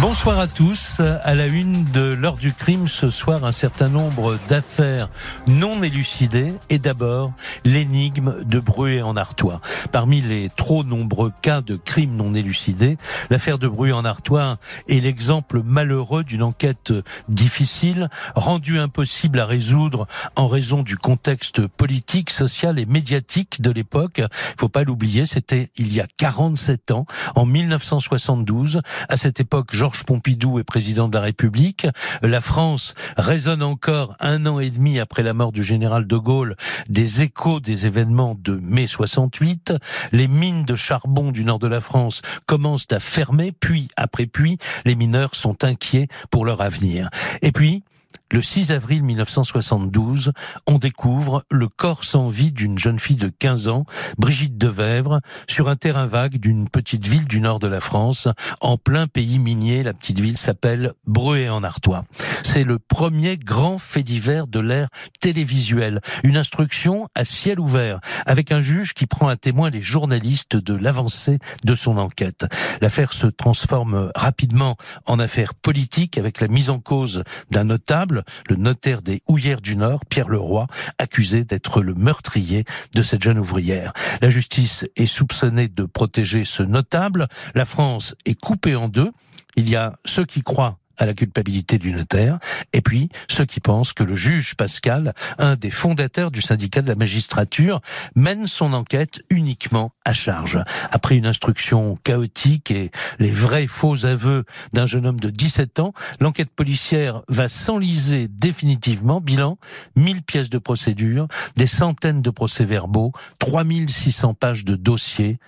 Bonsoir 0.00 0.38
à 0.38 0.46
tous. 0.46 1.00
À 1.00 1.34
la 1.34 1.46
une 1.46 1.82
de 1.86 2.02
l'heure 2.02 2.36
du 2.36 2.52
crime 2.52 2.86
ce 2.86 3.10
soir, 3.10 3.44
un 3.44 3.50
certain 3.50 3.88
nombre 3.88 4.38
d'affaires 4.48 5.08
non 5.48 5.82
élucidées 5.82 6.52
et 6.70 6.78
d'abord 6.78 7.32
l'énigme 7.64 8.44
de 8.44 8.60
Bruet 8.60 9.02
en 9.02 9.16
Artois. 9.16 9.60
Parmi 9.90 10.20
les 10.20 10.50
trop 10.50 10.84
nombreux 10.84 11.32
cas 11.42 11.62
de 11.62 11.74
crimes 11.74 12.14
non 12.14 12.32
élucidés, 12.34 12.96
l'affaire 13.28 13.58
de 13.58 13.66
Bruet 13.66 13.90
en 13.90 14.04
Artois 14.04 14.58
est 14.88 15.00
l'exemple 15.00 15.62
malheureux 15.64 16.22
d'une 16.22 16.44
enquête 16.44 16.92
difficile, 17.28 18.08
rendue 18.36 18.78
impossible 18.78 19.40
à 19.40 19.46
résoudre 19.46 20.06
en 20.36 20.46
raison 20.46 20.84
du 20.84 20.96
contexte 20.96 21.66
politique, 21.66 22.30
social 22.30 22.78
et 22.78 22.86
médiatique 22.86 23.60
de 23.60 23.72
l'époque. 23.72 24.18
Il 24.18 24.60
faut 24.60 24.68
pas 24.68 24.84
l'oublier, 24.84 25.26
c'était 25.26 25.70
il 25.76 25.92
y 25.92 26.00
a 26.00 26.06
47 26.18 26.92
ans, 26.92 27.06
en 27.34 27.46
1972. 27.46 28.80
À 29.08 29.16
cette 29.16 29.40
époque, 29.40 29.74
Georges 29.88 30.04
Pompidou 30.04 30.58
est 30.58 30.64
président 30.64 31.08
de 31.08 31.14
la 31.14 31.22
République. 31.22 31.86
La 32.20 32.42
France 32.42 32.94
résonne 33.16 33.62
encore 33.62 34.16
un 34.20 34.44
an 34.44 34.60
et 34.60 34.68
demi 34.68 34.98
après 34.98 35.22
la 35.22 35.32
mort 35.32 35.50
du 35.50 35.64
général 35.64 36.06
de 36.06 36.16
Gaulle 36.18 36.56
des 36.90 37.22
échos 37.22 37.58
des 37.58 37.86
événements 37.86 38.36
de 38.38 38.60
mai 38.62 38.86
68. 38.86 39.72
Les 40.12 40.28
mines 40.28 40.66
de 40.66 40.74
charbon 40.74 41.32
du 41.32 41.42
nord 41.42 41.58
de 41.58 41.68
la 41.68 41.80
France 41.80 42.20
commencent 42.44 42.88
à 42.90 43.00
fermer, 43.00 43.50
puis 43.50 43.88
après 43.96 44.26
puis, 44.26 44.58
les 44.84 44.94
mineurs 44.94 45.34
sont 45.34 45.64
inquiets 45.64 46.08
pour 46.30 46.44
leur 46.44 46.60
avenir. 46.60 47.08
Et 47.40 47.50
puis, 47.50 47.82
le 48.30 48.42
6 48.42 48.72
avril 48.72 49.02
1972, 49.04 50.32
on 50.66 50.78
découvre 50.78 51.44
le 51.50 51.68
corps 51.68 52.04
sans 52.04 52.28
vie 52.28 52.52
d'une 52.52 52.78
jeune 52.78 52.98
fille 52.98 53.16
de 53.16 53.28
15 53.28 53.68
ans, 53.68 53.86
Brigitte 54.18 54.58
Devèvre, 54.58 55.20
sur 55.46 55.68
un 55.68 55.76
terrain 55.76 56.06
vague 56.06 56.36
d'une 56.36 56.68
petite 56.68 57.06
ville 57.06 57.26
du 57.26 57.40
nord 57.40 57.58
de 57.58 57.68
la 57.68 57.80
France, 57.80 58.28
en 58.60 58.76
plein 58.76 59.06
pays 59.06 59.38
minier. 59.38 59.82
La 59.82 59.94
petite 59.94 60.20
ville 60.20 60.36
s'appelle 60.36 60.92
Breuer-en-Artois. 61.06 62.04
C'est 62.42 62.64
le 62.64 62.78
premier 62.78 63.38
grand 63.38 63.78
fait 63.78 64.02
divers 64.02 64.46
de 64.46 64.60
l'ère 64.60 64.88
télévisuelle. 65.20 66.00
Une 66.22 66.36
instruction 66.36 67.08
à 67.14 67.24
ciel 67.24 67.58
ouvert, 67.58 68.00
avec 68.26 68.52
un 68.52 68.60
juge 68.60 68.92
qui 68.92 69.06
prend 69.06 69.28
à 69.28 69.36
témoin 69.36 69.70
les 69.70 69.82
journalistes 69.82 70.56
de 70.56 70.74
l'avancée 70.74 71.38
de 71.64 71.74
son 71.74 71.96
enquête. 71.96 72.44
L'affaire 72.82 73.12
se 73.14 73.26
transforme 73.26 74.12
rapidement 74.14 74.76
en 75.06 75.18
affaire 75.18 75.54
politique 75.54 76.18
avec 76.18 76.40
la 76.40 76.48
mise 76.48 76.68
en 76.68 76.78
cause 76.78 77.24
d'un 77.50 77.64
notable 77.64 78.17
le 78.48 78.56
notaire 78.56 79.02
des 79.02 79.22
Houillères 79.26 79.60
du 79.60 79.76
Nord, 79.76 80.04
Pierre 80.06 80.28
Leroy, 80.28 80.66
accusé 80.98 81.44
d'être 81.44 81.82
le 81.82 81.94
meurtrier 81.94 82.64
de 82.94 83.02
cette 83.02 83.22
jeune 83.22 83.38
ouvrière. 83.38 83.92
La 84.20 84.30
justice 84.30 84.86
est 84.96 85.06
soupçonnée 85.06 85.68
de 85.68 85.84
protéger 85.84 86.44
ce 86.44 86.62
notable. 86.62 87.28
La 87.54 87.64
France 87.64 88.14
est 88.24 88.38
coupée 88.38 88.76
en 88.76 88.88
deux. 88.88 89.10
Il 89.56 89.68
y 89.68 89.76
a 89.76 89.94
ceux 90.04 90.24
qui 90.24 90.42
croient 90.42 90.78
à 90.98 91.06
la 91.06 91.14
culpabilité 91.14 91.78
du 91.78 91.92
notaire, 91.92 92.38
et 92.72 92.80
puis 92.80 93.08
ceux 93.28 93.44
qui 93.44 93.60
pensent 93.60 93.92
que 93.92 94.04
le 94.04 94.14
juge 94.14 94.54
Pascal, 94.54 95.14
un 95.38 95.56
des 95.56 95.70
fondateurs 95.70 96.30
du 96.30 96.42
syndicat 96.42 96.82
de 96.82 96.88
la 96.88 96.94
magistrature, 96.94 97.80
mène 98.14 98.46
son 98.46 98.72
enquête 98.72 99.20
uniquement 99.30 99.92
à 100.04 100.12
charge. 100.12 100.58
Après 100.90 101.16
une 101.16 101.26
instruction 101.26 101.96
chaotique 102.04 102.70
et 102.70 102.90
les 103.18 103.30
vrais 103.30 103.66
faux 103.66 104.06
aveux 104.06 104.44
d'un 104.72 104.86
jeune 104.86 105.06
homme 105.06 105.20
de 105.20 105.30
17 105.30 105.80
ans, 105.80 105.92
l'enquête 106.20 106.50
policière 106.50 107.22
va 107.28 107.48
s'enliser 107.48 108.28
définitivement. 108.28 109.20
Bilan, 109.20 109.58
1000 109.96 110.22
pièces 110.22 110.50
de 110.50 110.58
procédure, 110.58 111.28
des 111.56 111.66
centaines 111.66 112.22
de 112.22 112.30
procès-verbaux, 112.30 113.12
3600 113.38 114.34
pages 114.34 114.64
de 114.64 114.76
dossiers, 114.76 115.38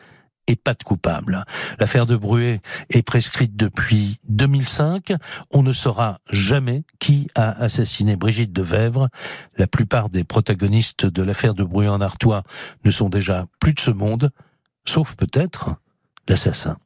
et 0.50 0.56
pas 0.56 0.74
de 0.74 0.82
coupable. 0.82 1.44
L'affaire 1.78 2.06
de 2.06 2.16
Bruet 2.16 2.60
est 2.90 3.02
prescrite 3.02 3.54
depuis 3.54 4.18
2005. 4.28 5.12
On 5.52 5.62
ne 5.62 5.72
saura 5.72 6.18
jamais 6.28 6.82
qui 6.98 7.28
a 7.36 7.52
assassiné 7.62 8.16
Brigitte 8.16 8.52
de 8.52 8.62
Vèvre. 8.62 9.08
La 9.56 9.68
plupart 9.68 10.08
des 10.08 10.24
protagonistes 10.24 11.06
de 11.06 11.22
l'affaire 11.22 11.54
de 11.54 11.62
Bruet 11.62 11.86
en 11.86 12.00
Artois 12.00 12.42
ne 12.84 12.90
sont 12.90 13.08
déjà 13.08 13.46
plus 13.60 13.74
de 13.74 13.80
ce 13.80 13.92
monde, 13.92 14.32
sauf 14.84 15.14
peut-être 15.14 15.76
l'assassin. 16.28 16.76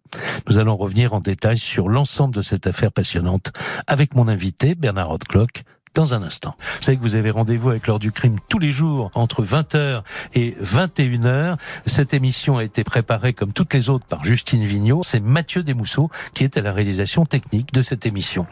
Nous 0.47 0.59
allons 0.59 0.77
revenir 0.77 1.15
en 1.15 1.21
détail 1.21 1.57
sur 1.57 1.89
l'ensemble 1.89 2.35
de 2.35 2.43
cette 2.43 2.67
affaire 2.67 2.93
passionnante 2.93 3.51
avec 3.87 4.15
mon 4.15 4.29
invité 4.29 4.75
Bernard 4.75 5.09
Rodclock, 5.09 5.65
dans 5.95 6.13
un 6.15 6.23
instant. 6.23 6.57
Vous 6.59 6.83
savez 6.83 6.97
que 6.97 7.03
vous 7.03 7.15
avez 7.15 7.31
rendez-vous 7.31 7.71
avec 7.71 7.87
l'heure 7.87 7.99
du 7.99 8.13
crime 8.13 8.39
tous 8.49 8.59
les 8.59 8.73
jours 8.73 9.11
entre 9.15 9.45
20h 9.45 10.03
et 10.35 10.57
21h. 10.63 11.57
Cette 11.87 12.15
émission 12.15 12.59
a 12.59 12.65
été 12.65 12.85
préparée 12.85 13.33
comme 13.33 13.53
toutes 13.53 13.73
les 13.75 13.89
autres 13.91 14.05
par 14.05 14.25
Justine 14.25 14.65
Vignot. 14.65 15.03
C'est 15.05 15.21
Mathieu 15.21 15.63
Desmousseaux 15.63 16.11
qui 16.35 16.45
est 16.45 16.57
à 16.57 16.61
la 16.61 16.73
réalisation 16.73 17.25
technique 17.25 17.73
de 17.73 17.83
cette 17.83 18.07
émission. 18.07 18.47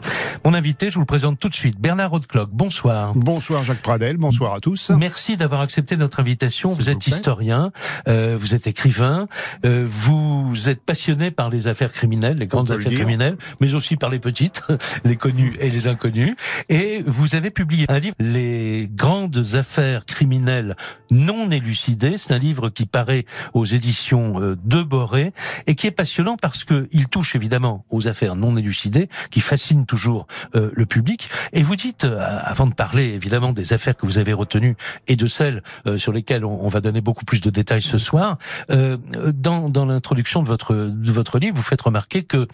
Mon 0.45 0.55
invité, 0.55 0.91
je 0.91 0.95
vous 0.95 1.01
le 1.01 1.07
présente 1.07 1.39
tout 1.39 1.49
de 1.49 1.55
suite, 1.55 1.81
Bernard 1.81 2.11
Rodclock. 2.11 2.51
Bonsoir. 2.53 3.13
Bonsoir 3.15 3.65
Jacques 3.65 3.83
Pradel, 3.83 4.17
bonsoir 4.17 4.55
à 4.55 4.61
tous. 4.61 4.91
Merci 4.91 5.37
d'avoir 5.37 5.61
accepté 5.61 5.97
notre 5.97 6.21
invitation. 6.21 6.73
Vous 6.73 6.91
êtes 6.91 7.07
historien, 7.07 7.73
euh, 8.09 8.37
vous 8.41 8.55
êtes 8.55 8.67
écrivain, 8.67 9.27
euh, 9.65 9.87
vous 9.89 10.69
êtes 10.69 10.83
passionné 10.83 11.31
par 11.31 11.51
les 11.51 11.67
affaires 11.67 11.93
criminelles, 11.93 12.39
les 12.39 12.47
grandes 12.47 12.71
affaires 12.71 12.93
criminelles, 12.93 13.37
mais 13.61 13.75
aussi 13.75 13.97
par 13.97 14.11
les 14.11 14.21
petites, 14.21 14.63
les 15.05 15.17
connues 15.17 15.55
et 15.61 15.71
les 15.71 15.89
inconnues. 15.89 16.37
Et 16.69 17.03
vous 17.07 17.32
vous 17.33 17.39
avez 17.39 17.51
publié 17.51 17.87
un 17.89 17.99
livre, 17.99 18.15
Les 18.19 18.91
grandes 18.93 19.55
affaires 19.55 20.05
criminelles 20.05 20.77
non 21.11 21.51
élucidées. 21.51 22.19
C'est 22.19 22.35
un 22.35 22.39
livre 22.39 22.69
qui 22.69 22.85
paraît 22.85 23.25
aux 23.55 23.65
éditions 23.65 24.39
euh, 24.43 24.57
de 24.63 24.83
Boré 24.83 25.33
et 25.67 25.75
qui 25.75 25.87
est 25.87 25.93
passionnant 25.93 26.37
parce 26.37 26.65
que 26.65 26.89
il 26.93 27.09
touche 27.09 27.35
évidemment 27.35 27.87
aux 27.89 28.07
affaires 28.07 28.37
non 28.37 28.59
élucidées 28.59 29.09
qui 29.31 29.41
fascinent 29.41 29.87
toujours 29.87 30.27
euh, 30.57 30.71
le 30.75 30.85
public. 30.85 31.31
Et 31.55 31.63
vous 31.63 31.75
dites, 31.75 32.05
euh, 32.05 32.19
avant 32.21 32.67
de 32.67 32.75
parler 32.75 33.05
évidemment 33.05 33.53
des 33.53 33.73
affaires 33.73 33.97
que 33.97 34.05
vous 34.05 34.19
avez 34.19 34.35
retenues 34.35 34.77
et 35.07 35.17
de 35.17 35.27
celles 35.27 35.63
sur 35.97 36.13
lesquelles 36.13 36.45
on, 36.45 36.69
va 36.69 36.81
donner 36.81 37.01
beaucoup 37.01 37.25
plus 37.25 37.41
de 37.41 37.49
détails 37.51 37.83
ce 37.83 37.99
soir, 37.99 38.39
dans, 38.69 39.85
l'introduction 39.87 40.43
de 40.43 40.49
votre 40.49 40.75
de 40.75 41.13
votre 41.13 41.39
livre, 41.39 41.57
vous 41.57 41.63
faites 41.63 41.81
remarquer 41.81 42.23
que 42.23 42.47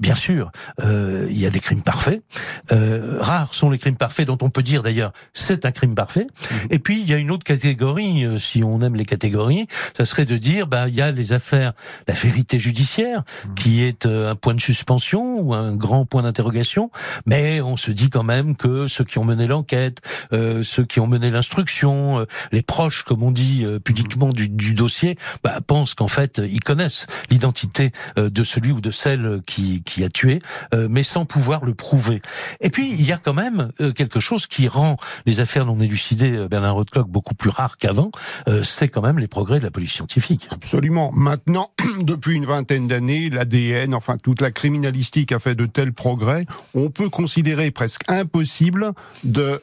bien 0.00 0.14
sûr 0.14 0.50
il 0.78 1.38
y 1.38 1.46
a 1.46 1.50
des 1.50 1.60
crimes 1.60 1.82
parfaits, 1.82 2.22
rares 2.70 3.54
sont 3.54 3.70
les 3.70 3.77
crime 3.78 3.96
parfait 3.96 4.24
dont 4.24 4.38
on 4.40 4.50
peut 4.50 4.62
dire 4.62 4.82
d'ailleurs 4.82 5.12
c'est 5.32 5.64
un 5.64 5.72
crime 5.72 5.94
parfait. 5.94 6.26
Mhm. 6.50 6.58
Et 6.70 6.78
puis 6.78 7.00
il 7.00 7.08
y 7.08 7.14
a 7.14 7.16
une 7.16 7.30
autre 7.30 7.44
catégorie, 7.44 8.24
euh, 8.24 8.38
si 8.38 8.62
on 8.62 8.80
aime 8.82 8.94
les 8.94 9.04
catégories, 9.04 9.66
ça 9.96 10.04
serait 10.04 10.24
de 10.24 10.36
dire 10.36 10.66
bah 10.66 10.88
il 10.88 10.94
y 10.94 11.02
a 11.02 11.10
les 11.10 11.32
affaires, 11.32 11.72
la 12.06 12.14
vérité 12.14 12.58
judiciaire 12.58 13.22
mhm. 13.46 13.54
qui 13.54 13.82
est 13.82 14.06
euh, 14.06 14.30
un 14.30 14.34
point 14.34 14.54
de 14.54 14.60
suspension 14.60 15.40
ou 15.40 15.54
un 15.54 15.74
grand 15.74 16.04
point 16.04 16.22
d'interrogation, 16.22 16.90
mais 17.26 17.60
on 17.60 17.76
se 17.76 17.90
dit 17.90 18.10
quand 18.10 18.22
même 18.22 18.56
que 18.56 18.86
ceux 18.86 19.04
qui 19.04 19.18
ont 19.18 19.24
mené 19.24 19.46
l'enquête, 19.46 20.00
euh, 20.32 20.62
ceux 20.62 20.84
qui 20.84 21.00
ont 21.00 21.06
mené 21.06 21.30
l'instruction, 21.30 22.26
les 22.52 22.62
proches 22.62 23.02
comme 23.02 23.22
on 23.22 23.30
dit 23.30 23.64
pudiquement 23.84 24.30
du, 24.30 24.48
du, 24.48 24.74
dossier, 24.74 25.16
bah, 25.42 25.60
pensent 25.66 25.94
qu'en 25.94 26.08
fait 26.08 26.40
ils 26.44 26.62
connaissent 26.62 27.06
l'identité 27.30 27.92
de 28.16 28.44
celui 28.44 28.72
ou 28.72 28.80
de 28.80 28.90
celle 28.90 29.40
qui, 29.46 29.82
qui 29.82 30.04
a 30.04 30.08
tué, 30.08 30.40
mais 30.72 31.02
sans 31.02 31.24
pouvoir 31.24 31.64
le 31.64 31.74
prouver. 31.74 32.20
Et 32.60 32.70
puis 32.70 32.90
il 32.90 33.04
y 33.06 33.12
a 33.12 33.18
quand 33.18 33.34
même 33.34 33.67
euh, 33.80 33.92
quelque 33.92 34.20
chose 34.20 34.46
qui 34.46 34.68
rend 34.68 34.96
les 35.26 35.40
affaires 35.40 35.66
non 35.66 35.78
élucidées, 35.80 36.32
euh, 36.32 36.48
Bernard 36.48 36.74
Rothklock, 36.74 37.08
beaucoup 37.08 37.34
plus 37.34 37.50
rares 37.50 37.76
qu'avant, 37.76 38.10
euh, 38.48 38.62
c'est 38.62 38.88
quand 38.88 39.02
même 39.02 39.18
les 39.18 39.28
progrès 39.28 39.58
de 39.58 39.64
la 39.64 39.70
police 39.70 39.92
scientifique. 39.92 40.48
Absolument. 40.50 41.12
Maintenant, 41.14 41.70
depuis 42.02 42.36
une 42.36 42.46
vingtaine 42.46 42.88
d'années, 42.88 43.30
l'ADN, 43.30 43.94
enfin 43.94 44.16
toute 44.18 44.40
la 44.40 44.50
criminalistique 44.50 45.32
a 45.32 45.38
fait 45.38 45.54
de 45.54 45.66
tels 45.66 45.92
progrès, 45.92 46.46
on 46.74 46.90
peut 46.90 47.08
considérer 47.08 47.70
presque 47.70 48.02
impossible 48.08 48.92
de 49.24 49.60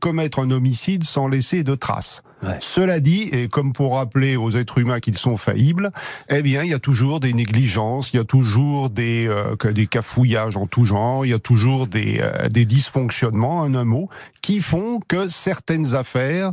commettre 0.00 0.40
un 0.40 0.50
homicide 0.50 1.04
sans 1.04 1.28
laisser 1.28 1.62
de 1.62 1.74
traces. 1.74 2.22
Cela 2.60 3.00
dit, 3.00 3.28
et 3.32 3.48
comme 3.48 3.72
pour 3.72 3.96
rappeler 3.96 4.36
aux 4.36 4.50
êtres 4.52 4.78
humains 4.78 5.00
qu'ils 5.00 5.18
sont 5.18 5.36
faillibles, 5.36 5.90
eh 6.28 6.42
bien, 6.42 6.62
il 6.62 6.70
y 6.70 6.74
a 6.74 6.78
toujours 6.78 7.20
des 7.20 7.32
négligences, 7.32 8.12
il 8.12 8.16
y 8.16 8.20
a 8.20 8.24
toujours 8.24 8.90
des, 8.90 9.26
euh, 9.28 9.72
des 9.72 9.86
cafouillages 9.86 10.56
en 10.56 10.66
tout 10.66 10.84
genre, 10.84 11.24
il 11.24 11.30
y 11.30 11.34
a 11.34 11.38
toujours 11.38 11.86
des, 11.86 12.18
euh, 12.20 12.48
des 12.48 12.64
dysfonctionnements, 12.64 13.60
en 13.60 13.74
un 13.74 13.84
mot, 13.84 14.08
qui 14.42 14.60
font 14.60 15.00
que 15.06 15.28
certaines 15.28 15.94
affaires 15.94 16.52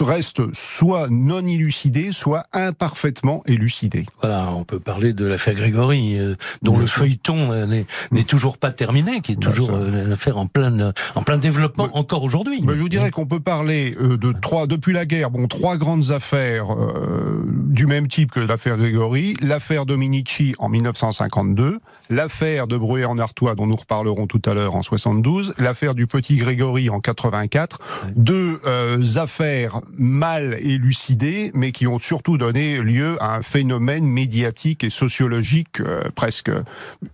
restent 0.00 0.52
soit 0.52 1.08
non 1.10 1.46
élucidées, 1.46 2.12
soit 2.12 2.44
imparfaitement 2.52 3.42
élucidées. 3.46 4.06
Voilà, 4.20 4.52
on 4.52 4.64
peut 4.64 4.80
parler 4.80 5.12
de 5.12 5.26
l'affaire 5.26 5.54
Grégory, 5.54 6.18
euh, 6.18 6.34
dont 6.62 6.78
le 6.78 6.86
feuilleton 6.86 7.66
n'est 7.66 7.86
mm. 8.10 8.24
toujours 8.24 8.58
pas 8.58 8.70
terminé, 8.70 9.20
qui 9.20 9.32
est 9.32 9.36
toujours 9.36 9.70
une 9.76 10.12
affaire 10.12 10.38
en 10.38 10.46
plein, 10.46 10.92
en 11.14 11.22
plein 11.22 11.38
développement 11.38 11.88
encore 11.92 12.22
aujourd'hui. 12.22 12.62
je 12.66 12.72
vous 12.72 12.88
dirais 12.88 13.10
qu'on 13.10 13.26
peut 13.26 13.40
parler 13.40 13.96
de 14.00 14.32
trois, 14.32 14.66
depuis 14.66 14.92
la 14.92 15.06
guerre, 15.06 15.27
affaires, 15.28 15.30
bon, 15.30 15.46
trois 15.46 15.76
grandes 15.76 16.10
affaires 16.10 16.72
euh, 16.72 17.42
du 17.68 17.86
même 17.86 18.08
type 18.08 18.30
que 18.30 18.40
l'affaire 18.40 18.76
Grégory. 18.76 19.34
L'affaire 19.40 19.86
Dominici 19.86 20.54
en 20.58 20.68
1952, 20.68 21.78
l'affaire 22.10 22.66
de 22.66 22.76
Bruet 22.76 23.04
en 23.04 23.18
Artois 23.18 23.54
dont 23.54 23.66
nous 23.66 23.76
reparlerons 23.76 24.26
tout 24.26 24.42
à 24.46 24.54
l'heure 24.54 24.74
en 24.74 24.82
72, 24.82 25.54
l'affaire 25.58 25.94
du 25.94 26.06
petit 26.06 26.36
Grégory 26.36 26.90
en 26.90 27.00
84. 27.00 27.78
Deux 28.16 28.60
euh, 28.66 28.98
affaires 29.16 29.80
mal 29.96 30.58
élucidées, 30.60 31.50
mais 31.54 31.72
qui 31.72 31.86
ont 31.86 31.98
surtout 31.98 32.38
donné 32.38 32.78
lieu 32.78 33.16
à 33.20 33.36
un 33.36 33.42
phénomène 33.42 34.06
médiatique 34.06 34.84
et 34.84 34.90
sociologique 34.90 35.80
euh, 35.80 36.02
presque, 36.14 36.50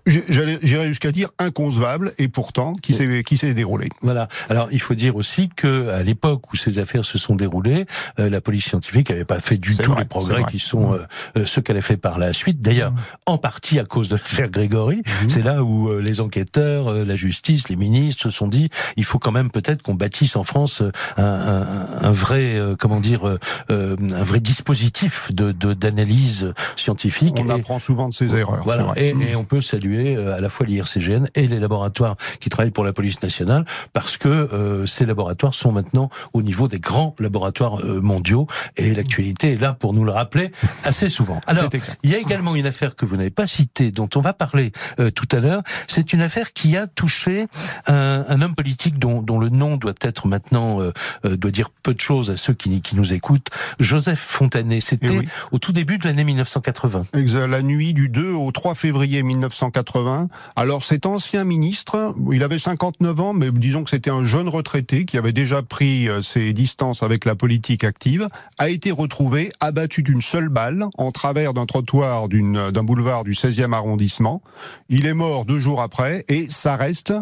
j'irais 0.06 0.87
jusqu'à 0.87 1.12
dire 1.12 1.31
inconcevable, 1.38 2.12
et 2.19 2.28
pourtant 2.28 2.72
qui 2.75 2.94
s'est 2.94 3.22
qui 3.25 3.37
s'est 3.37 3.55
déroulé? 3.55 3.88
Voilà. 4.02 4.28
Alors 4.49 4.69
il 4.70 4.81
faut 4.81 4.94
dire 4.94 5.16
aussi 5.16 5.49
que 5.49 5.88
à 5.88 6.02
l'époque 6.02 6.52
où 6.52 6.56
ces 6.56 6.78
affaires 6.78 7.05
se 7.05 7.19
sont 7.19 7.34
déroulées, 7.34 7.87
euh, 8.19 8.31
la 8.31 8.41
police 8.41 8.67
scientifique 8.67 9.11
n'avait 9.11 9.25
pas 9.25 9.41
fait 9.41 9.56
du 9.56 9.76
tout 9.76 9.94
les 9.94 10.05
progrès 10.05 10.44
qui 10.44 10.58
sont 10.58 10.91
mmh. 10.91 10.94
euh, 10.94 11.38
euh, 11.38 11.46
ceux 11.46 11.62
qu'elle 11.62 11.76
a 11.76 11.82
fait 11.82 11.96
par 11.96 12.19
la 12.19 12.32
suite. 12.32 12.61
D'ailleurs, 12.61 12.93
mmh. 12.93 12.96
en 13.26 13.38
partie 13.38 13.79
à 13.79 13.85
cause 13.85 14.08
de 14.08 14.17
l'affaire 14.17 14.49
Grégory, 14.49 14.99
mmh. 14.99 15.29
c'est 15.29 15.43
là 15.43 15.62
où 15.62 15.91
les 15.99 16.20
enquêteurs, 16.20 16.93
la 16.93 17.14
justice, 17.14 17.69
les 17.69 17.76
ministres 17.76 18.23
se 18.23 18.31
sont 18.31 18.49
dit 18.49 18.70
il 18.96 19.05
faut 19.05 19.19
quand 19.19 19.32
même 19.32 19.50
peut-être 19.50 19.82
qu'on 19.82 19.94
bâtisse 19.94 20.37
en 20.37 20.44
France 20.44 20.82
un, 21.17 21.25
un, 21.25 22.02
un 22.02 22.12
vrai 22.12 22.58
comment 22.79 23.00
dire 23.00 23.38
un 23.69 24.25
vrai 24.25 24.40
dispositif 24.40 25.32
de 25.32 25.52
d'analyse 25.52 26.52
scientifique. 26.76 27.37
On 27.40 27.49
apprend 27.49 27.79
souvent 27.79 28.08
de 28.08 28.14
ses 28.14 28.35
erreurs. 28.35 28.62
Voilà. 28.64 28.93
Et, 28.97 29.08
et, 29.08 29.37
on 29.37 29.44
peut 29.44 29.61
saluer 29.61 30.17
à 30.17 30.40
la 30.40 30.49
fois 30.49 30.67
l'IRCGN 30.67 31.26
et 31.35 31.47
les 31.47 31.58
laboratoires 31.58 32.17
qui 32.40 32.49
travaillent 32.49 32.70
pour 32.70 32.85
la 32.85 32.93
police 32.93 33.23
nationale 33.23 33.64
parce 33.93 34.17
que 34.17 34.85
ces 34.87 35.06
laboratoires 35.06 35.55
sont 35.55 35.73
maintenant 35.73 36.11
au 36.32 36.43
niveau 36.43 36.69
des 36.69 36.81
grands 36.81 37.14
laboratoires 37.19 37.81
euh, 37.81 37.84
mondiaux 37.85 38.47
et 38.77 38.95
l'actualité 38.95 39.53
est 39.53 39.61
là 39.61 39.75
pour 39.75 39.93
nous 39.93 40.05
le 40.05 40.13
rappeler 40.13 40.51
assez 40.85 41.11
souvent. 41.11 41.41
Alors, 41.47 41.69
il 42.03 42.11
y 42.11 42.15
a 42.15 42.19
également 42.19 42.55
une 42.55 42.67
affaire 42.67 42.97
que 42.97 43.05
vous 43.05 43.17
n'avez 43.17 43.31
pas 43.31 43.47
citée, 43.47 43.91
dont 43.91 44.09
on 44.15 44.21
va 44.21 44.33
parler 44.33 44.73
euh, 45.01 45.11
tout 45.11 45.29
à 45.33 45.41
l'heure. 45.41 45.63
C'est 45.87 46.13
une 46.13 46.21
affaire 46.21 46.53
qui 46.53 46.77
a 46.77 46.87
touché 46.87 47.47
un, 47.87 48.25
un 48.29 48.43
homme 48.43 48.55
politique 48.55 48.99
dont, 48.99 49.23
dont, 49.23 49.39
le 49.39 49.49
nom 49.49 49.77
doit 49.77 49.95
être 50.01 50.29
maintenant 50.29 50.81
euh, 50.81 50.93
doit 51.25 51.51
dire 51.51 51.71
peu 51.83 51.95
de 51.95 52.01
choses 52.01 52.31
à 52.31 52.37
ceux 52.37 52.55
qui, 52.55 52.81
qui 52.81 52.97
nous 52.97 53.13
écoutent. 53.13 53.49
Joseph 53.81 54.21
Fontanet. 54.21 54.81
C'était 54.81 55.21
eh 55.23 55.29
au 55.53 55.59
tout 55.59 55.73
début 55.73 55.99
de 55.99 56.05
l'année 56.07 56.25
1980. 56.25 57.05
La 57.47 57.63
nuit 57.63 57.95
du 57.95 58.09
2 58.09 58.33
au 58.33 58.51
3 58.53 58.75
février 58.75 59.23
1980. 59.23 60.29
Alors 60.57 60.85
cet 60.85 61.07
ancien 61.07 61.45
ministre, 61.45 62.15
il 62.33 62.43
avait 62.43 62.59
59 62.59 63.21
ans, 63.21 63.33
mais 63.33 63.51
disons 63.51 63.85
que 63.85 63.91
c'était 63.91 64.11
un 64.11 64.25
jeune 64.25 64.49
retraité 64.49 65.05
qui 65.05 65.19
avait 65.19 65.33
déjà 65.33 65.63
pris 65.63 66.09
ses 66.23 66.53
distances 66.53 67.03
avec 67.03 67.25
la 67.25 67.35
politique 67.35 67.74
active, 67.82 68.29
a 68.59 68.69
été 68.69 68.93
retrouvé 68.93 69.50
abattu 69.59 70.03
d'une 70.05 70.23
seule 70.23 70.49
balle 70.49 70.87
en 70.97 71.11
travers 71.11 71.55
d'un 71.55 71.67
trottoir 71.67 72.29
d'un 72.29 72.85
boulevard 72.85 73.25
du 73.25 73.32
16e 73.32 73.73
arrondissement. 73.73 74.43
Il 74.88 75.06
est 75.06 75.15
mort 75.15 75.44
deux 75.44 75.59
jours 75.59 75.82
après 75.82 76.25
et 76.29 76.47
ça 76.49 76.76
reste 76.76 77.15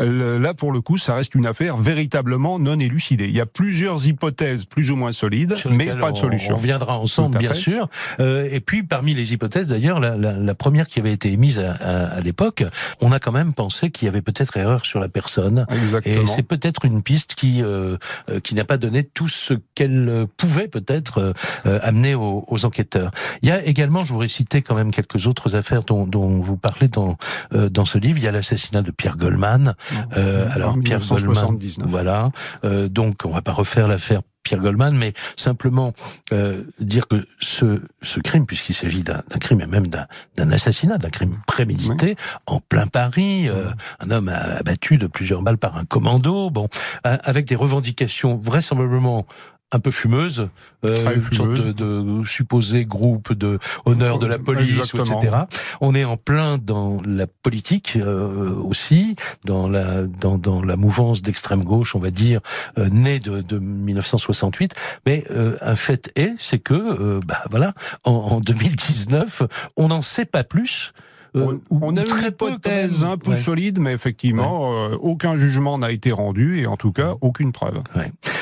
là 0.00 0.54
pour 0.54 0.72
le 0.72 0.80
coup, 0.80 0.98
ça 0.98 1.14
reste 1.14 1.34
une 1.34 1.46
affaire 1.46 1.76
véritablement 1.76 2.58
non 2.58 2.78
élucidée. 2.78 3.26
Il 3.26 3.34
y 3.34 3.40
a 3.40 3.46
plusieurs 3.46 4.06
hypothèses 4.06 4.64
plus 4.64 4.90
ou 4.90 4.96
moins 4.96 5.12
solides, 5.12 5.56
mais 5.70 5.86
pas 5.98 6.12
de 6.12 6.16
solution. 6.16 6.54
On 6.54 6.56
reviendra 6.56 6.98
ensemble, 6.98 7.38
bien 7.38 7.54
sûr. 7.54 7.88
Euh, 8.18 8.48
et 8.50 8.60
puis, 8.60 8.82
parmi 8.82 9.14
les 9.14 9.32
hypothèses, 9.32 9.68
d'ailleurs, 9.68 10.00
la, 10.00 10.16
la, 10.16 10.32
la, 10.32 10.54
première 10.54 10.86
qui 10.86 10.98
avait 10.98 11.12
été 11.12 11.32
émise 11.32 11.58
à, 11.58 11.72
à, 11.72 12.04
à 12.16 12.20
l'époque, 12.20 12.64
on 13.00 13.12
a 13.12 13.18
quand 13.18 13.32
même 13.32 13.52
pensé 13.52 13.90
qu'il 13.90 14.06
y 14.06 14.08
avait 14.08 14.22
peut-être 14.22 14.56
erreur 14.56 14.84
sur 14.84 15.00
la 15.00 15.08
personne. 15.08 15.66
Exactement. 15.70 16.22
Et 16.22 16.26
c'est 16.26 16.42
peut-être 16.42 16.84
une 16.84 17.02
piste 17.02 17.34
qui 17.34 17.62
euh, 17.62 17.96
euh 18.28 18.40
qui 18.40 18.54
n'a 18.54 18.64
pas 18.64 18.78
donné 18.78 19.04
tout 19.04 19.28
ce 19.28 19.54
qu'elle 19.74 20.26
pouvait 20.36 20.68
peut-être 20.68 21.34
euh, 21.66 21.78
amener 21.82 22.14
aux, 22.14 22.44
aux, 22.46 22.64
enquêteurs. 22.64 23.10
Il 23.42 23.48
y 23.48 23.52
a 23.52 23.62
également, 23.64 24.04
je 24.04 24.12
voudrais 24.12 24.28
citer 24.28 24.62
quand 24.62 24.74
même 24.74 24.90
quelques 24.90 25.26
autres 25.26 25.56
affaires 25.56 25.82
dont, 25.82 26.06
dont 26.06 26.40
vous 26.40 26.56
parlez 26.56 26.88
dans 26.88 27.16
euh, 27.52 27.68
dans 27.68 27.84
ce 27.84 27.98
livre. 27.98 28.18
Il 28.18 28.24
y 28.24 28.28
a 28.28 28.32
l'assassinat 28.32 28.82
de 28.82 28.90
Pierre 28.90 29.16
Goldman. 29.16 29.74
Euh, 30.16 30.48
alors 30.52 30.76
Pierre 30.82 31.00
Goldman, 31.00 31.58
voilà. 31.84 32.30
Euh, 32.64 32.88
donc 32.88 33.22
on 33.24 33.30
va 33.30 33.42
pas 33.42 33.52
refaire 33.52 33.88
l'affaire 33.88 34.22
Pierre 34.42 34.60
Goldman, 34.60 34.96
mais 34.96 35.12
simplement 35.36 35.92
euh, 36.32 36.64
dire 36.80 37.08
que 37.08 37.26
ce, 37.40 37.80
ce 38.02 38.20
crime, 38.20 38.46
puisqu'il 38.46 38.74
s'agit 38.74 39.02
d'un 39.02 39.22
crime 39.40 39.60
et 39.60 39.66
même 39.66 39.88
d'un 39.88 40.50
assassinat, 40.50 40.98
d'un 40.98 41.10
crime 41.10 41.36
prémédité, 41.46 42.16
en 42.46 42.60
plein 42.60 42.86
Paris, 42.86 43.48
euh, 43.48 43.70
un 44.00 44.10
homme 44.10 44.28
abattu 44.28 44.96
de 44.96 45.06
plusieurs 45.06 45.42
balles 45.42 45.58
par 45.58 45.76
un 45.76 45.84
commando, 45.84 46.50
bon, 46.50 46.68
avec 47.04 47.46
des 47.46 47.56
revendications 47.56 48.36
vraisemblablement 48.36 49.26
un 49.72 49.80
peu 49.80 49.90
fumeuse, 49.90 50.48
euh, 50.84 51.14
une 51.14 51.36
sorte 51.36 51.50
de, 51.50 51.72
de, 51.72 52.26
supposé 52.26 52.84
groupe 52.84 53.32
de 53.32 53.58
honneur 53.84 54.18
de 54.18 54.26
la 54.26 54.38
police, 54.38 54.94
etc. 54.94 55.44
On 55.80 55.94
est 55.94 56.04
en 56.04 56.16
plein 56.16 56.58
dans 56.58 56.98
la 57.06 57.26
politique 57.26 57.96
euh, 57.96 58.52
aussi, 58.54 59.16
dans 59.44 59.68
la 59.68 60.06
dans, 60.06 60.38
dans 60.38 60.62
la 60.62 60.76
mouvance 60.76 61.22
d'extrême 61.22 61.64
gauche, 61.64 61.94
on 61.94 62.00
va 62.00 62.10
dire, 62.10 62.40
euh, 62.78 62.88
née 62.90 63.20
de, 63.20 63.42
de 63.42 63.58
1968. 63.58 64.74
Mais 65.06 65.24
euh, 65.30 65.56
un 65.60 65.76
fait 65.76 66.10
est, 66.16 66.34
c'est 66.38 66.58
que, 66.58 66.74
euh, 66.74 67.20
bah 67.26 67.42
voilà, 67.50 67.72
en, 68.04 68.12
en 68.12 68.40
2019, 68.40 69.42
on 69.76 69.88
n'en 69.88 70.02
sait 70.02 70.24
pas 70.24 70.44
plus. 70.44 70.92
Euh, 71.36 71.58
on, 71.70 71.96
a 71.96 72.02
une 72.02 72.26
hypothèse 72.26 73.04
un 73.04 73.16
peu 73.16 73.34
solide, 73.34 73.78
mais 73.78 73.92
effectivement, 73.92 74.72
euh, 74.72 74.96
aucun 75.00 75.38
jugement 75.38 75.78
n'a 75.78 75.90
été 75.90 76.12
rendu 76.12 76.60
et 76.60 76.66
en 76.66 76.76
tout 76.76 76.92
cas 76.92 77.14
aucune 77.20 77.52
preuve. 77.52 77.82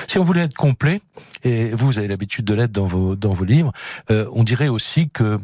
Si 0.06 0.18
on 0.18 0.24
voulait 0.24 0.42
être 0.42 0.54
complet, 0.54 1.00
et 1.44 1.70
vous 1.70 1.98
avez 1.98 2.08
l'habitude 2.08 2.46
de 2.46 2.54
l'être 2.54 2.72
dans 2.72 2.86
vos 2.86 3.14
dans 3.14 3.30
vos 3.30 3.44
livres, 3.44 3.72
euh, 4.10 4.26
on 4.32 4.42
dirait 4.42 4.68
aussi 4.68 5.08
que 5.10 5.36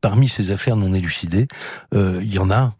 parmi 0.00 0.28
ces 0.28 0.50
affaires 0.50 0.76
non 0.76 0.94
élucidées, 0.94 1.46
il 1.94 2.32
y 2.32 2.38
en 2.38 2.50
a 2.50 2.74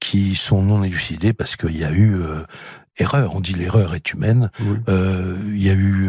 qui 0.00 0.34
sont 0.36 0.62
non 0.62 0.84
élucidées 0.84 1.32
parce 1.32 1.56
qu'il 1.56 1.76
y 1.76 1.84
a 1.84 1.92
eu 1.92 2.20
erreur. 2.98 3.34
On 3.34 3.40
dit 3.40 3.54
l'erreur 3.54 3.94
est 3.94 4.12
humaine. 4.12 4.50
Il 4.88 5.62
y 5.62 5.70
a 5.70 5.74
eu 5.74 6.08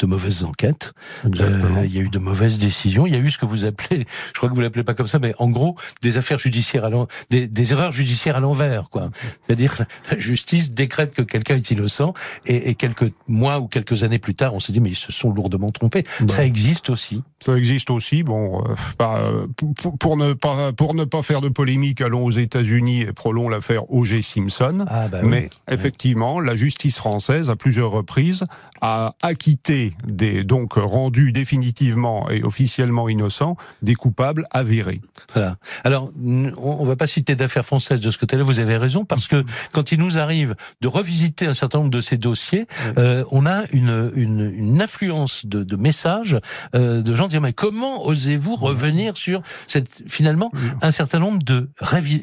de 0.00 0.06
mauvaises 0.06 0.44
enquêtes. 0.44 0.92
Euh, 1.24 1.82
il 1.84 1.94
y 1.94 1.98
a 1.98 2.02
eu 2.02 2.08
de 2.08 2.18
mauvaises 2.18 2.58
décisions. 2.58 3.06
Il 3.06 3.12
y 3.12 3.16
a 3.16 3.18
eu 3.18 3.30
ce 3.30 3.38
que 3.38 3.46
vous 3.46 3.64
appelez, 3.64 4.06
je 4.28 4.32
crois 4.32 4.48
que 4.48 4.54
vous 4.54 4.60
l'appelez 4.60 4.82
pas 4.82 4.94
comme 4.94 5.06
ça, 5.06 5.18
mais 5.18 5.34
en 5.38 5.48
gros 5.48 5.76
des 6.02 6.16
affaires 6.16 6.38
judiciaires 6.38 6.84
à 6.84 6.90
des, 7.28 7.46
des 7.46 7.72
erreurs 7.72 7.92
judiciaires 7.92 8.36
à 8.36 8.40
l'envers, 8.40 8.88
quoi. 8.90 9.10
C'est-à-dire 9.42 9.84
la 10.10 10.18
justice 10.18 10.72
décrète 10.72 11.14
que 11.14 11.22
quelqu'un 11.22 11.56
est 11.56 11.70
innocent 11.70 12.14
et, 12.46 12.70
et, 12.70 12.74
quelques 12.74 13.12
mois 13.28 13.60
ou 13.60 13.68
quelques 13.68 14.02
années 14.02 14.18
plus 14.18 14.34
tard, 14.34 14.54
on 14.54 14.60
s'est 14.60 14.72
dit 14.72 14.80
mais 14.80 14.90
ils 14.90 14.96
se 14.96 15.12
sont 15.12 15.32
lourdement 15.32 15.70
trompés. 15.70 16.04
Ça 16.28 16.44
existe 16.44 16.90
aussi. 16.90 17.22
Ça 17.40 17.56
existe 17.56 17.90
aussi. 17.90 18.22
Bon, 18.22 18.62
euh, 18.62 18.74
bah, 18.98 19.32
pour, 19.76 19.98
pour, 19.98 20.16
ne 20.16 20.32
pas 20.32 20.72
pour 20.72 20.94
ne 20.94 21.04
pas 21.04 21.22
faire 21.22 21.40
de 21.40 21.48
polémique, 21.48 22.00
allons 22.00 22.24
aux 22.24 22.30
États-Unis 22.30 23.02
et 23.02 23.12
prolons 23.12 23.48
l'affaire 23.48 23.90
O.J. 23.92 24.22
Simpson. 24.22 24.84
Ah, 24.88 25.08
bah 25.08 25.20
mais 25.22 25.50
effectivement, 25.70 26.40
la 26.40 26.56
justice 26.56 26.96
française 26.96 27.50
à 27.50 27.56
plusieurs 27.56 27.90
reprises 27.90 28.44
a 28.80 29.14
acquitté 29.22 29.94
des, 30.06 30.44
donc 30.44 30.74
rendus 30.74 31.32
définitivement 31.32 32.30
et 32.30 32.42
officiellement 32.42 33.08
innocents 33.08 33.56
des 33.82 33.94
coupables 33.94 34.44
avérés. 34.50 35.00
Voilà. 35.32 35.56
Alors, 35.84 36.10
on 36.56 36.84
va 36.84 36.96
pas 36.96 37.06
citer 37.06 37.34
d'affaires 37.34 37.64
françaises 37.64 38.00
de 38.00 38.10
ce 38.10 38.18
côté-là, 38.18 38.42
vous 38.42 38.58
avez 38.58 38.76
raison, 38.76 39.04
parce 39.04 39.26
que 39.26 39.44
quand 39.72 39.92
il 39.92 40.00
nous 40.00 40.18
arrive 40.18 40.54
de 40.80 40.88
revisiter 40.88 41.46
un 41.46 41.54
certain 41.54 41.78
nombre 41.78 41.90
de 41.90 42.00
ces 42.00 42.16
dossiers, 42.16 42.66
euh, 42.98 43.24
on 43.30 43.46
a 43.46 43.64
une, 43.72 44.12
une, 44.14 44.52
une 44.54 44.82
influence 44.82 45.46
de, 45.46 45.62
de 45.62 45.76
messages 45.76 46.38
euh, 46.74 47.02
de 47.02 47.14
gens 47.14 47.28
disant 47.28 47.40
mais 47.40 47.52
comment 47.52 48.06
osez-vous 48.06 48.56
revenir 48.56 49.16
sur 49.16 49.42
cette 49.66 50.02
finalement 50.06 50.50
un 50.82 50.90
certain 50.90 51.18
nombre 51.18 51.42
de, 51.42 51.70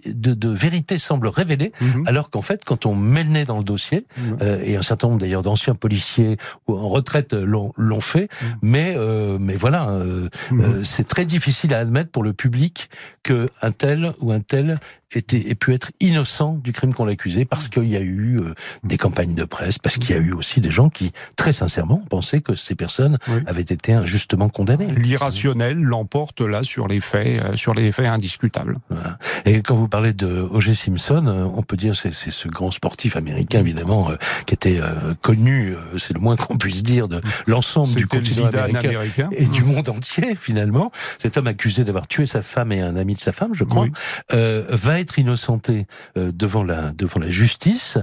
de, 0.05 0.33
de 0.33 0.49
vérités 0.49 0.97
semblent 0.97 1.27
révélées, 1.27 1.71
mhm. 1.81 2.03
alors 2.05 2.29
qu'en 2.29 2.41
fait 2.41 2.63
quand 2.65 2.85
on 2.85 2.95
met 2.95 3.23
le 3.23 3.29
nez 3.29 3.45
dans 3.45 3.57
le 3.57 3.63
dossier 3.63 4.05
euh, 4.41 4.59
et 4.63 4.75
un 4.75 4.81
certain 4.81 5.07
nombre 5.07 5.19
d'ailleurs 5.19 5.43
d'anciens 5.43 5.75
policiers 5.75 6.37
ou 6.67 6.75
en 6.75 6.89
retraite 6.89 7.33
l'ont 7.33 8.01
fait, 8.01 8.29
mm. 8.41 8.45
mais 8.61 8.93
euh, 8.95 9.37
mais 9.39 9.55
voilà, 9.55 9.89
euh, 9.89 10.29
mm. 10.51 10.61
euh, 10.61 10.83
c'est 10.83 11.07
très 11.07 11.25
difficile 11.25 11.73
à 11.73 11.79
admettre 11.79 12.11
pour 12.11 12.23
le 12.23 12.33
public 12.33 12.89
que 13.23 13.49
un 13.61 13.71
tel 13.71 14.13
ou 14.19 14.31
un 14.31 14.39
tel 14.39 14.79
était, 15.13 15.49
ait 15.49 15.55
pu 15.55 15.73
être 15.73 15.91
innocent 15.99 16.59
du 16.63 16.73
crime 16.73 16.93
qu'on 16.93 17.05
l'accusait 17.05 17.45
parce 17.45 17.69
qu'il 17.69 17.87
y 17.87 17.95
a 17.95 18.01
eu 18.01 18.39
euh, 18.39 18.53
des 18.83 18.97
campagnes 18.97 19.35
de 19.35 19.45
presse, 19.45 19.79
parce 19.79 19.97
qu'il 19.97 20.11
y 20.11 20.17
a 20.17 20.21
eu 20.21 20.33
aussi 20.33 20.59
des 20.59 20.71
gens 20.71 20.89
qui, 20.89 21.11
très 21.35 21.53
sincèrement, 21.53 22.01
pensaient 22.09 22.41
que 22.41 22.55
ces 22.55 22.75
personnes 22.75 23.17
avaient 23.45 23.61
été 23.61 23.93
injustement 23.93 24.49
condamnées. 24.49 24.87
L'irrationnel 24.87 25.77
l'emporte 25.77 26.41
là 26.41 26.63
sur 26.63 26.87
les 26.87 26.99
faits, 26.99 27.41
euh, 27.41 27.55
sur 27.55 27.73
les 27.73 27.91
faits 27.91 28.07
indiscutables. 28.07 28.77
Voilà. 28.89 29.17
Et 29.45 29.61
quand 29.61 29.75
vous 29.75 29.87
parlez 29.87 30.13
de 30.13 30.47
O.J. 30.51 30.75
Simpson, 30.75 31.25
euh, 31.27 31.45
on 31.55 31.61
peut 31.61 31.77
dire 31.77 31.95
c'est 31.95 32.13
c'est 32.13 32.31
ce 32.31 32.47
grand 32.47 32.71
sportif 32.71 33.15
américain 33.15 33.59
évidemment 33.59 34.09
qui 34.45 34.53
était 34.53 34.79
connu, 35.21 35.75
c'est 35.97 36.13
le 36.13 36.19
moins 36.19 36.35
qu'on 36.35 36.57
puisse 36.57 36.83
dire 36.83 37.07
de 37.07 37.21
l'ensemble 37.45 37.93
du 37.95 38.07
continent 38.07 38.47
américain, 38.47 39.29
et 39.31 39.45
du 39.45 39.63
monde 39.63 39.89
entier 39.89 40.35
finalement. 40.35 40.91
Cet 41.19 41.37
homme 41.37 41.47
accusé 41.47 41.83
d'avoir 41.83 42.07
tué 42.07 42.25
sa 42.25 42.41
femme 42.41 42.71
et 42.71 42.81
un 42.81 42.95
ami 42.95 43.15
de 43.15 43.19
sa 43.19 43.31
femme, 43.31 43.53
je 43.53 43.63
crois, 43.63 43.87
va 44.29 44.96
être 44.99 45.19
innocenté 45.19 45.87
euh, 46.17 46.31
devant 46.33 46.63
la 46.63 46.91
devant 46.91 47.19
la 47.19 47.29
justice, 47.29 47.97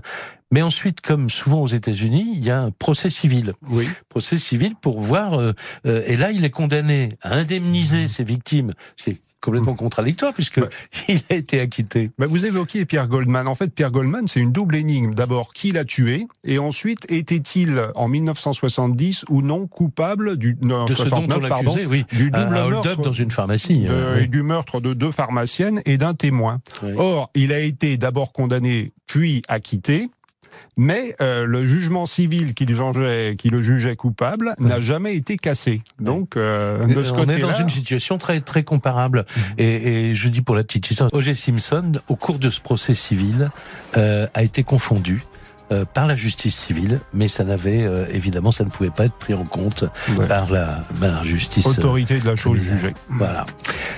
Mais 0.55 0.63
ensuite, 0.63 1.01
comme 1.01 1.31
souvent 1.31 1.63
aux 1.63 1.67
États-Unis, 1.67 2.35
il 2.37 2.45
y 2.45 2.51
a 2.53 2.61
un 2.61 2.71
procès 2.71 3.11
civil. 3.11 3.51
Oui. 3.71 3.89
Procès 4.09 4.39
civil 4.39 4.77
pour 4.81 5.01
voir. 5.01 5.35
Euh, 5.35 5.53
euh, 5.85 6.05
et 6.07 6.17
là, 6.17 6.31
il 6.31 6.45
est 6.45 6.51
condamné 6.51 7.09
à 7.23 7.35
indemniser 7.35 8.07
ses 8.07 8.23
victimes, 8.23 8.71
ce 8.95 9.03
qui 9.03 9.11
est 9.11 9.21
complètement 9.41 9.75
contradictoire 9.75 10.33
puisque 10.33 10.61
il 11.09 11.21
a 11.29 11.35
été 11.35 11.59
acquitté. 11.59 12.13
Bah 12.19 12.27
vous 12.29 12.47
évoquiez 12.47 12.85
Pierre 12.85 13.09
Goldman. 13.09 13.49
En 13.49 13.57
fait, 13.57 13.75
Pierre 13.75 13.91
Goldman, 13.91 14.29
c'est 14.29 14.39
une 14.39 14.53
double 14.53 14.77
énigme. 14.77 15.13
D'abord, 15.13 15.53
qui 15.53 15.73
l'a 15.73 15.85
tué 15.85 16.29
Et 16.45 16.61
ensuite, 16.61 17.05
était-il 17.11 17.83
en 17.97 18.07
1970 18.07 19.25
ou 19.31 19.43
non 19.43 19.67
coupable 19.67 20.37
du, 20.37 20.57
non, 20.63 20.85
de 20.85 20.95
ce 20.95 21.03
dont 21.09 21.25
on 21.25 21.49
pardon, 21.49 21.75
oui. 21.89 22.05
du 22.13 22.31
double 22.31 22.57
un 22.57 22.69
meurtre 22.69 23.03
dans 23.03 23.13
une 23.13 23.33
pharmacie 23.33 23.81
de, 23.81 23.89
euh, 23.91 24.21
oui. 24.21 24.29
du 24.29 24.45
meurtre 24.45 24.81
de 24.81 24.95
deux 24.95 25.11
pharmaciennes 25.11 25.83
et 25.85 25.99
d'un 25.99 26.15
témoin. 26.15 26.61
Oui. 26.85 26.93
Or, 26.97 27.33
il 27.35 27.53
a 27.53 27.59
été 27.59 27.97
d'abord 27.97 28.33
condamné 28.33 28.93
puis 29.09 29.43
acquitté. 29.49 30.11
Mais 30.77 31.15
euh, 31.21 31.45
le 31.45 31.67
jugement 31.67 32.07
civil 32.07 32.55
qui 32.55 32.67
le 32.67 32.75
jugeait, 32.75 33.37
qui 33.37 33.49
le 33.49 33.63
jugeait 33.63 33.97
coupable 33.97 34.55
n'a 34.59 34.81
jamais 34.81 35.15
été 35.15 35.37
cassé. 35.37 35.83
Donc, 36.01 36.37
euh, 36.37 36.85
de 36.87 37.03
ce 37.03 37.13
on 37.13 37.29
est 37.29 37.39
dans 37.39 37.57
une 37.59 37.71
situation 37.71 38.19
très 38.19 38.41
très 38.41 38.65
comparable. 38.65 39.21
Mmh. 39.21 39.41
Et, 39.59 40.11
et, 40.11 40.15
je 40.15 40.29
dis 40.29 40.43
pour 40.43 40.57
la 40.57 40.65
petite 40.65 40.91
histoire, 40.91 41.11
O.J. 41.13 41.37
Simpson, 41.37 41.93
au 42.09 42.17
cours 42.17 42.39
de 42.39 42.51
ce 42.51 42.61
procès 42.61 42.95
civil, 42.95 43.51
euh, 43.97 44.27
a 44.35 44.43
été 44.43 44.65
confondu 44.65 45.23
euh, 45.75 45.85
par 45.85 46.07
la 46.07 46.17
justice 46.17 46.57
civile, 46.57 47.01
mais 47.13 47.29
ça 47.29 47.45
n'avait 47.45 47.83
euh, 47.83 48.07
évidemment, 48.13 48.53
ça 48.53 48.65
ne 48.65 48.71
pouvait 48.71 48.91
pas 48.91 49.07
être 49.07 49.15
pris 49.15 49.35
en 49.35 49.45
compte 49.45 49.85
ouais. 50.17 50.27
par, 50.27 50.51
la, 50.51 50.85
par, 51.01 51.09
la, 51.09 51.25
justice. 51.25 51.67
Autorité 51.67 52.19
de 52.19 52.27
la 52.27 52.37
chose 52.37 52.59
jugée. 52.59 52.95
Voilà. 53.11 53.47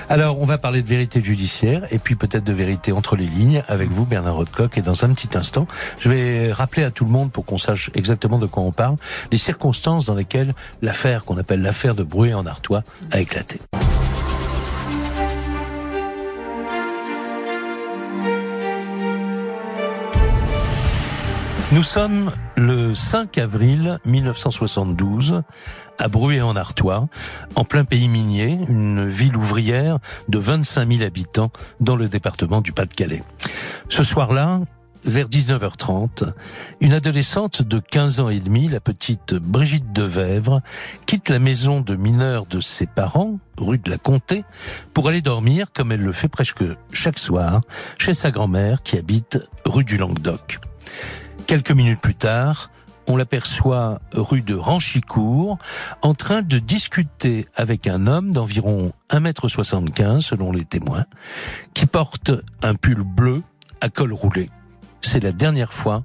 Alors, 0.09 0.41
on 0.41 0.47
va 0.47 0.59
parler 0.59 0.83
de 0.83 0.87
vérité 0.87 1.21
judiciaire 1.21 1.83
et 1.91 1.99
puis 1.99 2.15
peut-être 2.15 2.45
de 2.45 2.53
vérité 2.53 2.93
entre 2.93 3.17
les 3.17 3.27
lignes 3.27 3.63
avec 3.69 3.91
vous, 3.91 4.07
Bernard 4.07 4.37
Rothkock. 4.37 4.79
Et 4.79 4.83
dans 4.83 5.05
un 5.05 5.13
petit 5.13 5.37
instant, 5.37 5.67
je 6.01 6.09
vais 6.09 6.53
rappeler 6.53 6.85
à 6.85 6.91
tout 6.91 7.05
le 7.05 7.11
monde, 7.11 7.31
pour 7.31 7.45
qu'on 7.45 7.59
sache 7.59 7.91
exactement 7.95 8.39
de 8.39 8.47
quoi 8.47 8.63
on 8.63 8.73
parle, 8.73 8.97
les 9.31 9.39
circonstances 9.39 10.07
dans 10.07 10.15
lesquelles 10.15 10.55
l'affaire 10.83 11.25
qu'on 11.25 11.39
appelle 11.39 11.63
l'affaire 11.63 11.95
de 11.95 12.03
Bruet 12.03 12.35
en 12.35 12.47
Artois 12.47 12.83
a 13.11 13.21
éclaté. 13.21 13.61
Nous 21.73 21.83
sommes 21.83 22.31
le 22.57 22.95
5 22.95 23.39
avril 23.39 23.99
1972 24.05 25.43
à 25.99 26.09
Bruay-en-Artois, 26.09 27.09
en 27.57 27.65
plein 27.65 27.85
pays 27.85 28.07
minier, 28.07 28.57
une 28.69 29.09
ville 29.09 29.37
ouvrière 29.37 29.99
de 30.29 30.39
25 30.39 30.89
000 30.89 31.03
habitants 31.03 31.51
dans 31.81 31.97
le 31.97 32.09
département 32.09 32.61
du 32.61 32.73
Pas-de-Calais. 32.73 33.25
Ce 33.89 34.05
soir-là, 34.05 34.61
vers 35.05 35.29
19h30, 35.29 36.33
une 36.81 36.93
adolescente 36.93 37.63
de 37.63 37.81
15 37.81 38.21
ans 38.21 38.29
et 38.29 38.39
demi, 38.39 38.69
la 38.69 38.81
petite 38.81 39.35
Brigitte 39.35 39.93
Devèvre, 39.93 40.61
quitte 41.07 41.31
la 41.31 41.41
maison 41.41 41.81
de 41.81 41.97
mineurs 41.97 42.47
de 42.47 42.61
ses 42.61 42.87
parents, 42.87 43.41
rue 43.59 43.79
de 43.79 43.91
la 43.91 43.99
Comté, 43.99 44.45
pour 44.95 45.09
aller 45.09 45.21
dormir, 45.21 45.73
comme 45.75 45.91
elle 45.91 46.03
le 46.03 46.13
fait 46.13 46.29
presque 46.29 46.65
chaque 46.93 47.19
soir, 47.19 47.61
chez 47.99 48.15
sa 48.15 48.31
grand-mère 48.31 48.85
qui 48.85 48.97
habite 48.97 49.41
rue 49.65 49.85
du 49.85 49.99
Languedoc. 49.99 50.61
Quelques 51.47 51.71
minutes 51.71 52.01
plus 52.01 52.17
tard, 52.17 52.71
on 53.07 53.17
l'aperçoit 53.17 54.01
rue 54.13 54.43
de 54.43 54.57
Ranchicourt 54.57 55.59
en 56.03 56.13
train 56.13 56.43
de 56.43 56.59
discuter 56.59 57.47
avec 57.55 57.87
un 57.87 58.09
homme 58.09 58.33
d'environ 58.33 58.91
1m75 59.11 60.23
selon 60.23 60.51
les 60.51 60.65
témoins 60.65 61.05
qui 61.73 61.87
porte 61.87 62.33
un 62.63 62.75
pull 62.75 63.05
bleu 63.05 63.45
à 63.81 63.91
col 63.91 64.13
roulé. 64.13 64.51
C'est 65.03 65.23
la 65.23 65.31
dernière 65.31 65.73
fois 65.73 66.03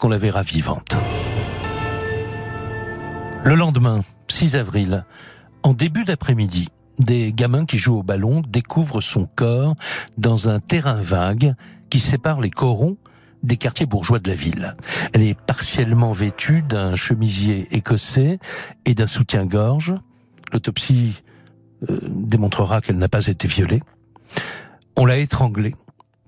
qu'on 0.00 0.08
la 0.08 0.18
verra 0.18 0.42
vivante. 0.42 0.96
Le 3.44 3.54
lendemain, 3.54 4.00
6 4.26 4.56
avril, 4.56 5.04
en 5.62 5.72
début 5.72 6.04
d'après-midi, 6.04 6.66
des 6.98 7.32
gamins 7.32 7.64
qui 7.64 7.78
jouent 7.78 7.98
au 7.98 8.02
ballon 8.02 8.42
découvrent 8.44 9.00
son 9.00 9.26
corps 9.26 9.76
dans 10.18 10.48
un 10.48 10.58
terrain 10.58 11.00
vague 11.00 11.54
qui 11.90 12.00
sépare 12.00 12.40
les 12.40 12.50
corons 12.50 12.96
des 13.42 13.56
quartiers 13.56 13.86
bourgeois 13.86 14.18
de 14.18 14.28
la 14.28 14.34
ville. 14.34 14.74
Elle 15.12 15.22
est 15.22 15.38
partiellement 15.38 16.12
vêtue 16.12 16.62
d'un 16.62 16.96
chemisier 16.96 17.68
écossais 17.74 18.38
et 18.84 18.94
d'un 18.94 19.06
soutien-gorge. 19.06 19.94
L'autopsie 20.52 21.22
euh, 21.88 22.00
démontrera 22.08 22.80
qu'elle 22.80 22.98
n'a 22.98 23.08
pas 23.08 23.26
été 23.26 23.48
violée. 23.48 23.80
On 24.96 25.06
l'a 25.06 25.18
étranglée. 25.18 25.74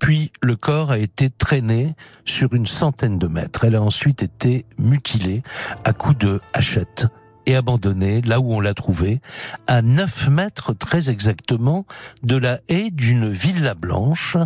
Puis 0.00 0.32
le 0.40 0.56
corps 0.56 0.90
a 0.90 0.98
été 0.98 1.30
traîné 1.30 1.94
sur 2.24 2.54
une 2.54 2.66
centaine 2.66 3.18
de 3.18 3.28
mètres. 3.28 3.64
Elle 3.64 3.76
a 3.76 3.82
ensuite 3.82 4.22
été 4.22 4.66
mutilée 4.78 5.42
à 5.84 5.92
coups 5.92 6.18
de 6.18 6.40
hachette 6.52 7.06
et 7.46 7.56
abandonnée 7.56 8.20
là 8.22 8.40
où 8.40 8.52
on 8.52 8.60
l'a 8.60 8.74
trouvée, 8.74 9.20
à 9.66 9.82
9 9.82 10.28
mètres 10.28 10.72
très 10.72 11.10
exactement 11.10 11.86
de 12.22 12.36
la 12.36 12.60
haie 12.68 12.90
d'une 12.90 13.30
villa 13.30 13.74
blanche, 13.74 14.36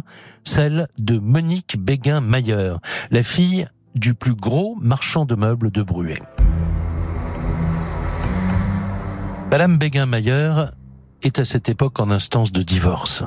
celle 0.45 0.89
de 0.99 1.19
Monique 1.19 1.77
Béguin-Mayer, 1.79 2.75
la 3.11 3.23
fille 3.23 3.67
du 3.95 4.15
plus 4.15 4.35
gros 4.35 4.77
marchand 4.81 5.25
de 5.25 5.35
meubles 5.35 5.71
de 5.71 5.83
Bruet. 5.83 6.19
Madame 9.51 9.79
Béguin-Mayer 9.79 10.67
est 11.23 11.39
à 11.39 11.45
cette 11.45 11.69
époque 11.69 12.01
en 12.01 12.11
instance 12.11 12.53
de 12.53 12.63
divorce. 12.63 13.23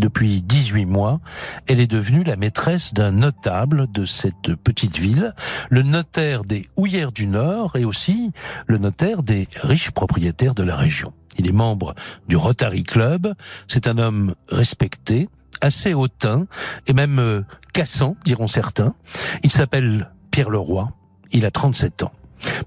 Depuis 0.00 0.40
18 0.40 0.86
mois, 0.86 1.20
elle 1.66 1.78
est 1.78 1.86
devenue 1.86 2.24
la 2.24 2.36
maîtresse 2.36 2.94
d'un 2.94 3.10
notable 3.10 3.86
de 3.92 4.06
cette 4.06 4.54
petite 4.54 4.96
ville, 4.96 5.34
le 5.68 5.82
notaire 5.82 6.42
des 6.42 6.66
Houillères 6.76 7.12
du 7.12 7.26
Nord 7.26 7.76
et 7.76 7.84
aussi 7.84 8.32
le 8.66 8.78
notaire 8.78 9.22
des 9.22 9.46
riches 9.56 9.90
propriétaires 9.90 10.54
de 10.54 10.62
la 10.62 10.74
région. 10.74 11.12
Il 11.36 11.46
est 11.46 11.52
membre 11.52 11.94
du 12.28 12.36
Rotary 12.36 12.82
Club, 12.82 13.34
c'est 13.68 13.86
un 13.86 13.98
homme 13.98 14.34
respecté, 14.48 15.28
assez 15.60 15.92
hautain 15.92 16.46
et 16.86 16.94
même 16.94 17.18
euh, 17.18 17.42
cassant, 17.74 18.16
diront 18.24 18.48
certains. 18.48 18.94
Il 19.42 19.50
s'appelle 19.50 20.10
Pierre 20.30 20.48
Leroy, 20.48 20.88
il 21.30 21.44
a 21.44 21.50
37 21.50 22.04
ans. 22.04 22.12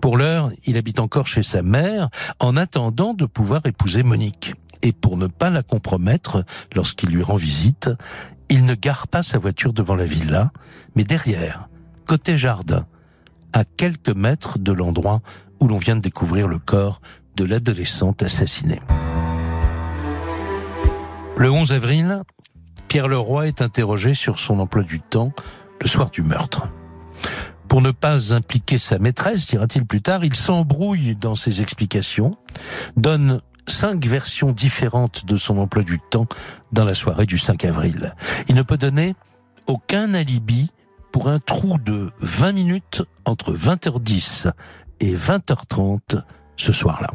Pour 0.02 0.18
l'heure, 0.18 0.52
il 0.68 0.78
habite 0.78 1.00
encore 1.00 1.26
chez 1.26 1.42
sa 1.42 1.64
mère 1.64 2.10
en 2.40 2.56
attendant 2.58 3.16
de 3.16 3.26
pouvoir 3.26 3.66
épouser 3.66 4.04
Monique 4.04 4.54
et 4.84 4.92
pour 4.92 5.18
ne 5.18 5.28
pas 5.28 5.50
la 5.50 5.64
compromettre 5.64 6.44
lorsqu'il 6.76 7.10
lui 7.10 7.24
rend 7.24 7.38
visite, 7.38 7.90
il 8.50 8.66
ne 8.66 8.76
gare 8.76 9.08
pas 9.08 9.24
sa 9.24 9.40
voiture 9.40 9.74
devant 9.74 9.96
la 9.96 10.06
villa, 10.06 10.52
mais 10.96 11.06
derrière, 11.06 11.70
côté 12.06 12.38
jardin, 12.38 12.86
à 13.54 13.64
quelques 13.64 14.16
mètres 14.16 14.60
de 14.60 14.74
l'endroit 14.74 15.22
où 15.60 15.68
l'on 15.68 15.78
vient 15.78 15.96
de 15.96 16.02
découvrir 16.02 16.48
le 16.48 16.60
corps 16.60 17.02
de 17.38 17.46
l'adolescente 17.46 18.22
assassinée. 18.22 18.82
Le 21.38 21.50
11 21.50 21.72
avril, 21.72 22.22
Pierre 22.90 23.08
Leroy 23.08 23.48
est 23.48 23.62
interrogé 23.62 24.14
sur 24.14 24.38
son 24.38 24.60
emploi 24.60 24.84
du 24.84 25.00
temps 25.00 25.32
le 25.82 25.88
soir 25.88 26.12
du 26.12 26.22
meurtre. 26.22 26.68
Pour 27.68 27.82
ne 27.82 27.92
pas 27.92 28.34
impliquer 28.34 28.78
sa 28.78 29.00
maîtresse, 29.00 29.48
dira-t-il 29.48 29.86
plus 29.86 30.02
tard, 30.02 30.24
il 30.24 30.36
s'embrouille 30.36 31.16
dans 31.16 31.36
ses 31.36 31.62
explications, 31.62 32.36
donne 32.98 33.42
cinq 33.68 34.06
versions 34.06 34.52
différentes 34.52 35.26
de 35.26 35.38
son 35.38 35.58
emploi 35.58 35.84
du 35.84 36.00
temps 36.00 36.28
dans 36.72 36.86
la 36.86 36.96
soirée 36.96 37.26
du 37.26 37.38
5 37.38 37.66
avril. 37.66 38.16
Il 38.48 38.56
ne 38.56 38.62
peut 38.62 38.78
donner 38.78 39.16
aucun 39.68 40.14
alibi 40.14 40.72
pour 41.12 41.30
un 41.30 41.40
trou 41.40 41.78
de 41.78 42.12
20 42.20 42.52
minutes 42.52 43.04
entre 43.26 43.54
20h10 43.54 44.52
et 45.00 45.16
20h30 45.16 46.24
ce 46.58 46.74
soir-là. 46.74 47.10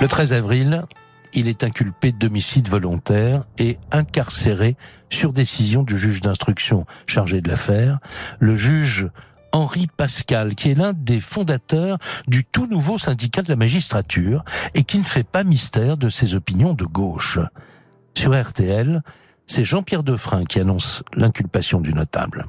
Le 0.00 0.08
13 0.08 0.32
avril, 0.32 0.84
il 1.32 1.48
est 1.48 1.64
inculpé 1.64 2.12
d'homicide 2.12 2.68
volontaire 2.68 3.44
et 3.58 3.78
incarcéré 3.92 4.76
sur 5.10 5.32
décision 5.32 5.82
du 5.82 5.98
juge 5.98 6.20
d'instruction 6.20 6.84
chargé 7.06 7.40
de 7.40 7.48
l'affaire. 7.48 7.98
Le 8.40 8.56
juge 8.56 9.08
Henri 9.52 9.86
Pascal, 9.86 10.54
qui 10.54 10.70
est 10.70 10.74
l'un 10.74 10.92
des 10.92 11.20
fondateurs 11.20 11.98
du 12.26 12.44
tout 12.44 12.66
nouveau 12.66 12.98
syndicat 12.98 13.42
de 13.42 13.48
la 13.48 13.56
magistrature 13.56 14.44
et 14.74 14.84
qui 14.84 14.98
ne 14.98 15.04
fait 15.04 15.24
pas 15.24 15.44
mystère 15.44 15.96
de 15.96 16.08
ses 16.08 16.34
opinions 16.34 16.74
de 16.74 16.84
gauche. 16.84 17.38
Sur 18.14 18.40
RTL, 18.40 19.02
c'est 19.46 19.64
Jean-Pierre 19.64 20.02
Defrin 20.02 20.44
qui 20.44 20.60
annonce 20.60 21.02
l'inculpation 21.14 21.80
du 21.80 21.92
notable. 21.92 22.46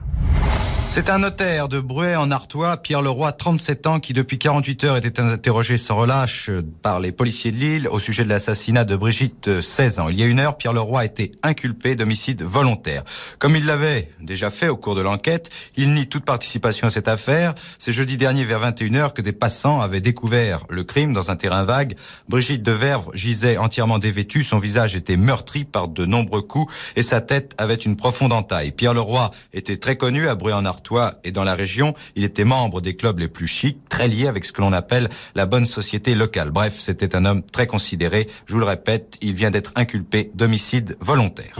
C'est 0.94 1.10
un 1.10 1.18
notaire 1.18 1.70
de 1.70 1.80
Bruay 1.80 2.16
en 2.16 2.30
Artois, 2.30 2.78
Pierre 2.78 3.02
Leroy, 3.02 3.32
37 3.32 3.88
ans, 3.88 4.00
qui 4.00 4.14
depuis 4.14 4.38
48 4.38 4.84
heures 4.84 4.98
était 4.98 5.20
interrogé 5.20 5.80
sans 5.80 5.96
relâche 5.96 6.52
par 6.84 7.00
les 7.00 7.12
policiers 7.12 7.50
de 7.50 7.56
Lille 7.56 7.88
au 7.88 8.00
sujet 8.00 8.24
de 8.24 8.30
l'assassinat 8.30 8.86
de 8.86 8.96
Brigitte, 8.96 9.60
16 9.60 10.00
ans. 10.00 10.10
Il 10.10 10.20
y 10.20 10.24
a 10.24 10.28
une 10.28 10.40
heure, 10.40 10.56
Pierre 10.56 10.72
Leroy 10.72 11.02
a 11.02 11.06
été 11.06 11.32
inculpé 11.42 11.96
d'homicide 11.96 12.44
volontaire. 12.44 13.02
Comme 13.40 13.56
il 13.56 13.66
l'avait 13.66 14.12
déjà 14.22 14.52
fait 14.52 14.70
au 14.70 14.78
cours 14.78 14.94
de 14.94 15.02
l'enquête, 15.02 15.50
il 15.78 15.96
nie 15.96 16.06
toute 16.06 16.26
participation 16.26 16.86
à 16.86 16.92
cette 16.92 17.08
affaire. 17.08 17.56
C'est 17.80 17.92
jeudi 17.92 18.16
dernier 18.16 18.44
vers 18.44 18.60
21 18.60 18.94
heures 18.94 19.14
que 19.16 19.24
des 19.24 19.34
passants 19.34 19.82
avaient 19.82 20.00
découvert 20.00 20.64
le 20.70 20.84
crime 20.84 21.12
dans 21.12 21.32
un 21.32 21.36
terrain 21.36 21.64
vague. 21.64 21.96
Brigitte 22.30 22.62
de 22.62 22.72
Verve 22.72 23.10
gisait 23.16 23.58
entièrement 23.58 23.98
dévêtue, 23.98 24.44
son 24.44 24.60
visage 24.60 24.96
était 24.96 25.18
meurtri 25.18 25.64
par 25.64 25.88
de 25.88 26.06
nombreux 26.06 26.44
coups 26.44 26.72
et 26.96 27.02
sa 27.02 27.20
tête 27.20 27.56
avait 27.58 27.74
une 27.74 27.96
profonde 27.96 28.32
entaille. 28.32 28.72
Pierre 28.72 28.94
Leroy 28.94 29.32
était 29.54 29.78
très 29.78 29.96
connu 29.96 30.28
à 30.28 30.36
Bruay 30.36 30.54
en 30.54 30.66
Artois 30.66 30.83
et 31.24 31.32
dans 31.32 31.44
la 31.44 31.56
région. 31.56 31.94
Il 32.16 32.24
était 32.24 32.44
membre 32.44 32.82
des 32.82 32.96
clubs 32.96 33.20
les 33.20 33.28
plus 33.28 33.48
chics, 33.48 33.78
très 33.90 34.08
lié 34.08 34.28
avec 34.28 34.46
ce 34.46 34.52
que 34.52 34.62
l'on 34.62 34.74
appelle 34.74 35.10
la 35.36 35.46
bonne 35.46 35.66
société 35.66 36.16
locale. 36.16 36.52
Bref, 36.52 36.80
c'était 36.80 37.16
un 37.16 37.26
homme 37.26 37.44
très 37.44 37.68
considéré. 37.68 38.28
Je 38.46 38.54
vous 38.54 38.60
le 38.60 38.66
répète, 38.66 39.18
il 39.22 39.34
vient 39.34 39.52
d'être 39.52 39.72
inculpé 39.76 40.32
d'homicide 40.34 40.98
volontaire. 41.00 41.56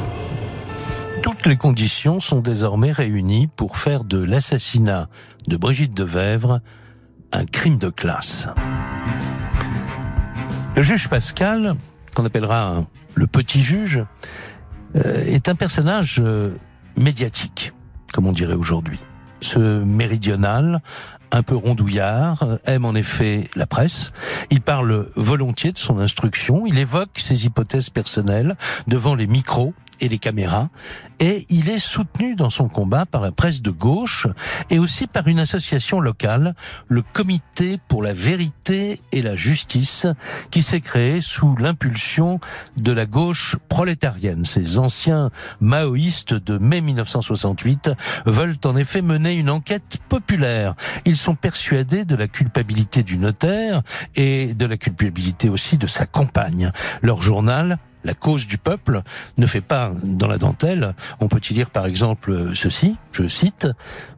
Toutes 1.22 1.46
les 1.46 1.56
conditions 1.56 2.20
sont 2.20 2.42
désormais 2.42 2.92
réunies 2.92 3.48
pour 3.48 3.78
faire 3.78 4.04
de 4.04 4.18
l'assassinat 4.18 5.08
de 5.48 5.58
Brigitte 5.58 5.94
de 5.94 6.04
Vèvre 6.04 6.60
un 7.32 7.46
crime 7.46 7.78
de 7.78 7.90
classe. 7.90 8.48
Le 10.76 10.82
juge 10.82 11.08
Pascal, 11.08 11.76
qu'on 12.14 12.26
appellera 12.26 12.86
le 13.16 13.28
petit 13.28 13.64
juge, 13.64 14.04
euh, 14.96 15.24
est 15.26 15.50
un 15.50 15.56
personnage 15.56 16.22
euh, 16.24 16.56
médiatique, 16.98 17.74
comme 18.12 18.28
on 18.28 18.34
dirait 18.34 18.54
aujourd'hui 18.54 19.00
ce 19.44 19.84
méridional, 19.84 20.82
un 21.32 21.44
peu 21.44 21.56
rondouillard, 21.56 22.46
aime 22.66 22.86
en 22.86 22.94
effet 22.94 23.50
la 23.56 23.66
presse. 23.66 24.12
Il 24.52 24.62
parle 24.62 25.10
volontiers 25.16 25.72
de 25.72 25.78
son 25.78 26.00
instruction, 26.00 26.66
il 26.66 26.78
évoque 26.78 27.18
ses 27.18 27.46
hypothèses 27.46 27.90
personnelles 27.90 28.56
devant 28.88 29.16
les 29.16 29.28
micros 29.28 29.74
et 30.04 30.10
les 30.10 30.20
caméras, 30.20 30.70
et 31.20 31.46
il 31.48 31.70
est 31.70 31.80
soutenu 31.80 32.36
dans 32.36 32.50
son 32.50 32.68
combat 32.68 33.06
par 33.06 33.22
la 33.22 33.32
presse 33.32 33.62
de 33.62 33.72
gauche 33.72 34.28
et 34.70 34.78
aussi 34.78 35.08
par 35.08 35.30
une 35.30 35.40
association 35.40 36.02
locale, 36.02 36.56
le 36.90 37.02
Comité 37.14 37.80
pour 37.88 38.04
la 38.04 38.12
vérité 38.12 39.00
et 39.14 39.22
la 39.22 39.36
justice, 39.36 40.06
qui 40.52 40.62
s'est 40.62 40.82
créé 40.82 41.22
sous 41.22 41.56
l'impulsion 41.56 42.42
de 42.76 42.92
la 42.92 43.06
gauche 43.06 43.56
prolétarienne. 43.70 44.44
Ces 44.44 44.78
anciens 44.78 45.30
maoïstes 45.62 46.34
de 46.34 46.58
mai 46.58 46.82
1968 46.82 47.92
veulent 48.26 48.58
en 48.66 48.76
effet 48.76 49.02
mener 49.02 49.36
une 49.36 49.50
enquête 49.50 50.00
populaire. 50.10 50.76
Ils 51.06 51.18
sont 51.18 51.36
persuadés 51.36 52.04
de 52.04 52.16
la 52.16 52.28
culpabilité 52.28 53.04
du 53.04 53.18
notaire 53.18 53.84
et 54.16 54.54
de 54.54 54.66
la 54.66 54.76
culpabilité 54.76 55.48
aussi 55.48 55.78
de 55.78 55.88
sa 55.88 56.06
compagne. 56.06 56.74
Leur 57.02 57.22
journal 57.22 57.78
la 58.04 58.14
cause 58.14 58.48
du 58.48 58.58
peuple 58.58 59.02
ne 59.38 59.46
fait 59.46 59.62
pas 59.62 59.92
dans 60.04 60.28
la 60.28 60.38
dentelle. 60.38 60.96
On 61.20 61.28
peut 61.28 61.42
y 61.50 61.54
dire 61.54 61.70
par 61.70 61.86
exemple 61.86 62.52
ceci, 62.56 62.98
je 63.12 63.28
cite, 63.28 63.68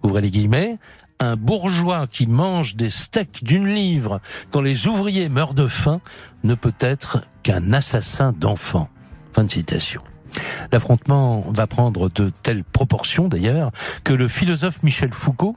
ouvrez 0.04 0.22
les 0.22 0.32
guillemets, 0.32 0.78
un 1.20 1.36
bourgeois 1.36 2.08
qui 2.08 2.28
mange 2.28 2.76
des 2.76 2.90
steaks 2.90 3.44
d'une 3.44 3.74
livre 3.74 4.20
quand 4.52 4.62
les 4.62 4.88
ouvriers 4.88 5.30
meurent 5.30 5.54
de 5.54 5.68
faim 5.68 6.02
ne 6.44 6.56
peut 6.56 6.76
être 6.80 7.22
qu'un 7.44 7.74
assassin 7.74 8.34
d'enfants. 8.34 8.90
Fin 9.34 9.44
de 9.44 9.52
citation. 9.52 10.02
L'affrontement 10.72 11.46
va 11.50 11.68
prendre 11.68 12.10
de 12.10 12.32
telles 12.44 12.64
proportions 12.64 13.28
d'ailleurs 13.28 13.72
que 14.04 14.14
le 14.14 14.28
philosophe 14.28 14.84
Michel 14.84 15.14
Foucault, 15.14 15.56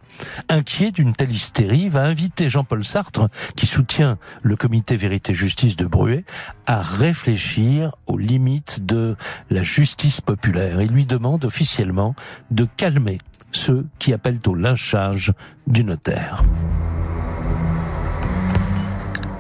inquiet 0.49 0.91
d'une 0.91 1.13
telle 1.13 1.33
hystérie, 1.33 1.89
va 1.89 2.05
inviter 2.05 2.49
Jean-Paul 2.49 2.85
Sartre, 2.85 3.29
qui 3.57 3.67
soutient 3.67 4.19
le 4.43 4.57
comité 4.57 4.97
Vérité-Justice 4.97 5.77
de 5.77 5.87
Bruet, 5.87 6.25
à 6.67 6.83
réfléchir 6.83 7.95
aux 8.07 8.19
limites 8.19 8.85
de 8.85 9.17
la 9.51 9.63
justice 9.63 10.21
populaire. 10.21 10.81
Il 10.81 10.91
lui 10.91 11.07
demande 11.07 11.45
officiellement 11.45 12.15
de 12.51 12.67
calmer 12.77 13.19
ceux 13.53 13.87
qui 13.99 14.13
appellent 14.13 14.41
au 14.47 14.55
lynchage 14.55 15.33
du 15.67 15.85
notaire. 15.85 16.43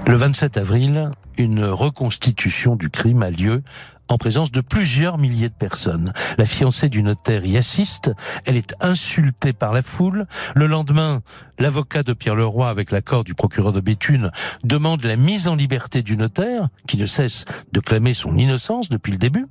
Le 0.06 0.16
27 0.16 0.56
avril, 0.56 1.10
une 1.36 1.64
reconstitution 1.64 2.76
du 2.76 2.88
crime 2.88 3.22
a 3.22 3.30
lieu 3.30 3.62
en 4.08 4.18
présence 4.18 4.50
de 4.50 4.60
plusieurs 4.60 5.18
milliers 5.18 5.48
de 5.48 5.54
personnes. 5.54 6.12
La 6.38 6.46
fiancée 6.46 6.88
du 6.88 7.02
notaire 7.02 7.44
y 7.44 7.56
assiste, 7.56 8.10
elle 8.46 8.56
est 8.56 8.74
insultée 8.80 9.52
par 9.52 9.72
la 9.72 9.82
foule. 9.82 10.26
Le 10.54 10.66
lendemain, 10.66 11.20
l'avocat 11.58 12.02
de 12.02 12.12
Pierre 12.12 12.34
Leroy, 12.34 12.68
avec 12.68 12.90
l'accord 12.90 13.24
du 13.24 13.34
procureur 13.34 13.72
de 13.72 13.80
Béthune, 13.80 14.30
demande 14.64 15.04
la 15.04 15.16
mise 15.16 15.48
en 15.48 15.54
liberté 15.54 16.02
du 16.02 16.16
notaire, 16.16 16.68
qui 16.86 16.96
ne 16.96 17.06
cesse 17.06 17.44
de 17.72 17.80
clamer 17.80 18.14
son 18.14 18.36
innocence 18.36 18.88
depuis 18.88 19.12
le 19.12 19.18
début, 19.18 19.46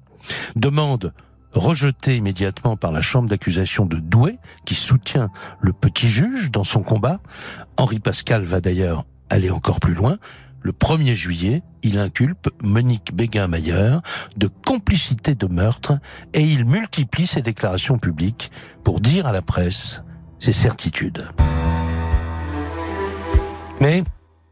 demande 0.56 1.14
rejetée 1.54 2.18
immédiatement 2.18 2.76
par 2.76 2.92
la 2.92 3.02
chambre 3.02 3.30
d'accusation 3.30 3.86
de 3.86 3.98
Douai, 3.98 4.38
qui 4.66 4.76
soutient 4.76 5.30
le 5.62 5.74
petit 5.74 6.10
juge 6.10 6.52
dans 6.52 6.64
son 6.64 6.84
combat. 6.84 7.20
Henri 7.78 8.00
Pascal 8.00 8.44
va 8.44 8.62
d'ailleurs 8.62 9.06
aller 9.30 9.50
encore 9.50 9.80
plus 9.80 9.94
loin 9.94 10.18
le 10.68 10.74
1er 10.74 11.14
juillet, 11.14 11.64
il 11.82 11.98
inculpe 11.98 12.50
Monique 12.62 13.16
Béguin-Mayer 13.16 14.00
de 14.36 14.50
complicité 14.66 15.34
de 15.34 15.48
meurtre 15.48 15.98
et 16.34 16.42
il 16.42 16.66
multiplie 16.66 17.26
ses 17.26 17.42
déclarations 17.42 17.98
publiques 17.98 18.52
pour 18.84 19.00
dire 19.00 19.28
à 19.28 19.32
la 19.32 19.42
presse 19.42 20.04
ses 20.40 20.52
certitudes. 20.52 21.26
Mais, 23.80 24.04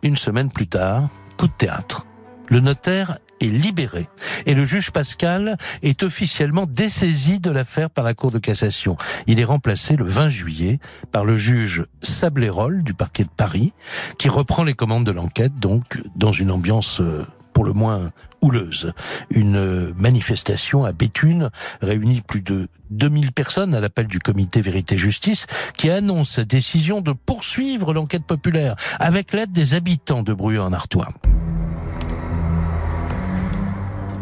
une 0.03 0.15
semaine 0.15 0.49
plus 0.49 0.67
tard, 0.67 1.09
coup 1.35 1.47
de 1.47 1.53
théâtre. 1.57 2.05
Le 2.47 2.61
notaire 2.61 3.17
est 3.41 3.45
libéré. 3.45 4.07
Et 4.45 4.53
le 4.53 4.65
juge 4.65 4.91
Pascal 4.91 5.57
est 5.81 6.03
officiellement 6.03 6.65
dessaisi 6.65 7.39
de 7.39 7.51
l'affaire 7.51 7.89
par 7.89 8.03
la 8.03 8.13
Cour 8.13 8.31
de 8.31 8.39
cassation. 8.39 8.97
Il 9.27 9.39
est 9.39 9.45
remplacé 9.45 9.95
le 9.95 10.05
20 10.05 10.29
juillet 10.29 10.79
par 11.11 11.25
le 11.25 11.37
juge 11.37 11.85
Sablérol 12.01 12.83
du 12.83 12.93
parquet 12.93 13.23
de 13.23 13.29
Paris, 13.35 13.73
qui 14.17 14.29
reprend 14.29 14.63
les 14.63 14.73
commandes 14.73 15.05
de 15.05 15.11
l'enquête, 15.11 15.57
donc 15.59 16.01
dans 16.15 16.31
une 16.31 16.51
ambiance 16.51 17.01
euh, 17.01 17.25
pour 17.53 17.63
le 17.63 17.73
moins 17.73 18.11
houleuse. 18.41 18.93
Une 19.31 19.93
manifestation 19.93 20.83
à 20.85 20.91
Béthune 20.91 21.49
réunit 21.81 22.21
plus 22.21 22.41
de 22.41 22.67
2000 22.91 23.31
personnes 23.31 23.73
à 23.73 23.79
l'appel 23.79 24.07
du 24.07 24.19
comité 24.19 24.61
Vérité-Justice 24.61 25.47
qui 25.75 25.89
annonce 25.89 26.31
sa 26.31 26.43
décision 26.43 27.01
de 27.01 27.13
poursuivre 27.13 27.93
l'enquête 27.93 28.25
populaire 28.25 28.75
avec 28.99 29.33
l'aide 29.33 29.51
des 29.51 29.73
habitants 29.73 30.21
de 30.21 30.33
Bruy 30.33 30.59
en 30.59 30.73
Artois. 30.73 31.07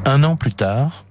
Un 0.05 0.23
an 0.23 0.35
plus 0.35 0.53
tard, 0.53 1.05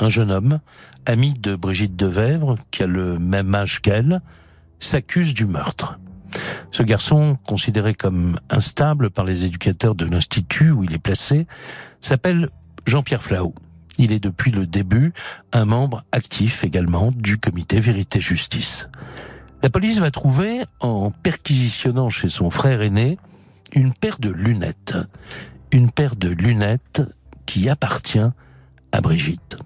un 0.00 0.08
jeune 0.08 0.30
homme, 0.30 0.60
ami 1.04 1.34
de 1.34 1.54
Brigitte 1.54 1.96
Devèvre, 1.96 2.56
qui 2.70 2.82
a 2.82 2.86
le 2.86 3.18
même 3.18 3.54
âge 3.54 3.80
qu'elle, 3.82 4.22
s'accuse 4.78 5.34
du 5.34 5.44
meurtre. 5.44 5.98
Ce 6.70 6.82
garçon, 6.82 7.36
considéré 7.46 7.92
comme 7.92 8.40
instable 8.48 9.10
par 9.10 9.26
les 9.26 9.44
éducateurs 9.44 9.94
de 9.94 10.06
l'institut 10.06 10.70
où 10.70 10.82
il 10.82 10.94
est 10.94 10.98
placé, 10.98 11.46
s'appelle 12.00 12.48
Jean-Pierre 12.86 13.22
Flau. 13.22 13.54
Il 13.98 14.12
est 14.12 14.22
depuis 14.22 14.50
le 14.50 14.66
début 14.66 15.12
un 15.52 15.66
membre 15.66 16.04
actif 16.12 16.64
également 16.64 17.10
du 17.10 17.36
comité 17.36 17.80
Vérité-Justice. 17.80 18.88
La 19.62 19.68
police 19.68 19.98
va 19.98 20.10
trouver, 20.10 20.64
en 20.80 21.10
perquisitionnant 21.10 22.08
chez 22.08 22.30
son 22.30 22.50
frère 22.50 22.80
aîné, 22.80 23.18
une 23.74 23.92
paire 23.92 24.18
de 24.18 24.30
lunettes. 24.30 24.96
Une 25.70 25.90
paire 25.90 26.16
de 26.16 26.30
lunettes 26.30 27.02
qui 27.48 27.70
appartient 27.70 28.30
à 28.92 29.00
Brigitte. 29.00 29.56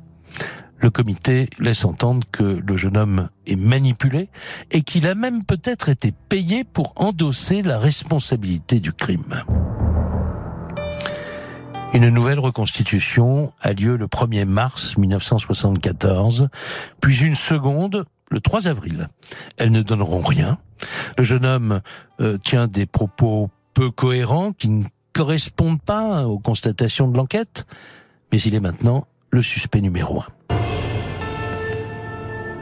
Le 0.79 0.91
comité 0.91 1.51
laisse 1.59 1.85
entendre 1.85 2.25
que 2.31 2.45
le 2.45 2.77
jeune 2.77 2.97
homme 2.97 3.29
est 3.45 3.57
manipulé 3.57 4.31
et 4.71 4.83
qu'il 4.83 5.07
a 5.09 5.17
même 5.17 5.45
peut-être 5.45 5.89
été 5.89 6.13
payé 6.29 6.63
pour 6.63 6.93
endosser 6.95 7.61
la 7.61 7.81
responsabilité 7.81 8.79
du 8.79 8.93
crime. 8.93 9.43
Une 11.93 12.09
nouvelle 12.09 12.39
reconstitution 12.39 13.53
a 13.61 13.73
lieu 13.73 13.97
le 13.97 14.07
1er 14.07 14.45
mars 14.45 14.97
1974, 14.97 16.51
puis 17.01 17.21
une 17.23 17.35
seconde 17.35 18.07
le 18.31 18.41
3 18.41 18.69
avril. 18.69 19.09
Elles 19.59 19.73
ne 19.73 19.83
donneront 19.83 20.23
rien. 20.23 20.59
Le 21.19 21.25
jeune 21.25 21.45
homme 21.45 21.81
euh, 22.21 22.39
tient 22.39 22.69
des 22.69 22.87
propos 22.87 23.51
peu 23.75 23.91
cohérents 23.91 24.53
qui 24.53 24.69
ne 24.69 24.85
correspondent 25.13 25.81
pas 25.81 26.27
aux 26.27 26.39
constatations 26.39 27.09
de 27.09 27.17
l'enquête, 27.17 27.67
mais 28.33 28.41
il 28.41 28.55
est 28.55 28.61
maintenant 28.61 29.07
le 29.31 29.43
suspect 29.43 29.81
numéro 29.81 30.21
un. 30.21 30.27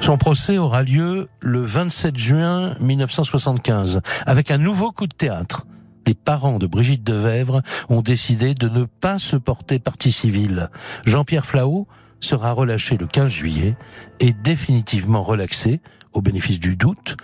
Son 0.01 0.17
procès 0.17 0.57
aura 0.57 0.83
lieu 0.83 1.29
le 1.41 1.61
27 1.61 2.17
juin 2.17 2.75
1975, 2.81 4.01
avec 4.27 4.51
un 4.51 4.59
nouveau 4.59 4.93
coup 4.93 5.07
de 5.07 5.15
théâtre. 5.15 5.67
Les 6.07 6.15
parents 6.15 6.59
de 6.59 6.67
Brigitte 6.67 7.05
Devèvre 7.05 7.63
ont 7.91 8.01
décidé 8.01 8.55
de 8.55 8.69
ne 8.69 8.85
pas 8.85 9.19
se 9.19 9.37
porter 9.37 9.79
partie 9.79 10.11
civile. 10.11 10.71
Jean-Pierre 11.05 11.45
Flau 11.45 11.87
sera 12.19 12.53
relâché 12.53 12.97
le 12.97 13.07
15 13.07 13.29
juillet 13.29 13.77
et 14.19 14.33
définitivement 14.33 15.23
relaxé, 15.23 15.81
au 16.13 16.23
bénéfice 16.23 16.59
du 16.59 16.77
doute, 16.77 17.17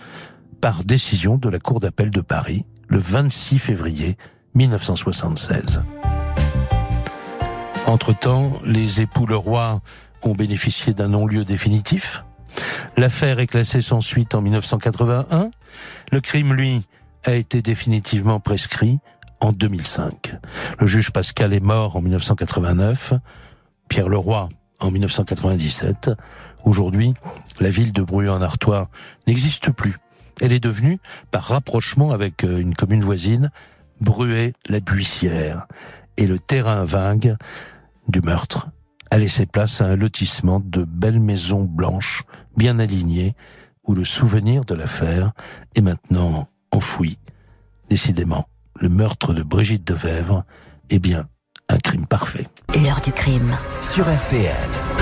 par 0.61 0.85
décision 0.85 1.39
de 1.39 1.49
la 1.49 1.59
Cour 1.59 1.81
d'appel 1.81 2.11
de 2.11 2.21
Paris 2.21 2.67
le 2.89 2.99
26 2.99 3.59
février 3.59 4.17
1976. 4.57 5.83
Entre-temps, 7.87 8.53
les 8.64 9.03
époux 9.03 9.27
Leroy 9.27 9.81
ont 10.23 10.35
bénéficié 10.35 10.95
d'un 10.95 11.09
non-lieu 11.09 11.45
définitif. 11.45 12.25
L'affaire 12.97 13.38
est 13.38 13.47
classée 13.47 13.83
sans 13.83 14.01
suite 14.01 14.35
en 14.35 14.40
1981. 14.40 15.51
Le 16.11 16.21
crime, 16.21 16.55
lui, 16.55 16.87
a 17.25 17.35
été 17.35 17.61
définitivement 17.61 18.40
prescrit 18.40 18.99
en 19.40 19.53
2005. 19.53 20.35
Le 20.81 20.87
juge 20.87 21.11
Pascal 21.11 21.53
est 21.53 21.61
mort 21.61 21.97
en 21.97 22.01
1989, 22.01 23.12
Pierre 23.88 24.09
Leroy 24.09 24.49
en 24.81 24.90
1997. 24.90 26.12
Aujourd'hui, 26.64 27.12
la 27.61 27.69
ville 27.69 27.92
de 27.92 28.03
Bruy-en-Artois 28.03 28.88
n'existe 29.27 29.71
plus. 29.71 29.99
Elle 30.40 30.53
est 30.53 30.61
devenue, 30.61 30.99
par 31.31 31.45
rapprochement 31.45 32.12
avec 32.12 32.45
euh, 32.45 32.59
une 32.59 32.75
commune 32.75 33.03
voisine, 33.03 33.51
Bruay-la-Buissière. 34.00 35.66
Et 36.16 36.26
le 36.26 36.38
terrain 36.38 36.85
vague 36.85 37.37
du 38.09 38.20
meurtre 38.20 38.68
a 39.11 39.18
laissé 39.18 39.46
place 39.46 39.80
à 39.80 39.87
un 39.87 39.96
lotissement 39.96 40.61
de 40.61 40.85
belles 40.85 41.20
maisons 41.20 41.64
blanches, 41.64 42.24
bien 42.56 42.78
alignées, 42.78 43.35
où 43.87 43.94
le 43.94 44.04
souvenir 44.04 44.64
de 44.64 44.74
l'affaire 44.74 45.32
est 45.74 45.80
maintenant 45.80 46.48
enfoui. 46.72 47.18
Décidément, 47.88 48.46
le 48.80 48.88
meurtre 48.88 49.32
de 49.32 49.42
Brigitte 49.42 49.87
de 49.87 49.94
Vèvre 49.94 50.44
est 50.90 50.98
bien 50.98 51.28
un 51.68 51.78
crime 51.78 52.06
parfait. 52.06 52.46
L'heure 52.74 53.00
du 53.00 53.12
crime. 53.12 53.56
Sur 53.82 54.04
RTL. 54.04 54.95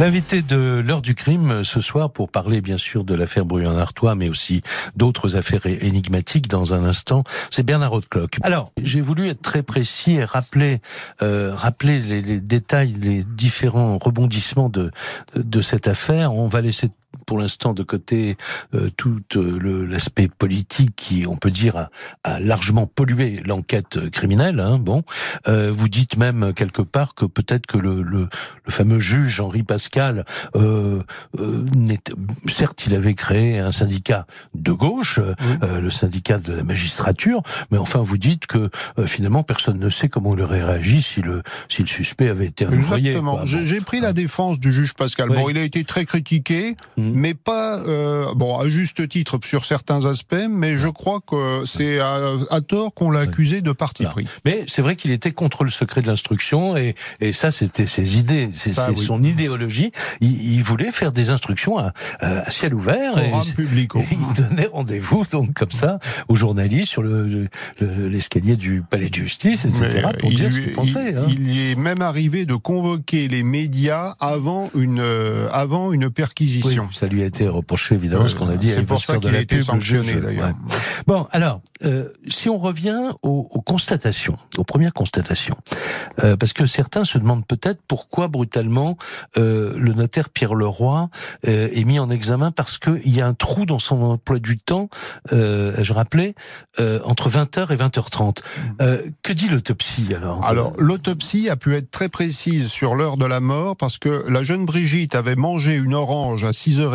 L'invité 0.00 0.42
de 0.42 0.82
l'heure 0.84 1.02
du 1.02 1.14
crime 1.14 1.62
ce 1.62 1.80
soir 1.80 2.10
pour 2.10 2.28
parler 2.28 2.60
bien 2.60 2.78
sûr 2.78 3.04
de 3.04 3.14
l'affaire 3.14 3.44
Bruyant-Artois, 3.44 4.16
mais 4.16 4.28
aussi 4.28 4.60
d'autres 4.96 5.36
affaires 5.36 5.66
énigmatiques 5.66 6.48
dans 6.48 6.74
un 6.74 6.82
instant, 6.82 7.22
c'est 7.48 7.62
Bernard 7.62 7.92
Hautecloque. 7.92 8.38
Alors, 8.42 8.72
j'ai 8.82 9.00
voulu 9.00 9.28
être 9.28 9.40
très 9.40 9.62
précis 9.62 10.14
et 10.14 10.24
rappeler, 10.24 10.80
euh, 11.22 11.52
rappeler 11.54 12.00
les, 12.00 12.22
les, 12.22 12.40
détails, 12.40 12.92
les 13.00 13.22
différents 13.22 13.96
rebondissements 13.98 14.68
de, 14.68 14.90
de 15.36 15.60
cette 15.62 15.86
affaire. 15.86 16.34
On 16.34 16.48
va 16.48 16.60
laisser 16.60 16.90
pour 17.24 17.38
l'instant 17.38 17.72
de 17.72 17.82
côté 17.82 18.36
euh, 18.74 18.90
tout 18.96 19.20
euh, 19.36 19.86
l'aspect 19.86 20.28
politique 20.28 20.94
qui, 20.96 21.26
on 21.26 21.36
peut 21.36 21.50
dire, 21.50 21.76
a, 21.76 21.90
a 22.24 22.40
largement 22.40 22.86
pollué 22.86 23.34
l'enquête 23.46 24.10
criminelle. 24.10 24.60
Hein, 24.60 24.78
bon, 24.78 25.02
euh, 25.48 25.72
vous 25.72 25.88
dites 25.88 26.16
même 26.16 26.52
quelque 26.54 26.82
part 26.82 27.14
que 27.14 27.24
peut-être 27.24 27.66
que 27.66 27.78
le, 27.78 28.02
le, 28.02 28.28
le, 28.64 28.72
fameux 28.72 28.98
juge 28.98 29.40
Henri 29.40 29.62
Pascal, 29.62 30.24
euh, 30.56 31.02
euh 31.38 31.64
certes, 32.48 32.86
il 32.86 32.94
avait 32.94 33.14
créé 33.14 33.58
un 33.58 33.72
syndicat 33.72 34.26
de 34.54 34.72
gauche, 34.72 35.20
le 35.62 35.90
syndicat 35.90 36.38
de 36.38 36.52
la 36.52 36.62
magistrature, 36.62 37.42
mais 37.70 37.78
enfin, 37.78 38.00
vous 38.00 38.18
dites 38.18 38.46
que 38.46 38.70
finalement 39.06 39.42
personne 39.42 39.78
ne 39.78 39.88
sait 39.88 40.08
comment 40.08 40.34
il 40.34 40.42
aurait 40.42 40.62
réagi 40.62 41.02
si 41.02 41.20
le 41.20 41.42
si 41.68 41.82
le 41.82 41.88
suspect 41.88 42.28
avait 42.28 42.46
été 42.46 42.64
un 42.64 42.72
Exactement. 42.72 43.44
J'ai 43.46 43.80
pris 43.80 44.00
la 44.00 44.12
défense 44.12 44.58
du 44.58 44.72
juge 44.72 44.94
Pascal. 44.94 45.28
Bon, 45.28 45.48
il 45.48 45.58
a 45.58 45.62
été 45.62 45.84
très 45.84 46.04
critiqué. 46.04 46.76
Mmh. 46.96 47.10
Mais 47.14 47.34
pas 47.34 47.78
euh, 47.78 48.34
bon 48.34 48.58
à 48.58 48.68
juste 48.68 49.08
titre 49.08 49.38
sur 49.44 49.64
certains 49.64 50.04
aspects, 50.04 50.34
mais 50.50 50.78
je 50.78 50.88
crois 50.88 51.20
que 51.26 51.64
c'est 51.66 52.00
à, 52.00 52.18
à, 52.50 52.60
tort 52.60 52.92
qu'on 52.94 53.10
l'a 53.10 53.20
accusé 53.20 53.60
de 53.60 53.72
parti 53.72 54.04
pris. 54.04 54.26
Mais 54.44 54.64
c'est 54.66 54.82
vrai 54.82 54.96
qu'il 54.96 55.12
était 55.12 55.32
contre 55.32 55.64
le 55.64 55.70
secret 55.70 56.02
de 56.02 56.06
l'instruction 56.06 56.76
et, 56.76 56.94
et 57.20 57.32
ça 57.32 57.52
c'était 57.52 57.86
ses 57.86 58.18
idées, 58.18 58.48
c'est 58.52 58.72
son 58.96 59.22
idéologie. 59.22 59.92
Il, 60.20 60.54
il, 60.54 60.62
voulait 60.62 60.90
faire 60.90 61.12
des 61.12 61.30
instructions 61.30 61.78
à, 61.78 61.92
à 62.20 62.50
ciel 62.50 62.74
ouvert 62.74 63.18
et, 63.18 63.30
public, 63.54 63.92
il 64.10 64.42
donnait 64.42 64.68
rendez-vous 64.72 65.24
donc 65.30 65.52
comme 65.54 65.70
ça 65.70 65.98
aux 66.28 66.36
journalistes 66.36 66.90
sur 66.90 67.02
l'escalier 67.02 67.48
le, 67.80 68.08
l'escalier 68.08 68.56
du 68.56 68.82
palais 68.82 69.08
de 69.08 69.14
justice, 69.14 69.64
etc. 69.64 70.08
pour 70.18 70.30
dire 70.30 70.50
ce 70.50 70.60
qu'il 70.60 70.72
pensait. 70.72 71.14
Hein. 71.14 71.26
Il 71.28 71.58
est 71.58 71.74
même 71.74 72.02
arrivé 72.02 72.46
de 72.46 72.54
convoquer 72.54 73.28
les 73.28 73.42
médias 73.42 74.14
avant 74.20 74.70
une 74.74 75.00
euh, 75.00 75.48
avant 75.52 75.92
une 75.92 76.10
perquisition 76.10 76.88
ça 77.04 77.10
lui 77.10 77.22
a 77.22 77.26
été 77.26 77.46
reproché 77.46 77.96
évidemment 77.96 78.28
ce 78.28 78.34
qu'on 78.34 78.48
a 78.48 78.56
dit. 78.56 78.70
C'est 78.70 78.82
pour 78.82 78.98
ça 78.98 79.18
qu'il 79.18 79.34
a 79.34 79.40
été 79.40 79.60
sanctionné 79.60 80.14
d'ailleurs. 80.16 80.52
Bon, 81.06 81.26
alors 81.32 81.60
euh, 81.84 82.08
si 82.28 82.48
on 82.48 82.58
revient 82.58 83.10
aux, 83.22 83.46
aux, 83.50 83.60
constatations, 83.60 84.38
aux 84.56 84.64
premières 84.64 84.94
constatations, 84.94 85.56
euh, 86.22 86.36
parce 86.36 86.54
que 86.54 86.64
certains 86.64 87.04
se 87.04 87.18
demandent 87.18 87.46
peut-être 87.46 87.80
pourquoi 87.86 88.28
brutalement 88.28 88.96
euh, 89.36 89.74
le 89.76 89.92
notaire 89.92 90.30
Pierre 90.30 90.54
Leroy 90.54 91.10
euh, 91.46 91.68
est 91.72 91.84
mis 91.84 91.98
en 91.98 92.08
examen 92.08 92.52
parce 92.52 92.78
qu'il 92.78 93.14
y 93.14 93.20
a 93.20 93.26
un 93.26 93.34
trou 93.34 93.66
dans 93.66 93.78
son 93.78 94.02
emploi 94.02 94.38
du 94.38 94.56
temps. 94.56 94.88
Euh, 95.32 95.74
je 95.82 95.92
rappelais 95.92 96.34
entre 97.04 97.30
20h 97.30 97.72
et 97.72 97.76
20h30. 97.76 98.40
que 99.22 99.32
dit 99.32 99.48
l'autopsie 99.48 100.08
alors 100.14 100.44
Alors 100.44 100.72
l'autopsie 100.78 101.48
a 101.48 101.56
pu 101.56 101.76
être 101.76 101.90
très 101.90 102.08
précise 102.08 102.68
sur 102.68 102.94
l'heure 102.94 103.16
de 103.16 103.26
la 103.26 103.40
mort 103.40 103.76
parce 103.76 103.98
que 103.98 104.24
la 104.28 104.42
jeune 104.42 104.64
Brigitte 104.64 105.14
avait 105.14 105.36
mangé 105.36 105.74
une 105.74 105.94
orange 105.94 106.44
à 106.44 106.50
6h 106.50 106.93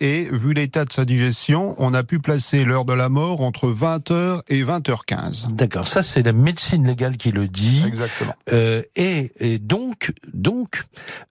et 0.00 0.28
vu 0.30 0.52
l'état 0.52 0.84
de 0.84 0.92
sa 0.92 1.04
digestion, 1.04 1.74
on 1.78 1.94
a 1.94 2.02
pu 2.02 2.18
placer 2.18 2.64
l'heure 2.64 2.84
de 2.84 2.92
la 2.92 3.08
mort 3.08 3.40
entre 3.40 3.68
20h 3.68 4.40
et 4.48 4.62
20h15. 4.62 5.54
D'accord, 5.54 5.88
ça 5.88 6.02
c'est 6.02 6.22
la 6.22 6.32
médecine 6.32 6.86
légale 6.86 7.16
qui 7.16 7.30
le 7.30 7.48
dit. 7.48 7.82
Exactement. 7.86 8.34
Euh, 8.52 8.82
et, 8.96 9.32
et, 9.38 9.58
donc, 9.58 10.12
donc 10.32 10.84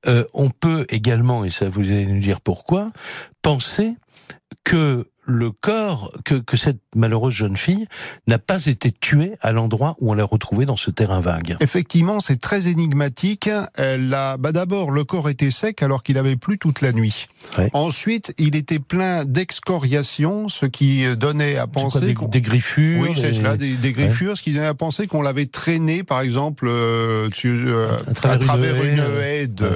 euh, 0.07 0.23
on 0.33 0.49
peut 0.49 0.85
également, 0.89 1.45
et 1.45 1.49
ça 1.49 1.69
vous 1.69 1.81
allez 1.81 2.05
nous 2.05 2.19
dire 2.19 2.41
pourquoi, 2.41 2.91
penser 3.41 3.95
que 4.63 5.05
le 5.25 5.51
corps, 5.51 6.11
que, 6.25 6.35
que 6.35 6.57
cette 6.57 6.79
malheureuse 6.95 7.33
jeune 7.33 7.57
fille 7.57 7.87
n'a 8.27 8.39
pas 8.39 8.65
été 8.65 8.91
tuée 8.91 9.33
à 9.41 9.51
l'endroit 9.51 9.95
où 9.99 10.11
on 10.11 10.13
l'a 10.13 10.23
retrouvée 10.23 10.65
dans 10.65 10.75
ce 10.75 10.91
terrain 10.91 11.21
vague. 11.21 11.55
Effectivement, 11.59 12.19
c'est 12.19 12.39
très 12.39 12.67
énigmatique. 12.67 13.49
Elle 13.77 14.13
a, 14.13 14.37
bah 14.37 14.51
d'abord, 14.51 14.91
le 14.91 15.03
corps 15.03 15.29
était 15.29 15.51
sec 15.51 15.81
alors 15.81 16.03
qu'il 16.03 16.17
avait 16.17 16.35
plu 16.35 16.57
toute 16.57 16.81
la 16.81 16.91
nuit. 16.91 17.27
Ensuite, 17.73 18.33
il 18.37 18.55
était 18.55 18.79
plein 18.79 19.25
d'excoriations, 19.25 20.49
ce 20.49 20.65
qui 20.65 21.05
donnait 21.15 21.57
à 21.57 21.67
penser 21.67 22.13
des, 22.13 22.15
des, 22.27 22.41
griffures. 22.41 23.01
Oui, 23.01 23.09
c'est 23.15 23.33
cela, 23.33 23.57
des, 23.57 23.75
des 23.75 23.93
griffures, 23.93 24.37
ce 24.37 24.43
qui 24.43 24.53
donnait 24.53 24.65
à 24.65 24.73
penser 24.73 25.07
qu'on 25.07 25.21
l'avait 25.21 25.45
traîné, 25.45 26.03
par 26.03 26.21
exemple, 26.21 26.67
euh, 26.67 27.29
euh 27.45 27.97
à, 28.23 28.37
travers, 28.37 28.83
une, 28.83 29.03
haie, 29.21 29.47
de, 29.47 29.71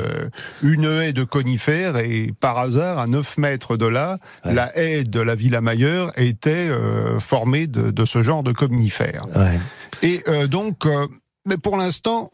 une 0.61 0.85
haie 0.85 1.13
de 1.13 1.23
conifères 1.23 1.97
et 1.97 2.33
par 2.39 2.57
hasard, 2.57 2.99
à 2.99 3.07
9 3.07 3.37
mètres 3.37 3.77
de 3.77 3.85
là, 3.85 4.17
la 4.43 4.77
haie 4.77 5.03
de 5.03 5.19
la 5.19 5.36
Villa 5.37 5.61
Mailleur 5.61 6.11
était 6.17 6.69
euh, 6.69 7.19
formée 7.19 7.67
de, 7.67 7.91
de, 7.91 8.05
ce 8.05 8.23
genre 8.23 8.43
de 8.43 8.51
comnifères. 8.51 9.25
Ouais. 9.35 9.59
Et 10.01 10.21
euh, 10.27 10.47
donc, 10.47 10.85
euh, 10.85 11.07
mais 11.45 11.57
pour 11.57 11.77
l'instant, 11.77 12.29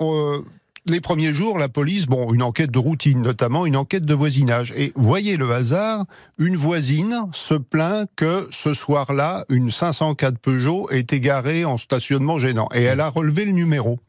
les 0.86 1.00
premiers 1.00 1.34
jours, 1.34 1.60
la 1.60 1.70
police, 1.70 2.08
bon, 2.08 2.34
une 2.34 2.42
enquête 2.42 2.72
de 2.72 2.80
routine, 2.80 3.22
notamment 3.22 3.66
une 3.66 3.78
enquête 3.78 4.06
de 4.06 4.14
voisinage. 4.14 4.74
Et 4.76 4.92
voyez 4.96 5.38
le 5.38 5.52
hasard, 5.52 6.06
une 6.38 6.56
voisine 6.56 7.28
se 7.32 7.54
plaint 7.54 8.10
que 8.16 8.48
ce 8.52 8.74
soir-là, 8.74 9.46
une 9.50 9.72
504 9.72 10.40
Peugeot 10.40 10.90
est 10.90 11.14
égarée 11.14 11.64
en 11.64 11.78
stationnement 11.78 12.40
gênant. 12.40 12.70
Et 12.74 12.84
elle 12.84 13.00
a 13.02 13.10
relevé 13.10 13.46
le 13.46 13.52
numéro. 13.52 14.00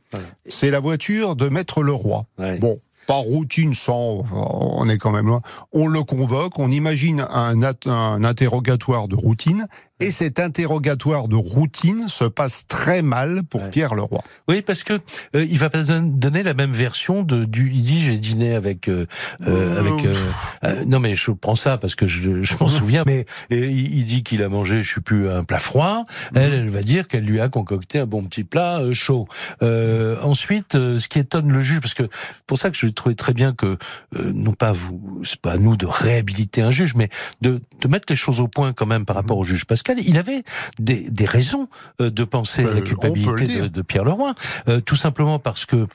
C'est 0.48 0.70
la 0.70 0.80
voiture 0.80 1.36
de 1.36 1.48
Maître 1.48 1.82
Leroy. 1.82 2.24
Ouais. 2.38 2.58
Bon, 2.58 2.80
pas 3.06 3.14
routine 3.14 3.74
sans, 3.74 4.24
on 4.32 4.88
est 4.88 4.98
quand 4.98 5.10
même 5.10 5.26
loin. 5.26 5.42
On 5.72 5.86
le 5.86 6.02
convoque, 6.02 6.58
on 6.58 6.70
imagine 6.70 7.26
un, 7.30 7.60
un 7.86 8.24
interrogatoire 8.24 9.08
de 9.08 9.16
routine, 9.16 9.66
et 10.00 10.10
cet 10.10 10.40
interrogatoire 10.40 11.28
de 11.28 11.36
routine 11.36 12.08
se 12.08 12.24
passe 12.24 12.66
très 12.66 13.00
mal 13.00 13.44
pour 13.44 13.62
ouais. 13.62 13.70
Pierre 13.70 13.94
Leroy. 13.94 14.22
Oui, 14.48 14.60
parce 14.60 14.82
que 14.82 14.94
euh, 15.36 15.46
il 15.48 15.56
va 15.58 15.70
pas 15.70 15.82
donner 15.82 16.42
la 16.42 16.54
même 16.54 16.72
version 16.72 17.22
de 17.22 17.44
du. 17.44 17.70
Il 17.72 17.82
dit 17.82 18.02
j'ai 18.02 18.18
dîné 18.18 18.56
avec 18.56 18.88
euh, 18.88 19.06
euh, 19.46 19.78
avec. 19.78 20.04
Euh, 20.04 20.84
non 20.84 20.98
mais 20.98 21.14
je 21.14 21.30
prends 21.30 21.54
ça 21.54 21.78
parce 21.78 21.94
que 21.94 22.08
je, 22.08 22.42
je 22.42 22.54
m'en 22.58 22.66
souviens. 22.66 23.04
Mais 23.06 23.24
il, 23.50 23.98
il, 23.98 24.04
dit 24.04 24.24
qu'il 24.24 24.42
a 24.42 24.48
mangé, 24.48 24.82
je 24.82 24.90
suis 24.90 25.00
plus 25.00 25.30
un 25.30 25.44
plat 25.44 25.60
froid. 25.60 26.02
Elle, 26.34 26.54
elle 26.54 26.70
va 26.70 26.82
dire 26.82 27.06
qu'elle 27.06 27.24
lui 27.24 27.40
a 27.40 27.48
concocté 27.48 28.00
un 28.00 28.06
bon 28.06 28.24
petit 28.24 28.44
plat 28.44 28.82
chaud. 28.90 29.28
ensuite, 29.60 30.72
ce 30.72 31.06
qui 31.06 31.20
étonne 31.20 31.52
le 31.52 31.60
juge, 31.60 31.80
parce 31.80 31.94
que 31.94 32.08
pour 32.48 32.58
ça 32.58 32.70
que 32.70 32.76
je 32.76 32.88
trouvais 32.88 33.14
très 33.14 33.32
bien 33.32 33.52
que 33.52 33.78
non 34.12 34.52
pas 34.54 34.72
vous, 34.72 35.22
c'est 35.24 35.40
pas 35.40 35.52
à 35.52 35.58
nous 35.58 35.76
de 35.76 35.86
réhabiliter 35.86 36.62
un 36.62 36.72
juge, 36.72 36.96
mais 36.96 37.08
de 37.40 37.60
de 37.80 37.88
mettre 37.88 38.06
les 38.08 38.16
choses 38.16 38.40
au 38.40 38.48
point 38.48 38.72
quand 38.72 38.86
même 38.86 39.04
par 39.04 39.14
rapport 39.14 39.38
au 39.38 39.44
juge 39.44 39.64
parce 39.66 39.83
il 39.92 40.18
avait 40.18 40.42
des, 40.78 41.10
des 41.10 41.26
raisons 41.26 41.68
euh, 42.00 42.10
de 42.10 42.24
penser 42.24 42.64
à 42.64 42.70
la 42.72 42.80
culpabilité 42.80 43.46
de, 43.46 43.66
de, 43.68 43.82
Pierre 43.82 44.04
Leroy, 44.04 44.34
euh, 44.68 44.80
tout 44.80 44.96
simplement 44.96 45.38
parce 45.38 45.66
que 45.66 45.86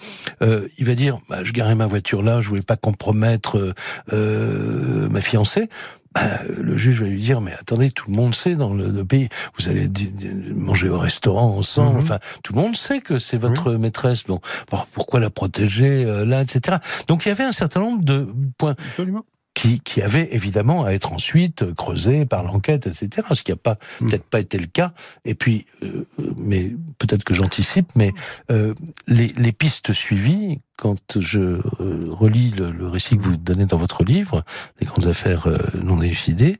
euh, 0.41 0.67
il 0.77 0.85
va 0.85 0.93
dire 0.95 1.19
bah, 1.29 1.43
je 1.43 1.51
garais 1.53 1.75
ma 1.75 1.87
voiture 1.87 2.21
là, 2.21 2.41
je 2.41 2.49
voulais 2.49 2.61
pas 2.61 2.77
compromettre 2.77 3.73
euh, 4.13 5.09
ma 5.09 5.21
fiancée. 5.21 5.69
Bah, 6.15 6.21
le 6.59 6.75
juge 6.75 7.01
va 7.01 7.07
lui 7.07 7.21
dire 7.21 7.39
mais 7.39 7.53
attendez 7.53 7.91
tout 7.91 8.05
le 8.09 8.15
monde 8.15 8.33
sait 8.33 8.55
dans 8.55 8.73
le, 8.73 8.89
le 8.89 9.05
pays 9.05 9.29
vous 9.55 9.69
allez 9.69 9.87
manger 10.55 10.89
au 10.89 10.97
restaurant 10.97 11.55
ensemble. 11.55 11.97
Mm 11.97 11.99
-hmm. 11.99 12.03
enfin 12.03 12.19
tout 12.41 12.53
le 12.53 12.61
monde 12.61 12.75
sait 12.75 12.99
que 12.99 13.19
c'est 13.19 13.37
votre 13.37 13.73
oui. 13.73 13.79
maîtresse. 13.79 14.23
Bon 14.23 14.39
pourquoi 14.91 15.19
la 15.19 15.29
protéger 15.29 16.03
euh, 16.05 16.25
là 16.25 16.41
etc 16.41 16.77
donc 17.07 17.25
il 17.25 17.29
y 17.29 17.31
avait 17.31 17.43
un 17.43 17.51
certain 17.51 17.81
nombre 17.81 18.03
de 18.03 18.27
points. 18.57 18.75
Absolument 18.91 19.25
qui, 19.59 19.81
qui 19.81 20.01
avait 20.01 20.29
évidemment 20.31 20.85
à 20.85 20.91
être 20.91 21.11
ensuite 21.11 21.73
creusé 21.73 22.25
par 22.25 22.43
l'enquête, 22.43 22.87
etc. 22.87 23.27
Ce 23.33 23.43
qui 23.43 23.51
n'a 23.51 23.57
pas 23.57 23.77
Mm. 23.99 24.07
peut-être 24.07 24.23
pas 24.23 24.39
été 24.39 24.57
le 24.57 24.67
cas. 24.67 24.93
Et 25.25 25.35
puis, 25.35 25.65
euh, 25.83 26.05
mais 26.37 26.71
peut-être 26.97 27.23
que 27.25 27.33
j'anticipe, 27.33 27.89
mais 27.95 28.13
euh, 28.51 28.73
les, 29.07 29.27
les 29.37 29.51
pistes 29.51 29.91
suivies, 29.91 30.61
quand 30.77 31.19
je 31.19 31.39
euh, 31.41 31.61
relis 32.07 32.51
le, 32.51 32.71
le 32.71 32.87
récit 32.87 33.17
que 33.17 33.23
vous 33.23 33.35
donnez 33.35 33.65
dans 33.65 33.77
votre 33.77 34.03
livre, 34.03 34.45
les 34.79 34.87
grandes 34.87 35.07
affaires 35.07 35.47
non 35.81 36.01
élucidées, 36.01 36.57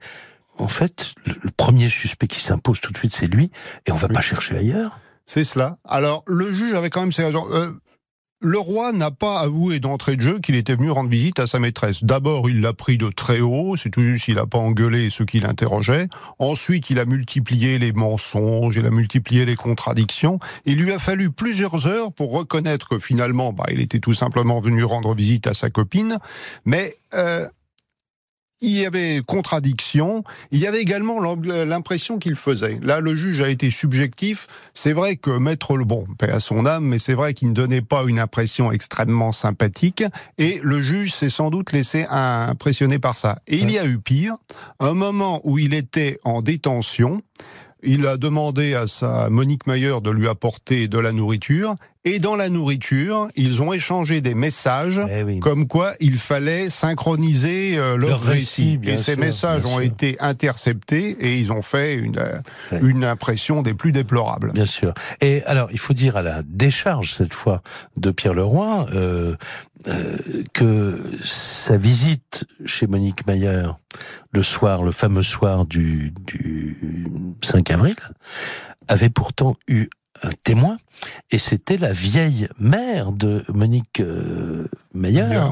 en 0.58 0.68
fait, 0.68 1.14
le, 1.26 1.36
le 1.42 1.52
premier 1.52 1.88
suspect 1.88 2.28
qui 2.28 2.42
s'impose 2.42 2.82
tout 2.82 2.92
de 2.92 2.98
suite, 2.98 3.14
c'est 3.14 3.28
lui, 3.28 3.50
et 3.86 3.92
on 3.94 3.96
va 3.96 4.10
pas 4.10 4.22
chercher 4.22 4.58
ailleurs. 4.58 5.00
C'est 5.26 5.46
cela. 5.46 5.78
Alors, 5.86 6.24
le 6.28 6.52
juge 6.52 6.74
avait 6.74 6.90
quand 6.90 7.02
même 7.02 7.12
ses 7.14 7.24
raisons. 7.24 7.46
Euh, 7.52 7.72
le 8.42 8.58
roi 8.58 8.94
n'a 8.94 9.12
pas 9.12 9.40
avoué 9.40 9.80
d'entrée 9.80 10.16
de 10.16 10.22
jeu 10.22 10.40
qu'il 10.40 10.56
était 10.56 10.76
venu 10.76 10.90
rendre 10.92 11.10
visite 11.10 11.40
à 11.40 11.48
sa 11.48 11.60
maîtresse. 11.60 12.04
D'abord, 12.06 12.50
il 12.50 12.62
l'a 12.62 12.74
pris 12.74 12.98
de 12.98 13.10
très 13.10 13.42
haut, 13.42 13.76
c'est 13.76 13.90
tout 13.90 14.04
juste, 14.04 14.30
il 14.30 14.36
n'a 14.36 14.46
pas 14.46 14.58
engueulé 14.58 15.10
ceux 15.10 15.26
qui 15.26 15.42
l'interrogeaient. 15.42 16.08
Ensuite, 16.40 16.90
il 16.90 17.00
a 17.00 17.06
multiplié 17.06 17.80
les 17.80 17.92
mensonges, 17.92 18.78
il 18.78 18.86
a 18.86 18.92
multiplié 18.92 19.44
les 19.44 19.56
contradictions. 19.56 20.40
Il 20.66 20.78
lui 20.78 20.94
a 20.94 21.00
fallu 21.00 21.32
plusieurs 21.32 21.88
heures 21.88 22.14
pour 22.14 22.32
reconnaître 22.32 22.88
que 22.88 23.00
finalement, 23.00 23.52
bah, 23.52 23.66
il 23.72 23.82
était 23.82 24.00
tout 24.00 24.14
simplement 24.14 24.62
venu 24.62 24.84
rendre 24.86 25.14
visite 25.14 25.48
à 25.48 25.54
sa 25.54 25.70
copine. 25.70 26.18
Mais 26.64 26.96
euh, 27.16 27.46
il 28.62 28.78
y 28.78 28.86
avait 28.86 29.22
contradiction, 29.26 30.24
il 30.52 30.60
y 30.60 30.68
avait 30.68 30.82
également 30.82 31.20
l'impression 31.20 32.20
qu'il 32.20 32.36
faisait. 32.36 32.80
Là, 32.82 33.00
le 33.00 33.16
juge 33.16 33.42
a 33.42 33.50
été 33.50 33.72
subjectif. 33.72 34.48
C'est 34.74 34.94
vrai 34.94 35.16
que 35.16 35.32
Maître 35.32 35.78
Le 35.78 35.86
Bon, 35.86 36.06
paix 36.18 36.30
à 36.30 36.40
son 36.40 36.66
âme, 36.66 36.86
mais 36.86 37.00
c'est 37.00 37.14
vrai 37.14 37.34
qu'il 37.34 37.50
ne 37.50 37.54
donnait 37.54 37.82
pas 37.82 38.04
une 38.08 38.20
impression 38.20 38.72
extrêmement 38.72 39.32
sympathique. 39.32 40.04
Et 40.38 40.60
le 40.64 40.82
juge 40.82 41.14
s'est 41.14 41.30
sans 41.30 41.50
doute 41.50 41.72
laissé 41.72 42.06
impressionner 42.10 43.00
par 43.00 43.18
ça. 43.18 43.40
Et 43.48 43.58
il 43.58 43.72
y 43.72 43.80
a 43.80 43.86
eu 43.86 44.00
pire, 44.00 44.36
un 44.80 44.94
moment 44.94 45.42
où 45.44 45.58
il 45.58 45.74
était 45.74 46.20
en 46.24 46.42
détention. 46.42 47.22
Il 47.84 48.06
a 48.08 48.18
demandé 48.18 48.74
à 48.76 48.88
sa 48.88 49.30
Monique 49.30 49.66
Mayer 49.68 49.96
de 50.04 50.10
lui 50.12 50.28
apporter 50.28 50.88
de 50.88 51.00
la 51.00 51.12
nourriture. 51.12 51.76
Et 52.06 52.20
dans 52.20 52.38
la 52.38 52.48
nourriture, 52.48 53.28
ils 53.36 53.62
ont 53.62 53.74
échangé 53.74 54.22
des 54.22 54.34
messages 54.34 55.02
Eh 55.12 55.22
oui. 55.24 55.40
comme 55.42 55.68
quoi 55.68 55.92
il 56.00 56.18
fallait 56.18 56.70
synchroniser 56.70 57.78
euh, 57.78 57.98
leur, 57.98 58.10
Leur 58.12 58.22
récit, 58.22 58.80
Et 58.84 58.96
ces 58.96 59.18
messages 59.18 59.66
ont 59.66 59.74
sûr. 59.76 59.82
été 59.82 60.16
interceptés 60.22 61.10
et 61.20 61.38
ils 61.38 61.52
ont 61.52 61.62
fait 61.62 61.96
une, 61.96 62.18
euh, 62.18 62.38
Ouais. 62.72 62.80
une 62.84 63.04
impression 63.04 63.62
des 63.62 63.74
plus 63.74 63.92
déplorables. 63.92 64.54
Bien 64.54 64.66
sûr. 64.66 64.94
Et 65.20 65.44
alors, 65.46 65.68
il 65.74 65.78
faut 65.80 65.94
dire 65.94 66.16
à 66.16 66.22
la 66.22 66.42
décharge 66.46 67.12
cette 67.14 67.34
fois 67.34 67.62
de 67.98 68.12
Pierre 68.12 68.34
Leroy 68.34 68.86
euh, 68.94 69.36
euh, 69.88 70.18
que 70.54 71.02
sa 71.24 71.78
visite 71.78 72.46
chez 72.66 72.88
Monique 72.88 73.26
Mayer 73.28 73.70
le 74.32 74.44
soir, 74.44 74.84
le 74.84 74.92
fameux 74.92 75.24
soir 75.24 75.66
du, 75.66 76.14
du 76.26 77.06
5 77.42 77.72
avril, 77.72 77.96
avait 78.88 79.10
pourtant 79.10 79.56
eu 79.68 79.88
un 80.22 80.32
témoin, 80.44 80.78
et 81.32 81.38
c'était 81.38 81.78
la 81.78 81.94
vieille 81.94 82.50
mère 82.60 83.14
de 83.14 83.46
Monique 83.48 84.02
euh, 84.02 84.68
Mayer. 84.94 85.52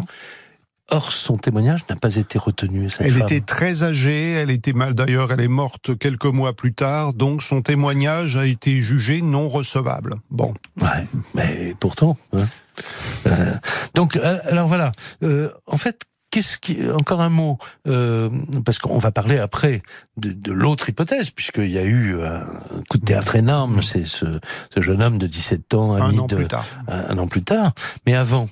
Or, 0.89 1.11
son 1.11 1.37
témoignage 1.37 1.81
n'a 1.89 1.97
pas 1.97 2.15
été 2.15 2.39
retenu. 2.39 2.89
Cette 2.89 3.01
Elle 3.07 3.13
femme. 3.13 3.23
était 3.23 3.41
très 3.41 3.83
âgée, 3.83 4.31
elle 4.33 4.49
était 4.51 4.71
mal 4.71 4.95
d'ailleurs, 4.95 5.31
elle 5.33 5.41
est 5.41 5.49
morte 5.49 5.97
quelques 5.97 6.25
mois 6.25 6.53
plus 6.53 6.73
tard, 6.73 7.13
donc 7.13 7.43
son 7.43 7.61
témoignage 7.61 8.37
a 8.37 8.45
été 8.45 8.81
jugé 8.81 9.21
non 9.21 9.49
recevable. 9.49 10.15
Bon, 10.31 10.53
Ouais, 10.81 11.05
mais 11.33 11.75
pourtant. 11.79 12.17
hein. 12.33 12.45
Euh, 13.25 13.53
donc, 13.95 14.15
euh, 14.15 14.39
alors 14.49 14.67
voilà. 14.67 14.91
Euh, 15.23 15.49
en 15.65 15.77
fait, 15.77 16.03
qu'est-ce 16.37 16.59
qui 16.59 16.77
encore 16.91 17.21
un 17.21 17.29
mot 17.29 17.57
euh, 17.87 18.29
parce 18.63 18.77
qu'on 18.77 18.99
va 18.99 19.11
parler 19.11 19.39
après 19.39 19.81
de, 20.17 20.31
de 20.33 20.51
l'autre 20.51 20.87
hypothèse 20.87 21.31
puisqu'il 21.31 21.71
y 21.71 21.79
a 21.79 21.83
eu 21.83 22.21
un 22.23 22.45
coup 22.89 22.99
de 22.99 23.05
théâtre 23.05 23.35
énorme. 23.35 23.81
C'est 23.81 24.05
ce, 24.05 24.39
ce 24.73 24.81
jeune 24.81 25.01
homme 25.01 25.17
de 25.17 25.25
17 25.25 25.73
ans, 25.73 25.93
un 25.95 26.09
ami 26.09 26.19
an 26.19 26.27
de 26.27 26.35
plus 26.35 26.47
tard. 26.47 26.65
un, 26.87 27.05
un 27.09 27.17
an 27.17 27.25
plus 27.27 27.41
tard. 27.41 27.73
Mais 28.05 28.13
avant, 28.13 28.47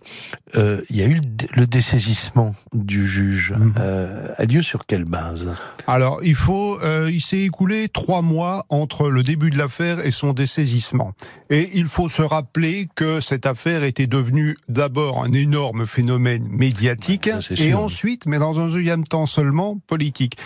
euh, 0.55 0.81
il 0.89 0.95
y 0.95 1.03
a 1.03 1.05
eu 1.05 1.15
le, 1.15 1.21
le 1.53 1.67
dessaisissement 1.67 2.55
du 2.73 3.07
juge. 3.07 3.53
Mhm. 3.53 3.73
Euh, 3.79 4.29
a 4.35 4.45
lieu 4.45 4.63
sur 4.63 4.87
quelle 4.87 5.05
base? 5.05 5.53
Alors, 5.85 6.21
il 6.23 6.33
faut, 6.33 6.79
il 7.07 7.21
s'est 7.21 7.41
écoulé 7.41 7.87
trois 7.89 8.23
mois 8.23 8.65
entre 8.69 9.09
le 9.09 9.21
début 9.21 9.51
de 9.51 9.57
l'affaire 9.59 10.03
et 10.03 10.09
son 10.09 10.33
dessaisissement. 10.33 11.13
Et 11.51 11.69
il 11.75 11.85
faut 11.85 12.09
se 12.09 12.23
rappeler 12.23 12.87
que 12.95 13.19
cette 13.21 13.45
affaire 13.45 13.83
était 13.83 14.07
devenue 14.07 14.57
d'abord 14.69 15.23
un 15.23 15.31
énorme 15.31 15.85
phénomène 15.85 16.47
médiatique 16.49 17.29
ça, 17.39 17.53
et. 17.53 17.74
Ensuite, 17.75 18.25
mais 18.25 18.39
dans 18.39 18.59
un 18.59 18.67
deuxième 18.67 19.03
temps 19.03 19.25
seulement, 19.25 19.77
politique. 19.87 20.37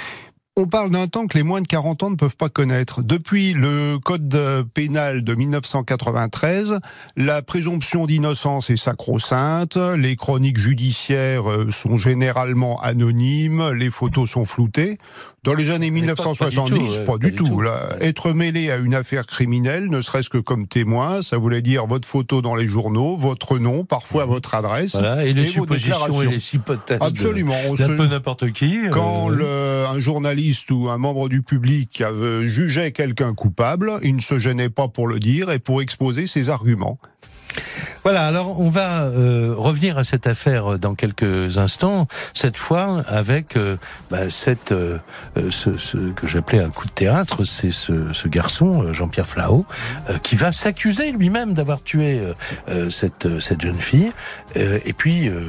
On 0.62 0.68
parle 0.68 0.92
d'un 0.92 1.08
temps 1.08 1.26
que 1.26 1.38
les 1.38 1.44
moins 1.44 1.62
de 1.62 1.68
40 1.68 2.04
ans 2.04 2.10
ne 2.10 2.18
peuvent 2.18 2.36
pas 2.36 2.50
connaître. 2.50 3.02
Depuis 3.02 3.54
le 3.54 3.98
code 3.98 4.36
euh, 4.36 4.62
pénal 4.74 5.24
de 5.24 5.34
1993, 5.34 6.80
la 7.16 7.42
présomption 7.42 8.06
d'innocence 8.06 8.70
est 8.70 8.76
sacro-sainte, 8.76 9.78
les 9.78 10.18
chroniques 10.18 10.60
judiciaires 10.60 11.50
euh, 11.50 11.72
sont 11.72 11.98
généralement 11.98 12.78
anonymes, 12.82 13.70
les 13.72 13.90
photos 13.90 14.30
sont 14.32 14.44
floutées. 14.44 14.98
Dans 15.46 15.54
les 15.54 15.70
années 15.72 15.88
À 15.88 15.92
l'époque, 15.92 16.18
pas 16.38 16.50
du 16.50 16.58
1970, 16.60 16.98
tout, 16.98 17.04
pas 17.06 17.18
du 17.18 17.34
tout. 17.34 17.62
Là, 17.62 17.96
être 18.02 18.34
mêlé 18.34 18.70
à 18.72 18.76
une 18.76 18.94
affaire 18.94 19.26
criminelle, 19.26 19.88
ne 19.90 20.02
serait-ce 20.02 20.30
que 20.30 20.38
comme 20.40 20.68
témoin, 20.68 21.22
ça 21.22 21.38
voulait 21.38 21.62
dire 21.62 21.88
votre 21.88 22.06
photo 22.06 22.42
dans 22.42 22.56
les 22.58 22.68
journaux, 22.68 23.16
votre 23.16 23.58
nom, 23.60 23.86
parfois 23.86 24.26
votre 24.26 24.54
adresse. 24.56 24.92
Voilà, 24.98 25.24
et 25.24 25.32
les 25.34 25.44
Et 25.44 25.46
suppositions 25.46 26.22
et 26.24 26.28
les 26.28 26.56
hypothèses. 26.56 27.00
de- 27.00 27.06
Absolument. 27.06 27.56
On 27.70 27.76
d'un 27.76 27.88
se- 27.88 27.92
peu 27.94 28.08
n'importe 28.08 28.52
qui. 28.52 28.78
euh, 28.80 28.90
quand 28.90 29.30
le, 29.30 29.86
un 29.90 30.00
journaliste 30.02 30.49
ou 30.72 30.90
un 30.90 30.98
membre 30.98 31.30
du 31.30 31.42
public 31.42 32.02
avait, 32.02 32.50
jugeait 32.50 32.92
quelqu'un 32.92 33.34
coupable, 33.34 33.94
il 34.04 34.16
ne 34.16 34.22
se 34.22 34.40
gênait 34.40 34.70
pas 34.70 34.88
pour 34.88 35.08
le 35.08 35.20
dire 35.20 35.52
et 35.52 35.60
pour 35.60 35.82
exposer 35.82 36.28
ses 36.28 36.50
arguments. 36.50 37.00
Voilà, 38.04 38.26
alors 38.26 38.60
on 38.60 38.70
va 38.70 39.04
euh, 39.04 39.54
revenir 39.58 39.98
à 39.98 40.04
cette 40.04 40.26
affaire 40.26 40.74
euh, 40.74 40.78
dans 40.78 40.96
quelques 40.96 41.58
instants, 41.58 42.08
cette 42.34 42.58
fois 42.58 43.04
avec 43.08 43.58
euh, 43.58 43.76
bah, 44.10 44.30
cette, 44.30 44.72
euh, 44.72 44.98
euh, 45.38 45.52
ce, 45.52 45.78
ce 45.78 45.98
que 46.14 46.26
j'appelais 46.26 46.60
un 46.60 46.70
coup 46.70 46.86
de 46.88 46.92
théâtre, 46.92 47.44
c'est 47.44 47.72
ce, 47.72 48.14
ce 48.14 48.28
garçon, 48.28 48.84
euh, 48.84 48.94
Jean-Pierre 48.94 49.26
Flao, 49.26 49.66
euh, 50.10 50.18
qui 50.20 50.36
va 50.36 50.52
s'accuser 50.52 51.12
lui-même 51.12 51.54
d'avoir 51.54 51.82
tué 51.84 52.22
cette, 52.90 53.40
cette 53.40 53.62
jeune 53.62 53.80
fille, 53.80 54.12
Euh, 54.58 54.80
et 54.86 54.94
puis 54.94 55.30
euh, 55.30 55.44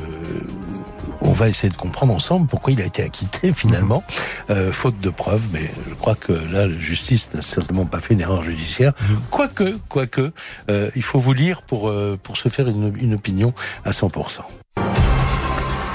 on 1.22 1.32
va 1.32 1.48
essayer 1.48 1.70
de 1.70 1.76
comprendre 1.76 2.12
ensemble 2.14 2.46
pourquoi 2.46 2.72
il 2.72 2.80
a 2.82 2.84
été 2.84 3.02
acquitté 3.02 3.52
finalement, 3.54 4.02
euh, 4.50 4.72
faute 4.72 5.00
de 5.00 5.10
preuves, 5.10 5.46
mais 5.52 5.70
je 5.88 5.94
crois 5.94 6.14
que 6.14 6.32
là, 6.32 6.66
la 6.66 6.78
justice 6.78 7.32
n'a 7.34 7.42
certainement 7.42 7.86
pas 7.86 8.00
fait 8.00 8.14
une 8.14 8.20
erreur 8.20 8.42
judiciaire, 8.42 8.92
quoique, 9.30 9.76
quoique, 9.88 10.32
euh, 10.70 10.90
il 10.96 11.02
faut 11.02 11.18
vous 11.18 11.32
lire 11.32 11.62
pour, 11.62 11.88
euh, 11.88 12.18
pour 12.22 12.36
se 12.40 12.48
faire 12.48 12.68
une, 12.68 12.92
une 13.00 13.14
opinion 13.14 13.52
à 13.84 13.90
100%. 13.90 14.40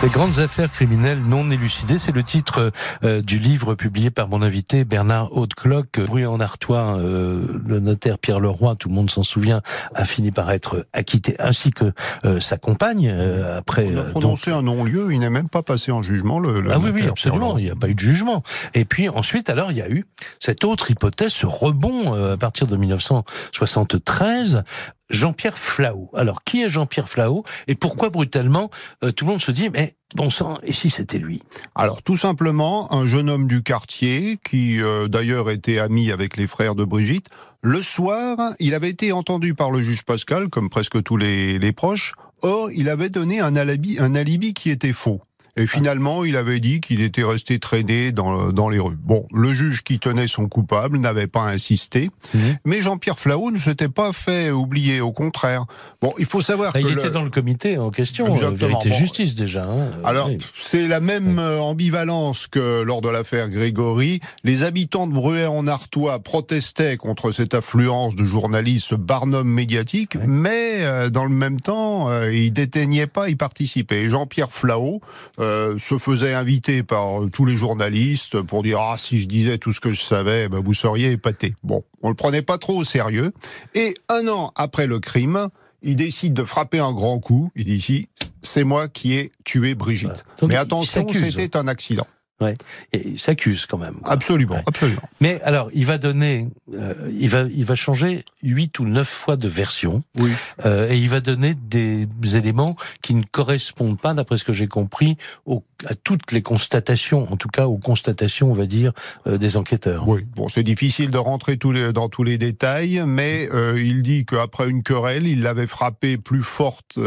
Les 0.04 0.10
grandes 0.10 0.40
affaires 0.40 0.70
criminelles 0.72 1.22
non 1.22 1.50
élucidées, 1.50 1.98
c'est 1.98 2.12
le 2.12 2.22
titre 2.22 2.72
euh, 3.06 3.22
du 3.22 3.40
livre 3.40 3.74
publié 3.76 4.12
par 4.12 4.28
mon 4.28 4.42
invité 4.44 4.84
Bernard 4.84 5.36
Hautecloc, 5.36 6.00
bruit 6.02 6.26
en 6.28 6.40
Artois. 6.42 6.98
euh, 7.00 7.60
le 7.66 7.80
notaire 7.80 8.20
Pierre 8.20 8.40
Leroy, 8.42 8.76
tout 8.76 8.90
le 8.90 8.94
monde 8.94 9.10
s'en 9.10 9.24
souvient, 9.24 9.62
a 9.96 10.06
fini 10.06 10.30
par 10.32 10.52
être 10.52 10.86
acquitté, 10.94 11.36
ainsi 11.40 11.72
que 11.72 11.86
euh, 12.26 12.40
sa 12.42 12.58
compagne. 12.58 13.08
euh, 13.10 13.58
après, 13.58 13.86
On 13.88 13.92
a 13.98 14.02
donc, 14.02 14.10
prononcé 14.10 14.52
un 14.52 14.62
non-lieu, 14.62 15.12
il 15.12 15.20
n'est 15.20 15.30
même 15.32 15.50
pas 15.50 15.64
passé 15.64 15.92
en 15.94 16.04
jugement. 16.04 16.40
Le, 16.40 16.60
le 16.60 16.72
ah 16.74 16.78
oui, 16.78 16.92
oui, 16.94 17.08
absolument. 17.08 17.58
Il 17.58 17.64
n'y 17.64 17.72
a 17.72 17.76
pas 17.76 17.88
eu 17.88 17.96
de 17.96 18.00
jugement. 18.00 18.44
Et 18.76 18.84
puis 18.86 19.08
ensuite, 19.10 19.50
alors, 19.50 19.72
il 19.72 19.78
y 19.78 19.82
a 19.82 19.90
eu 19.90 20.06
cette 20.40 20.66
autre 20.66 20.92
hypothèse, 20.92 21.32
ce 21.32 21.48
rebond 21.48 22.14
euh, 22.14 22.34
à 22.34 22.38
partir 22.38 22.68
de 22.68 22.76
1973. 22.76 24.64
Jean-Pierre 25.10 25.58
Flao. 25.58 26.10
Alors, 26.14 26.44
qui 26.44 26.64
est 26.64 26.70
Jean-Pierre 26.70 27.10
Flao 27.10 27.44
et 27.68 27.76
pourquoi 27.76 28.10
brutalement 28.10 28.70
euh, 29.04 29.12
tout 29.12 29.26
le 29.26 29.32
monde 29.32 29.42
se 29.42 29.52
dit 29.52 29.70
mais 29.70 29.96
bon 30.16 30.30
sang 30.30 30.58
et 30.64 30.74
si 30.74 30.90
c'était 30.90 31.18
lui? 31.18 31.42
Alors 31.76 32.02
tout 32.02 32.16
simplement, 32.16 32.92
un 32.94 33.08
jeune 33.08 33.30
homme 33.30 33.48
du 33.48 33.64
quartier, 33.64 34.40
qui 34.44 34.82
euh, 34.82 35.08
d'ailleurs 35.08 35.50
était 35.50 35.80
ami 35.80 36.12
avec 36.12 36.38
les 36.38 36.48
frères 36.48 36.76
de 36.76 36.84
Brigitte, 36.84 37.30
le 37.62 37.82
soir, 37.82 38.38
il 38.60 38.76
avait 38.76 38.90
été 38.90 39.12
entendu 39.12 39.56
par 39.56 39.72
le 39.72 39.84
juge 39.84 40.04
Pascal, 40.04 40.50
comme 40.50 40.70
presque 40.70 41.02
tous 41.02 41.18
les, 41.18 41.58
les 41.58 41.72
proches. 41.72 42.14
Or, 42.44 42.70
il 42.72 42.90
avait 42.90 43.10
donné 43.10 43.40
un 43.40 43.56
alibi, 43.56 43.98
un 44.00 44.14
alibi 44.14 44.54
qui 44.54 44.70
était 44.70 44.94
faux. 44.94 45.22
Et 45.58 45.68
finalement, 45.68 46.26
il 46.26 46.36
avait 46.36 46.60
dit 46.60 46.82
qu'il 46.82 47.02
était 47.02 47.24
resté 47.24 47.60
traîné 47.60 48.12
dans, 48.12 48.52
dans 48.52 48.68
les 48.70 48.80
rues. 48.80 48.98
Bon, 49.02 49.26
le 49.34 49.54
juge 49.54 49.84
qui 49.84 50.00
tenait 50.00 50.28
son 50.28 50.48
coupable 50.50 50.98
n'avait 50.98 51.28
pas 51.28 51.44
insisté, 51.44 52.10
Mhm. 52.34 52.58
mais 52.66 52.82
Jean-Pierre 52.82 53.18
Flao 53.18 53.52
ne 53.52 53.58
s'était 53.60 53.88
pas 53.90 54.12
fait 54.12 54.52
oublier, 54.52 55.00
au 55.02 55.12
contraire. 55.14 55.66
Bon, 56.02 56.14
il 56.20 56.26
faut 56.26 56.42
savoir 56.42 56.72
Ah, 56.76 56.80
que... 56.82 56.86
Il 56.88 56.94
le- 56.96 57.00
était 57.02 57.10
dans 57.10 57.24
le 57.24 57.30
comité 57.30 57.78
en 57.78 57.90
question, 57.90 58.26
euh, 58.28 58.32
Exactement. 58.34 58.58
vérité 58.80 58.90
Bon. 58.90 58.96
justice 58.96 59.36
déjà. 59.36 59.64
hein. 59.66 59.92
Alors, 60.04 60.28
Oui. 60.28 60.38
c'est 60.62 60.88
la 60.88 61.00
même 61.00 61.40
euh, 61.40 61.60
ambivalence 61.60 62.48
que 62.48 62.82
lors 62.82 63.02
de 63.02 63.10
l'affaire 63.10 63.48
Grégory. 63.50 64.20
Les 64.44 64.64
habitants 64.64 65.08
de 65.08 65.14
Bruay-en-Artois 65.14 66.20
protestaient 66.20 66.98
contre 66.98 67.32
cette 67.32 67.54
affluence 67.54 68.16
de 68.16 68.24
journalistes, 68.26 68.88
ce 68.88 68.96
barnum 68.96 69.48
médiatique, 69.48 70.18
mais 70.28 70.84
euh, 70.84 71.10
dans 71.10 71.24
le 71.24 71.30
même 71.32 71.60
temps, 71.60 72.10
euh, 72.10 72.34
ils 72.34 72.52
déteignaient 72.52 73.08
pas 73.08 73.30
y 73.30 73.36
participer. 73.36 74.02
Et 74.04 74.10
Jean-Pierre 74.10 74.52
Flao, 74.52 75.02
euh, 75.40 75.45
euh, 75.46 75.78
se 75.78 75.98
faisait 75.98 76.34
inviter 76.34 76.84
par 76.84 77.24
euh, 77.24 77.30
tous 77.30 77.46
les 77.46 77.56
journalistes 77.56 78.42
pour 78.42 78.64
dire 78.64 78.80
ah 78.80 78.96
si 78.98 79.22
je 79.22 79.28
disais 79.28 79.58
tout 79.58 79.72
ce 79.72 79.80
que 79.80 79.94
je 79.94 80.02
savais, 80.02 80.50
ben, 80.50 80.60
vous 80.60 80.74
seriez 80.74 81.12
épaté. 81.12 81.56
Bon, 81.64 81.84
on 82.02 82.10
le 82.10 82.16
prenait 82.16 82.42
pas 82.42 82.58
trop 82.58 82.78
au 82.78 82.84
sérieux. 82.84 83.32
Et 83.74 83.94
un 84.10 84.28
an 84.28 84.52
après 84.56 84.88
le 84.88 85.00
crime, 85.00 85.50
il 85.82 85.96
décide 85.96 86.34
de 86.34 86.44
frapper 86.44 86.80
un 86.80 86.94
grand 86.94 87.20
coup. 87.20 87.52
Il 87.56 87.66
dit 87.66 87.76
ici, 87.76 88.10
c'est 88.42 88.64
moi 88.64 88.88
qui 88.88 89.14
ai 89.14 89.32
tué 89.44 89.76
Brigitte. 89.76 90.26
Mais 90.42 90.56
attention, 90.56 91.08
s'accuse. 91.08 91.36
c'était 91.36 91.58
un 91.58 91.68
accident. 91.68 92.08
Ouais. 92.42 92.54
Et 92.92 93.08
il 93.08 93.20
s'accuse 93.20 93.66
quand 93.66 93.78
même. 93.78 93.96
quoi. 93.96 94.12
Absolument, 94.12 94.56
Ouais. 94.56 94.64
absolument. 94.68 95.02
Mais 95.22 95.40
alors, 95.44 95.70
il 95.74 95.86
va 95.86 95.98
donner, 95.98 96.50
euh, 96.74 96.94
il 97.18 97.30
va, 97.30 97.44
il 97.44 97.64
va 97.64 97.76
changer 97.76 98.26
huit 98.44 98.78
ou 98.80 98.84
neuf 98.86 99.08
fois 99.08 99.38
de 99.38 99.48
version, 99.48 100.04
Oui. 100.20 100.32
euh, 100.66 100.90
et 100.92 100.98
il 100.98 101.08
va 101.10 101.22
donner 101.22 101.54
des 101.56 102.08
éléments 102.36 102.76
qui 103.02 103.14
ne 103.14 103.24
correspondent 103.24 103.98
pas, 104.00 104.14
d'après 104.14 104.38
ce 104.38 104.44
que 104.44 104.52
j'ai 104.52 104.68
compris, 104.68 105.16
au, 105.46 105.64
à 105.88 105.96
toutes 105.96 106.34
les 106.34 106.42
constatations, 106.42 107.32
en 107.32 107.38
tout 107.38 107.48
cas 107.48 107.68
aux 107.68 107.78
constatations, 107.78 108.52
on 108.52 108.54
va 108.54 108.66
dire, 108.66 108.92
euh, 109.28 109.38
des 109.38 109.56
enquêteurs. 109.56 110.06
Oui, 110.08 110.26
bon, 110.36 110.50
c'est 110.50 110.64
difficile 110.64 111.12
de 111.12 111.18
rentrer 111.18 111.58
tous 111.58 111.72
les, 111.72 111.94
dans 111.94 112.10
tous 112.10 112.24
les 112.24 112.38
détails, 112.38 113.02
mais 113.08 113.50
il 113.78 114.02
dit 114.02 114.26
qu'après 114.26 114.70
une 114.70 114.84
querelle, 114.84 115.26
il 115.26 115.42
l'avait 115.42 115.68
frappée 115.68 116.18
plus 116.18 116.44
forte 116.44 117.00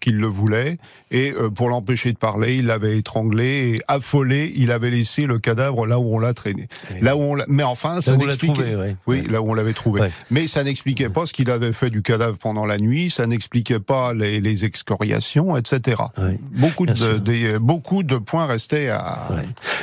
qu'il 0.00 0.16
le 0.18 0.26
voulait, 0.28 0.78
et 1.10 1.32
pour 1.56 1.68
l'empêcher 1.70 2.12
de 2.12 2.18
parler, 2.18 2.56
il 2.56 2.66
l'avait 2.66 2.96
étranglé, 2.98 3.74
et 3.74 3.82
affolé, 3.88 4.52
il 4.56 4.70
avait 4.76 4.90
laissé 4.90 5.26
le 5.26 5.38
cadavre 5.38 5.86
là 5.86 5.98
où 5.98 6.14
on 6.14 6.18
l'a 6.18 6.32
traîné. 6.34 6.68
Là 7.00 7.16
où 7.16 7.20
on. 7.20 7.36
Mais 7.48 7.62
enfin, 7.64 8.00
ça 8.00 8.16
n'expliquait... 8.16 8.76
ouais. 8.76 8.96
Oui, 9.06 9.22
là 9.28 9.42
où 9.42 9.50
on 9.50 9.54
l'avait 9.54 9.72
trouvé. 9.72 10.00
Ouais. 10.02 10.10
Mais 10.30 10.46
ça 10.48 10.62
n'expliquait 10.64 11.08
pas 11.08 11.26
ce 11.26 11.32
qu'il 11.32 11.50
avait 11.50 11.72
fait 11.72 11.90
du 11.90 12.02
cadavre 12.02 12.38
pendant 12.38 12.64
la 12.66 12.78
nuit, 12.78 13.10
ça 13.10 13.26
n'expliquait 13.26 13.80
pas 13.80 14.14
les, 14.14 14.40
les 14.40 14.64
excoriations, 14.64 15.56
etc. 15.56 16.02
Ouais. 16.18 16.38
Beaucoup, 16.52 16.86
de, 16.86 17.18
des- 17.18 17.58
beaucoup 17.58 18.02
de 18.02 18.16
points 18.16 18.46
restaient 18.46 18.88
à... 18.88 19.28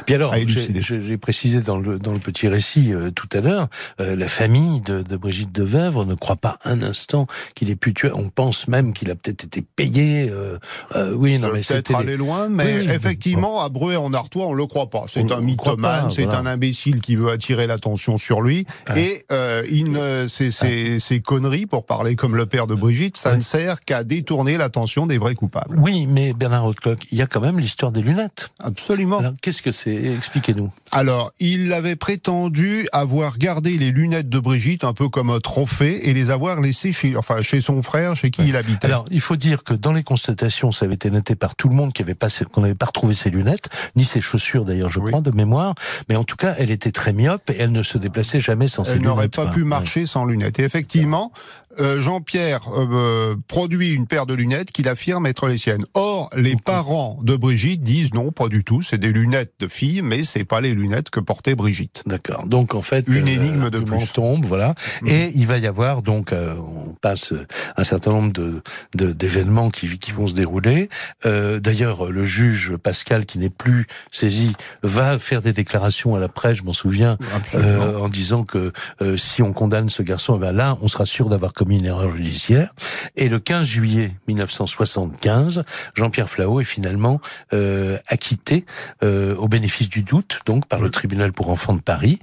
Puis 0.05 0.15
alors, 0.15 0.33
j'ai 0.79 1.17
précisé 1.17 1.61
dans 1.61 1.77
le, 1.77 1.99
dans 1.99 2.13
le 2.13 2.19
petit 2.19 2.47
récit 2.47 2.93
euh, 2.93 3.11
tout 3.11 3.27
à 3.33 3.41
l'heure, 3.41 3.67
euh, 3.99 4.15
la 4.15 4.27
famille 4.27 4.81
de, 4.81 5.01
de 5.01 5.17
Brigitte 5.17 5.51
de 5.51 5.63
Vèvre 5.63 6.05
ne 6.05 6.15
croit 6.15 6.35
pas 6.35 6.57
un 6.63 6.81
instant 6.81 7.27
qu'il 7.55 7.69
ait 7.69 7.75
pu 7.75 7.93
tuer. 7.93 8.11
On 8.13 8.29
pense 8.29 8.67
même 8.67 8.93
qu'il 8.93 9.11
a 9.11 9.15
peut-être 9.15 9.45
été 9.45 9.61
payé. 9.61 10.29
euh, 10.29 10.57
euh, 10.95 11.13
oui, 11.13 11.39
non, 11.39 11.49
mais 11.53 11.63
c'était 11.63 11.81
peut-être 11.81 11.99
aller 11.99 12.17
loin, 12.17 12.49
mais 12.49 12.79
Oui, 12.81 12.89
effectivement, 12.91 13.61
à 13.61 13.69
Breuer 13.69 13.97
en 13.97 14.13
Artois, 14.13 14.47
on 14.47 14.53
le 14.53 14.65
croit 14.67 14.82
pas. 14.87 15.05
C'est 15.07 15.31
un 15.31 15.41
mythomane, 15.41 16.11
c'est 16.11 16.23
voilà. 16.23 16.39
un 16.39 16.45
imbécile 16.45 17.01
qui 17.01 17.15
veut 17.15 17.31
attirer 17.31 17.67
l'attention 17.67 18.17
sur 18.17 18.41
lui. 18.41 18.65
Et 18.95 19.23
euh, 19.31 19.63
il 19.71 19.99
ces, 20.27 20.51
ces, 20.51 20.99
ces 20.99 21.19
conneries, 21.19 21.65
pour 21.65 21.85
parler 21.85 22.15
comme 22.15 22.35
le 22.35 22.45
père 22.45 22.67
de 22.67 22.75
Brigitte, 22.75 23.17
ça 23.17 23.35
ne 23.35 23.41
sert 23.41 23.81
qu'à 23.81 24.03
détourner 24.03 24.57
l'attention 24.57 25.05
des 25.05 25.17
vrais 25.17 25.35
coupables. 25.35 25.77
Oui, 25.79 26.07
mais 26.07 26.33
Bernard 26.33 26.65
Hautecloc, 26.65 26.99
il 27.11 27.17
y 27.17 27.21
a 27.21 27.27
quand 27.27 27.41
même 27.41 27.59
l'histoire 27.59 27.91
des 27.91 28.01
lunettes. 28.01 28.51
Absolument. 28.59 29.19
Alors, 29.19 29.33
qu'est-ce 29.41 29.61
que 29.61 29.71
c'est? 29.71 29.93
Expliquez-nous. 29.93 30.71
Alors, 30.91 31.31
il 31.39 31.73
avait 31.73 31.95
prétendu 31.95 32.87
avoir 32.91 33.37
gardé 33.37 33.77
les 33.77 33.91
lunettes 33.91 34.29
de 34.29 34.39
Brigitte 34.39 34.83
un 34.83 34.93
peu 34.93 35.09
comme 35.09 35.29
un 35.29 35.39
trophée 35.39 36.09
et 36.09 36.13
les 36.13 36.31
avoir 36.31 36.61
laissées 36.61 36.93
chez, 36.93 37.17
enfin, 37.17 37.41
chez 37.41 37.61
son 37.61 37.81
frère, 37.81 38.15
chez 38.15 38.31
qui 38.31 38.43
il 38.47 38.55
habitait. 38.55 38.87
Alors, 38.87 39.05
il 39.11 39.21
faut 39.21 39.35
dire 39.35 39.63
que 39.63 39.73
dans 39.73 39.93
les 39.93 40.03
constatations, 40.03 40.71
ça 40.71 40.85
avait 40.85 40.95
été 40.95 41.09
noté 41.09 41.35
par 41.35 41.55
tout 41.55 41.69
le 41.69 41.75
monde 41.75 41.93
pas, 42.19 42.27
qu'on 42.51 42.61
n'avait 42.61 42.75
pas 42.75 42.87
retrouvé 42.87 43.13
ses 43.13 43.29
lunettes, 43.29 43.69
ni 43.95 44.05
ses 44.05 44.21
chaussures 44.21 44.65
d'ailleurs, 44.65 44.72
je 44.89 44.99
Oui. 44.99 45.11
crois, 45.11 45.21
de 45.21 45.31
mémoire. 45.31 45.75
Mais 46.09 46.15
en 46.15 46.23
tout 46.23 46.35
cas, 46.35 46.55
elle 46.57 46.71
était 46.71 46.91
très 46.91 47.13
myope 47.13 47.49
et 47.49 47.55
elle 47.59 47.71
ne 47.71 47.83
se 47.83 47.97
déplaçait 47.97 48.39
jamais 48.39 48.67
sans 48.67 48.83
ses 48.83 48.91
Elle 48.91 48.97
lunettes. 48.99 49.07
n'aurait 49.09 49.27
pas 49.29 49.43
quoi. 49.43 49.51
pu 49.51 49.61
Ouais. 49.61 49.67
marcher 49.67 50.05
sans 50.05 50.25
lunettes. 50.25 50.59
Et 50.59 50.63
effectivement, 50.63 51.31
euh, 51.79 52.01
Jean-Pierre 52.01 52.61
euh, 52.75 53.35
produit 53.47 53.91
une 53.93 54.07
paire 54.07 54.25
de 54.25 54.33
lunettes 54.33 54.71
qu'il 54.71 54.87
affirme 54.87 55.25
être 55.25 55.47
les 55.47 55.57
siennes. 55.57 55.83
Or, 55.93 56.29
les 56.35 56.55
parents 56.55 57.19
de 57.23 57.35
Brigitte 57.35 57.81
disent 57.83 58.13
non, 58.13 58.31
pas 58.31 58.47
du 58.47 58.63
tout. 58.63 58.81
C'est 58.81 58.97
des 58.97 59.11
lunettes 59.11 59.53
de 59.59 59.67
fille, 59.67 60.01
mais 60.01 60.23
c'est 60.23 60.43
pas 60.45 60.61
les 60.61 60.73
lunettes 60.73 61.09
que 61.09 61.19
portait 61.19 61.55
Brigitte. 61.55 62.03
D'accord. 62.05 62.45
Donc 62.47 62.75
en 62.75 62.81
fait, 62.81 63.05
Une 63.07 63.27
énigme 63.27 63.69
de 63.69 63.79
plus. 63.79 64.13
tombe, 64.13 64.45
voilà. 64.45 64.75
Mhm. 65.01 65.07
Et 65.07 65.31
il 65.35 65.47
va 65.47 65.57
y 65.57 65.67
avoir 65.67 66.01
donc, 66.01 66.31
euh, 66.33 66.55
on 66.57 66.93
passe 66.93 67.33
un 67.77 67.83
certain 67.83 68.11
nombre 68.11 68.33
de 68.33 68.61
de- 68.95 69.13
d'événements 69.13 69.69
qui 69.69 69.97
qui 69.99 70.11
vont 70.11 70.27
se 70.27 70.33
dérouler. 70.33 70.89
Euh, 71.25 71.59
D'ailleurs, 71.59 72.11
le 72.11 72.25
juge 72.25 72.75
Pascal, 72.77 73.25
qui 73.25 73.39
n'est 73.39 73.49
plus 73.49 73.87
saisi, 74.11 74.53
va 74.81 75.17
faire 75.19 75.41
des 75.41 75.53
déclarations 75.53 76.15
à 76.15 76.19
la 76.19 76.29
presse. 76.29 76.57
Je 76.57 76.63
m'en 76.63 76.73
souviens. 76.73 77.17
euh, 77.55 77.97
en 77.97 78.09
disant 78.09 78.43
que 78.43 78.71
euh, 79.01 79.17
si 79.17 79.41
on 79.41 79.53
condamne 79.53 79.89
ce 79.89 80.03
garçon, 80.03 80.35
eh 80.35 80.39
ben 80.39 80.51
là, 80.51 80.77
on 80.81 80.87
sera 80.87 81.05
sûr 81.05 81.29
d'avoir 81.29 81.53
commis 81.63 81.79
une 81.79 81.85
erreur 81.85 82.13
judiciaire. 82.13 82.73
Et 83.15 83.29
le 83.29 83.39
15 83.39 83.65
juillet 83.65 84.11
1975, 84.27 85.63
Jean-Pierre 85.95 86.29
Flao 86.29 86.59
est 86.59 86.65
finalement 86.65 87.21
euh, 87.53 87.97
acquitté 88.07 88.65
euh, 89.01 89.33
au 89.37 89.47
bénéfice 89.47 89.87
du 89.87 90.03
doute, 90.03 90.41
donc 90.45 90.67
par 90.67 90.81
le 90.81 90.89
tribunal 90.89 91.31
pour 91.31 91.49
enfants 91.49 91.73
de 91.73 91.79
Paris. 91.79 92.19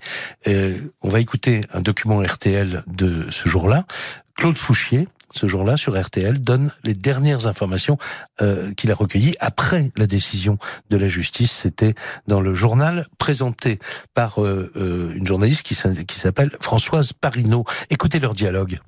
Euh, 0.47 0.77
on 1.01 1.09
va 1.09 1.21
écouter 1.21 1.63
un 1.73 1.81
document 1.81 2.21
RTL 2.21 2.85
de 2.87 3.31
ce 3.31 3.49
jour-là. 3.49 3.87
Claude 4.37 4.57
Fouchier, 4.57 5.09
ce 5.33 5.47
jour-là, 5.47 5.77
sur 5.77 5.99
RTL, 5.99 6.39
donne 6.39 6.73
les 6.83 6.95
dernières 6.95 7.47
informations 7.47 7.99
euh, 8.43 8.73
qu'il 8.75 8.91
a 8.91 8.95
recueillies 8.95 9.37
après 9.41 9.91
la 9.97 10.07
décision 10.07 10.59
de 10.91 10.97
la 10.97 11.09
justice. 11.09 11.53
C'était 11.53 11.95
dans 12.27 12.41
le 12.41 12.55
journal 12.55 13.07
présenté 13.19 13.79
par 14.13 14.43
euh, 14.43 14.73
euh, 14.77 15.13
une 15.15 15.27
journaliste 15.27 15.63
qui 15.63 15.75
s'appelle 15.75 16.57
Françoise 16.61 17.13
Parino. 17.13 17.65
Écoutez 17.91 18.19
leur 18.19 18.35
dialogue. 18.35 18.81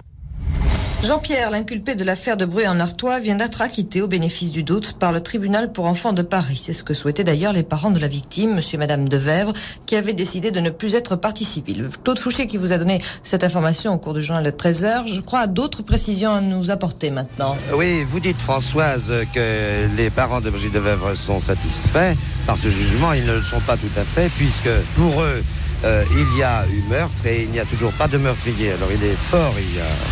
Jean-Pierre, 1.03 1.51
l'inculpé 1.51 1.97
de 1.97 2.05
l'affaire 2.05 2.37
de 2.37 2.45
Bruy 2.45 2.69
en 2.69 2.79
Artois, 2.79 3.19
vient 3.19 3.35
d'être 3.35 3.61
acquitté 3.61 4.01
au 4.03 4.07
bénéfice 4.07 4.53
du 4.53 4.63
doute 4.63 4.93
par 4.93 5.11
le 5.11 5.21
tribunal 5.21 5.73
pour 5.73 5.87
enfants 5.87 6.13
de 6.13 6.23
Paris. 6.23 6.61
C'est 6.63 6.73
ce 6.73 6.85
que 6.85 6.95
souhaitaient 6.95 7.25
d'ailleurs 7.25 7.53
les 7.53 7.65
parents 7.65 7.91
de 7.91 7.99
la 7.99 8.07
victime, 8.07 8.55
monsieur 8.55 8.77
et 8.77 8.79
madame 8.79 9.09
Devèvre, 9.09 9.53
qui 9.85 9.97
avaient 9.97 10.13
décidé 10.13 10.53
de 10.53 10.61
ne 10.61 10.71
plus 10.71 10.95
être 10.95 11.17
partie 11.17 11.45
civile. 11.45 11.89
Claude 12.05 12.21
Fouché, 12.21 12.47
qui 12.47 12.57
vous 12.57 12.71
a 12.71 12.79
donné 12.79 13.03
cette 13.25 13.43
information 13.43 13.93
au 13.93 13.99
cours 13.99 14.15
du 14.15 14.23
journal 14.23 14.45
de 14.45 14.51
13 14.51 14.85
heures, 14.85 15.07
je 15.09 15.21
crois, 15.21 15.41
a 15.41 15.47
d'autres 15.49 15.83
précisions 15.83 16.31
à 16.31 16.41
nous 16.41 16.71
apporter 16.71 17.11
maintenant. 17.11 17.57
Oui, 17.75 18.05
vous 18.09 18.21
dites 18.21 18.39
Françoise 18.39 19.13
que 19.35 19.89
les 19.97 20.09
parents 20.09 20.41
de 20.41 20.51
Brigitte 20.51 20.75
de 20.75 20.79
Vèvre 20.79 21.17
sont 21.17 21.41
satisfaits 21.41 22.15
par 22.47 22.57
ce 22.57 22.69
jugement. 22.69 23.13
Ils 23.13 23.27
ne 23.27 23.35
le 23.35 23.43
sont 23.43 23.61
pas 23.67 23.77
tout 23.77 23.91
à 23.97 24.05
fait, 24.05 24.31
puisque 24.37 24.71
pour 24.95 25.21
eux, 25.21 25.43
euh, 25.85 26.05
il 26.13 26.37
y 26.37 26.43
a 26.43 26.65
eu 26.71 26.83
meurtre 26.89 27.27
et 27.27 27.43
il 27.43 27.51
n'y 27.51 27.59
a 27.59 27.65
toujours 27.65 27.93
pas 27.93 28.09
de 28.09 28.19
meurtrier. 28.19 28.73
Alors 28.73 28.91
il 28.93 29.03
est 29.05 29.17
fort, 29.31 29.55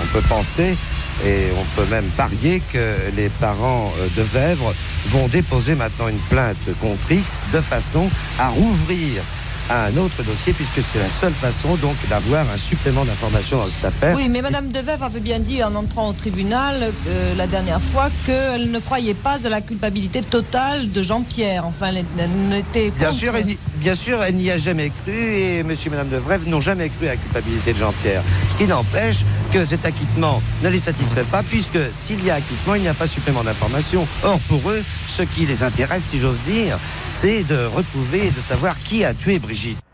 on 0.03 0.07
peut 0.13 0.27
penser 0.29 0.77
et 1.25 1.49
on 1.59 1.65
peut 1.81 1.89
même 1.91 2.09
parier 2.17 2.61
que 2.73 2.97
les 3.17 3.29
parents 3.29 3.93
euh, 3.99 4.09
de 4.17 4.23
Vèvre 4.23 4.75
vont 5.09 5.29
déposer 5.29 5.75
maintenant 5.75 6.09
une 6.09 6.19
plainte 6.31 6.57
contre 6.81 7.13
X 7.13 7.45
de 7.53 7.61
façon 7.61 8.09
à 8.39 8.49
rouvrir 8.49 9.23
un 9.71 9.97
autre 9.97 10.23
dossier, 10.23 10.53
puisque 10.53 10.83
c'est 10.83 10.99
la 10.99 11.09
seule 11.09 11.33
façon 11.33 11.77
donc 11.77 11.95
d'avoir 12.09 12.49
un 12.51 12.59
supplément 12.59 13.05
d'informations 13.05 13.59
dans 13.59 13.67
cette 13.67 13.85
affaire. 13.85 14.17
Oui, 14.17 14.29
mais 14.29 14.43
madame 14.43 14.69
Devèvre 14.69 15.05
avait 15.05 15.21
bien 15.21 15.39
dit 15.39 15.63
en 15.63 15.75
entrant 15.75 16.09
au 16.09 16.13
tribunal 16.13 16.93
euh, 17.07 17.35
la 17.37 17.47
dernière 17.47 17.81
fois 17.81 18.09
qu'elle 18.27 18.71
ne 18.71 18.79
croyait 18.81 19.15
pas 19.15 19.47
à 19.47 19.49
la 19.49 19.61
culpabilité 19.61 20.23
totale 20.23 20.91
de 20.91 21.03
Jean-Pierre. 21.03 21.65
Enfin, 21.67 21.87
elle, 21.89 22.05
elle 22.19 22.31
n'était 22.49 22.91
Bien 22.91 23.13
sûr, 23.13 23.35
elle, 23.37 23.57
bien 23.77 23.95
sûr, 23.95 24.23
elle 24.23 24.35
n'y 24.35 24.51
a 24.51 24.59
jamais 24.59 24.91
cru 25.03 25.13
et 25.15 25.63
monsieur 25.63 25.89
et 25.89 25.91
madame 25.91 26.09
de 26.09 26.17
Vrève 26.17 26.49
n'ont 26.49 26.61
jamais 26.61 26.89
cru 26.89 27.07
à 27.07 27.13
la 27.13 27.17
culpabilité 27.17 27.73
de 27.73 27.79
Jean-Pierre. 27.79 28.23
Ce 28.49 28.57
qui 28.57 28.65
n'empêche 28.65 29.25
que 29.53 29.65
cet 29.65 29.85
acquittement 29.85 30.43
ne 30.63 30.69
les 30.69 30.79
satisfait 30.79 31.25
pas 31.25 31.43
puisque 31.43 31.79
s'il 31.93 32.25
y 32.25 32.31
a 32.31 32.35
acquittement, 32.35 32.75
il 32.75 32.83
n'y 32.83 32.89
a 32.89 32.95
pas 32.95 33.07
supplément 33.07 33.45
d'information. 33.45 34.07
Or, 34.25 34.39
pour 34.49 34.71
eux, 34.71 34.83
ce 35.07 35.23
qui 35.23 35.47
les 35.47 35.63
intéresse, 35.63 36.05
si 36.05 36.19
j'ose 36.19 36.41
dire, 36.47 36.79
c'est 37.11 37.45
de 37.45 37.67
retrouver 37.67 38.27
et 38.27 38.31
de 38.31 38.41
savoir 38.41 38.77
qui 38.79 39.05
a 39.05 39.15
tué 39.15 39.39
Brigitte. 39.39 39.60
жить. 39.61 39.90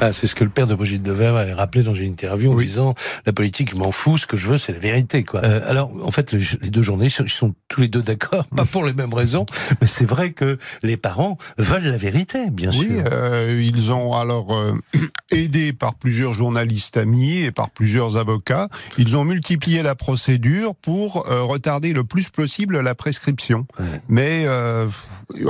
Ah, 0.00 0.12
c'est 0.12 0.26
ce 0.26 0.34
que 0.34 0.44
le 0.44 0.50
père 0.50 0.66
de 0.66 0.74
Brigitte 0.74 1.02
Devers 1.02 1.36
avait 1.36 1.52
rappelé 1.52 1.84
dans 1.84 1.94
une 1.94 2.10
interview 2.10 2.52
en 2.52 2.54
Oui. 2.54 2.66
disant 2.66 2.94
la 3.26 3.32
politique, 3.32 3.70
je 3.70 3.76
m'en 3.76 3.92
fous, 3.92 4.16
ce 4.18 4.26
que 4.26 4.36
je 4.36 4.48
veux, 4.48 4.56
c'est 4.58 4.72
la 4.72 4.78
vérité. 4.78 5.24
Quoi. 5.24 5.44
Euh, 5.44 5.60
alors, 5.68 5.92
en 6.02 6.10
fait, 6.10 6.32
le- 6.32 6.40
les 6.62 6.70
deux 6.70 6.82
journalistes 6.82 7.20
ils 7.24 7.28
sont 7.30 7.54
tous 7.68 7.82
les 7.82 7.88
deux 7.88 8.00
d'accord, 8.02 8.46
pas 8.56 8.64
pour 8.64 8.84
les 8.84 8.92
mêmes 8.94 9.12
raisons, 9.12 9.44
mais 9.80 9.86
c'est 9.86 10.06
vrai 10.06 10.32
que 10.32 10.58
les 10.82 10.96
parents 10.96 11.36
veulent 11.58 11.84
la 11.84 11.96
vérité, 11.98 12.50
bien 12.50 12.70
Oui, 12.70 12.86
sûr. 12.88 13.04
euh, 13.12 13.60
ils 13.62 13.92
ont 13.92 14.14
alors 14.14 14.56
euh, 14.58 14.74
aidés 15.30 15.72
par 15.72 15.94
plusieurs 15.94 16.32
journalistes 16.32 16.96
amis 16.96 17.38
et 17.42 17.50
par 17.52 17.68
plusieurs 17.70 18.16
avocats, 18.16 18.68
ils 18.98 19.16
ont 19.16 19.24
multiplié 19.24 19.82
la 19.82 19.94
procédure 19.94 20.74
pour 20.74 21.28
euh, 21.30 21.42
retarder 21.42 21.92
le 21.92 22.04
plus 22.04 22.28
possible 22.30 22.80
la 22.80 22.94
prescription. 22.94 23.66
Ouais. 23.78 23.84
Mais 24.08 24.46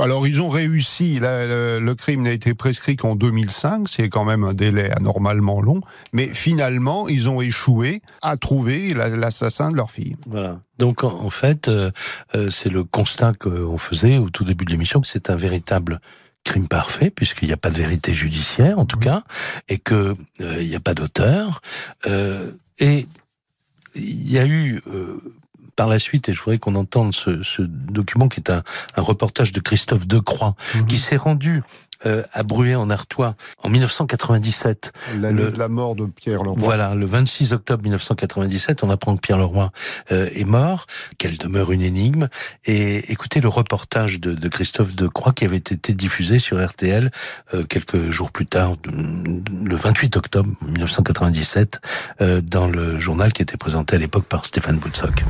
alors 0.01 0.27
ils 0.27 0.41
ont 0.41 0.49
réussi. 0.49 1.19
Là, 1.19 1.45
le, 1.45 1.79
le 1.79 1.95
crime 1.95 2.23
n'a 2.23 2.31
été 2.31 2.53
prescrit 2.53 2.95
qu'en 2.95 3.15
2005, 3.15 3.87
c'est 3.87 4.09
quand 4.09 4.25
même 4.25 4.40
un 4.45 4.53
délai 4.53 4.91
anormalement 4.91 5.61
long. 5.61 5.81
Mais 6.13 6.27
finalement, 6.27 7.07
ils 7.07 7.29
ont 7.29 7.41
échoué 7.41 8.01
à 8.21 8.37
trouver 8.37 8.93
la- 8.93 9.09
l'assassin 9.09 9.71
de 9.71 9.75
leur 9.75 9.91
fille. 9.91 10.15
Voilà. 10.27 10.59
Donc, 10.77 11.03
en, 11.03 11.29
fait, 11.29 11.67
euh, 11.67 11.91
euh, 12.35 12.49
c'est 12.49 12.69
le 12.69 12.83
constat 12.83 13.33
qu'on 13.33 13.77
faisait 13.77 14.17
au 14.17 14.29
tout 14.29 14.43
début 14.43 14.65
de 14.65 14.71
l'émission, 14.71 15.01
que 15.01 15.07
c'est 15.07 15.29
un 15.29 15.35
véritable 15.35 15.99
crime 16.43 16.67
parfait, 16.67 17.09
puisqu'il 17.09 17.47
n'y 17.47 17.53
a 17.53 17.57
pas 17.57 17.69
de 17.69 17.77
vérité 17.77 18.13
judiciaire, 18.13 18.79
en 18.79 18.85
tout 18.85 18.97
cas, 18.97 19.23
et 19.69 19.77
que 19.77 20.15
euh, 20.39 20.63
n'y 20.63 20.75
a 20.75 20.79
pas 20.79 20.93
d'auteur. 20.93 21.61
Euh, 22.07 22.51
et 22.79 23.07
il 23.95 24.31
y 24.31 24.39
a 24.39 24.45
eu, 24.45 24.81
euh, 24.87 25.21
par 25.75 25.87
la 25.87 25.99
suite, 25.99 26.29
et 26.29 26.33
je 26.33 26.39
voudrais 26.41 26.57
qu'on 26.57 26.75
entende 26.75 27.13
ce, 27.13 27.43
ce, 27.43 27.61
document 27.61 28.27
qui 28.27 28.39
est 28.39 28.49
un, 28.49 28.63
un 28.95 29.01
reportage 29.01 29.51
de 29.51 29.59
Christophe 29.59 30.07
Decroix, 30.07 30.55
mhm. 30.75 30.87
qui 30.87 30.97
s'est 30.97 31.17
rendu 31.17 31.63
euh, 32.05 32.23
à 32.33 32.43
Bruay 32.43 32.75
en 32.75 32.89
Artois 32.89 33.35
en 33.63 33.69
1997. 33.69 34.91
L'année 35.19 35.47
de 35.47 35.59
la 35.59 35.67
mort 35.67 35.95
de 35.95 36.05
Pierre 36.05 36.43
Leroy. 36.43 36.59
Voilà, 36.59 36.95
le 36.95 37.05
26 37.05 37.53
octobre 37.53 37.83
1997, 37.83 38.83
on 38.83 38.89
apprend 38.89 39.15
que 39.15 39.21
Pierre 39.21 39.37
Leroy 39.37 39.71
euh, 40.11 40.29
est 40.33 40.45
mort, 40.45 40.87
qu'elle 41.17 41.37
demeure 41.37 41.71
une 41.71 41.81
énigme. 41.81 42.27
Et 42.65 43.11
écoutez 43.11 43.41
le 43.41 43.49
reportage 43.49 44.19
de, 44.19 44.33
de 44.33 44.47
Christophe 44.47 44.95
Decroix 44.95 45.33
qui 45.33 45.45
avait 45.45 45.57
été 45.57 45.93
diffusé 45.93 46.39
sur 46.39 46.63
RTL 46.63 47.11
euh, 47.53 47.63
quelques 47.63 48.09
jours 48.09 48.31
plus 48.31 48.45
tard, 48.45 48.75
le 48.85 49.75
28 49.75 50.17
octobre 50.17 50.49
1997, 50.61 51.79
euh, 52.21 52.41
dans 52.41 52.67
le 52.67 52.99
journal 52.99 53.33
qui 53.33 53.41
était 53.41 53.57
présenté 53.57 53.95
à 53.95 53.99
l'époque 53.99 54.25
par 54.25 54.45
Stéphane 54.45 54.77
Boutsock. 54.77 55.23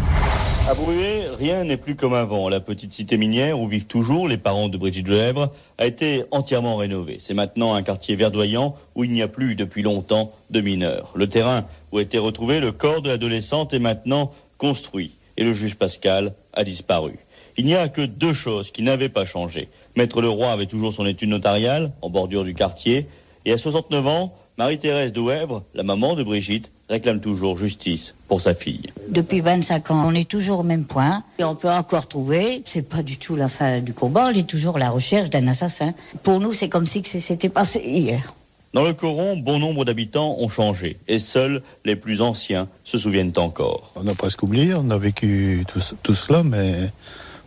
À 0.69 0.73
Bruay, 0.75 1.27
rien 1.37 1.63
n'est 1.63 1.77
plus 1.77 1.95
comme 1.95 2.13
avant. 2.13 2.47
La 2.47 2.59
petite 2.59 2.93
cité 2.93 3.17
minière 3.17 3.59
où 3.59 3.67
vivent 3.67 3.87
toujours 3.87 4.27
les 4.27 4.37
parents 4.37 4.69
de 4.69 4.77
Brigitte 4.77 5.07
Lèvres 5.07 5.51
a 5.77 5.85
été 5.85 6.23
entièrement 6.31 6.60
rénovée. 6.61 7.17
C'est 7.19 7.33
maintenant 7.33 7.73
un 7.73 7.83
quartier 7.83 8.15
verdoyant 8.15 8.75
où 8.95 9.03
il 9.03 9.11
n'y 9.11 9.21
a 9.21 9.27
plus 9.27 9.55
depuis 9.55 9.81
longtemps 9.81 10.31
de 10.49 10.61
mineurs. 10.61 11.11
Le 11.15 11.27
terrain 11.27 11.65
où 11.91 11.97
a 11.97 12.01
été 12.01 12.17
retrouvé 12.17 12.59
le 12.59 12.71
corps 12.71 13.01
de 13.01 13.09
l'adolescente 13.09 13.73
est 13.73 13.79
maintenant 13.79 14.31
construit 14.57 15.17
et 15.37 15.43
le 15.43 15.53
juge 15.53 15.75
Pascal 15.75 16.33
a 16.53 16.63
disparu. 16.63 17.13
Il 17.57 17.65
n'y 17.65 17.75
a 17.75 17.89
que 17.89 18.01
deux 18.01 18.33
choses 18.33 18.71
qui 18.71 18.83
n'avaient 18.83 19.09
pas 19.09 19.25
changé. 19.25 19.67
Maître 19.95 20.21
Leroy 20.21 20.51
avait 20.51 20.67
toujours 20.67 20.93
son 20.93 21.05
étude 21.05 21.29
notariale 21.29 21.91
en 22.01 22.09
bordure 22.09 22.43
du 22.43 22.53
quartier 22.53 23.07
et 23.45 23.51
à 23.51 23.57
69 23.57 24.07
ans, 24.07 24.33
Marie-Thérèse 24.57 25.13
Douèvre, 25.13 25.63
la 25.73 25.83
maman 25.83 26.15
de 26.15 26.23
Brigitte, 26.23 26.71
réclame 26.91 27.21
toujours 27.21 27.57
justice 27.57 28.13
pour 28.27 28.41
sa 28.41 28.53
fille. 28.53 28.91
Depuis 29.07 29.39
25 29.39 29.91
ans, 29.91 30.03
on 30.05 30.13
est 30.13 30.29
toujours 30.29 30.59
au 30.59 30.63
même 30.63 30.85
point. 30.85 31.23
Et 31.39 31.43
on 31.43 31.55
peut 31.55 31.69
encore 31.69 32.07
trouver, 32.07 32.61
c'est 32.65 32.87
pas 32.87 33.01
du 33.01 33.17
tout 33.17 33.35
la 33.35 33.47
fin 33.47 33.79
du 33.79 33.93
combat, 33.93 34.29
on 34.31 34.37
est 34.37 34.47
toujours 34.47 34.75
à 34.75 34.79
la 34.79 34.89
recherche 34.89 35.29
d'un 35.29 35.47
assassin. 35.47 35.93
Pour 36.23 36.39
nous, 36.39 36.53
c'est 36.53 36.69
comme 36.69 36.85
si 36.85 37.01
c'était 37.03 37.49
passé 37.49 37.81
hier. 37.83 38.33
Dans 38.73 38.83
le 38.83 38.93
Coron, 38.93 39.35
bon 39.37 39.59
nombre 39.59 39.83
d'habitants 39.83 40.35
ont 40.39 40.47
changé 40.47 40.97
et 41.07 41.19
seuls 41.19 41.61
les 41.83 41.97
plus 41.97 42.21
anciens 42.21 42.67
se 42.83 42.97
souviennent 42.97 43.33
encore. 43.35 43.91
On 43.95 44.07
a 44.07 44.13
presque 44.13 44.43
oublié, 44.43 44.73
on 44.75 44.89
a 44.91 44.97
vécu 44.97 45.65
tout, 46.03 46.13
cela, 46.13 46.43
mais 46.43 46.89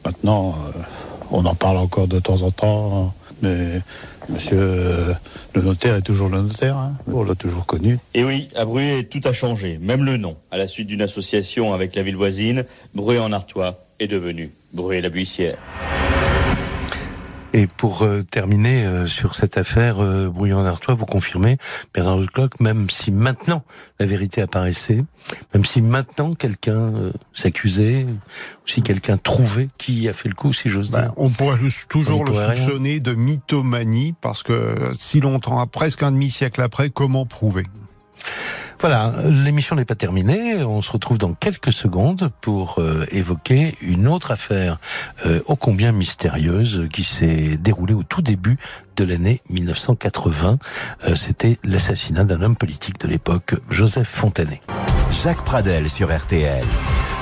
maintenant, 0.05 0.55
euh, 0.55 0.79
on 1.31 1.45
en 1.47 1.55
parle 1.55 1.79
encore 1.79 2.09
de 2.09 2.19
temps 2.19 2.43
en 2.43 2.51
temps. 2.51 3.15
Mais 3.41 3.81
monsieur 4.29 4.59
euh, 4.59 5.13
le 5.55 5.63
notaire 5.63 5.97
est 5.97 6.03
toujours 6.03 6.29
le 6.29 6.41
notaire, 6.41 6.77
hein. 6.77 6.93
on 7.13 7.25
l'a 7.25 7.35
toujours 7.35 7.67
connu. 7.67 7.99
Et 8.15 8.25
oui, 8.25 8.49
à 8.57 8.65
Bruy, 8.65 9.07
tout 9.07 9.21
a 9.25 9.33
changé, 9.33 9.79
même 9.81 10.05
le 10.05 10.17
nom. 10.17 10.37
À 10.51 10.59
la 10.59 10.67
suite 10.67 10.89
d'une 10.89 11.03
association 11.03 11.73
avec 11.73 11.95
la 11.95 12.03
ville 12.03 12.17
voisine, 12.17 12.65
Bruy 12.95 13.19
en 13.19 13.33
Artois 13.33 13.79
est 14.01 14.09
devenu 14.09 14.51
Bruy 14.73 15.01
la 15.01 15.09
Buissière. 15.09 15.59
Et 17.57 17.69
pour 17.69 18.03
euh, 18.03 18.23
terminer 18.23 18.85
euh, 18.85 19.07
sur 19.07 19.37
cette 19.37 19.57
affaire 19.57 20.03
euh, 20.03 20.29
Brouillon-Artois, 20.29 20.95
vous 20.95 21.07
confirmez, 21.07 21.57
Bernard 21.95 22.19
Leclerc, 22.19 22.49
même 22.59 22.91
si 22.91 23.13
maintenant 23.13 23.63
la 24.01 24.07
vérité 24.07 24.43
apparaissait, 24.43 24.99
même 25.55 25.65
si 25.65 25.81
maintenant 25.81 26.35
quelqu'un 26.35 26.93
s'accusait, 27.33 28.07
ou 28.07 28.67
si 28.67 28.83
quelqu'un 28.83 29.19
trouvait 29.19 29.69
qui 29.79 30.09
a 30.09 30.13
fait 30.13 30.29
le 30.29 30.35
coup, 30.35 30.53
si 30.53 30.69
j'ose 30.69 30.91
ben, 30.91 31.03
dire. 31.03 31.13
on 31.17 31.31
pourrait 31.31 31.59
toujours 31.89 32.25
le 32.25 32.35
soupçonner 32.35 32.99
de 32.99 33.13
mythomanie, 33.13 34.17
parce 34.21 34.43
que 34.43 34.75
si 34.99 35.21
longtemps, 35.21 35.65
presque 35.69 36.03
un 36.03 36.11
demi-siècle 36.11 36.61
après, 36.61 36.91
comment 36.91 37.25
prouver? 37.25 37.63
Voilà, 38.87 39.15
l'émission 39.31 39.77
n'est 39.77 39.87
pas 39.87 39.95
terminée. 39.95 40.63
On 40.63 40.83
se 40.83 40.93
retrouve 40.93 41.17
dans 41.17 41.33
quelques 41.33 41.73
secondes 41.73 42.31
pour 42.43 42.81
euh, 42.81 43.07
évoquer 43.11 43.75
une 43.81 44.07
autre 44.07 44.31
affaire 44.31 44.77
euh, 45.25 45.41
ô 45.47 45.57
combien 45.57 45.91
mystérieuse 45.91 46.87
qui 46.93 47.03
s'est 47.03 47.57
déroulée 47.57 47.95
au 47.95 48.03
tout 48.03 48.21
début 48.21 48.59
de 48.97 49.05
l'année 49.05 49.41
1980. 49.49 50.59
Euh, 51.09 51.15
c'était 51.15 51.57
l'assassinat 51.65 52.25
d'un 52.25 52.43
homme 52.43 52.57
politique 52.57 53.01
de 53.01 53.09
l'époque, 53.09 53.55
Joseph 53.71 54.07
Fontanet. 54.07 54.61
Jacques 55.23 55.47
Pradel 55.47 55.89
sur 55.89 56.15
RTL. 56.15 56.63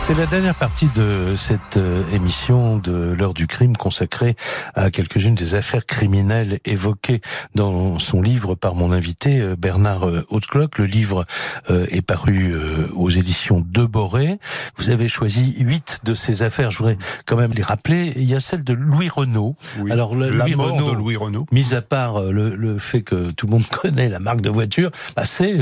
C'est 0.05 0.19
la 0.19 0.27
dernière 0.27 0.57
partie 0.57 0.89
de 0.97 1.37
cette 1.37 1.77
euh, 1.77 2.03
émission 2.13 2.77
de 2.77 3.15
l'heure 3.17 3.35
du 3.35 3.47
crime 3.47 3.77
consacrée 3.77 4.35
à 4.75 4.91
quelques-unes 4.91 5.37
des 5.37 5.55
affaires 5.55 5.87
criminelles 5.87 6.59
évoquées 6.65 7.21
dans 7.55 8.01
son 8.01 8.21
livre 8.21 8.57
par 8.57 8.75
mon 8.75 8.91
invité 8.91 9.41
euh, 9.41 9.55
Bernard 9.57 10.09
euh, 10.09 10.27
Hautecloc. 10.29 10.79
Le 10.79 10.87
livre 10.87 11.25
est 11.69 12.03
paru 12.03 12.55
aux 12.95 13.11
éditions 13.11 13.65
de 13.65 13.85
Boré. 13.85 14.39
Vous 14.77 14.91
avez 14.91 15.09
choisi 15.09 15.55
huit 15.61 16.01
de 16.03 16.15
ces 16.15 16.43
affaires. 16.43 16.71
Je 16.71 16.79
voudrais 16.79 16.99
quand 17.25 17.37
même 17.37 17.53
les 17.53 17.63
rappeler. 17.63 18.13
Il 18.17 18.25
y 18.25 18.35
a 18.35 18.41
celle 18.41 18.65
de 18.65 18.73
Louis 18.73 19.09
Renault. 19.09 19.55
Alors 19.89 20.17
la 20.17 20.29
Louis 20.29 20.55
mort 20.57 20.75
Renault, 20.75 20.91
de 20.91 20.97
Louis 20.97 21.17
Renault. 21.17 21.47
Mis 21.53 21.75
à 21.75 21.81
part 21.81 22.21
le, 22.23 22.57
le, 22.57 22.79
fait 22.79 23.03
que 23.03 23.31
tout 23.31 23.47
le 23.47 23.53
monde 23.53 23.67
connaît 23.71 24.09
la 24.09 24.19
marque 24.19 24.41
de 24.41 24.51
voiture, 24.51 24.91
bah 25.15 25.25
c'est 25.25 25.55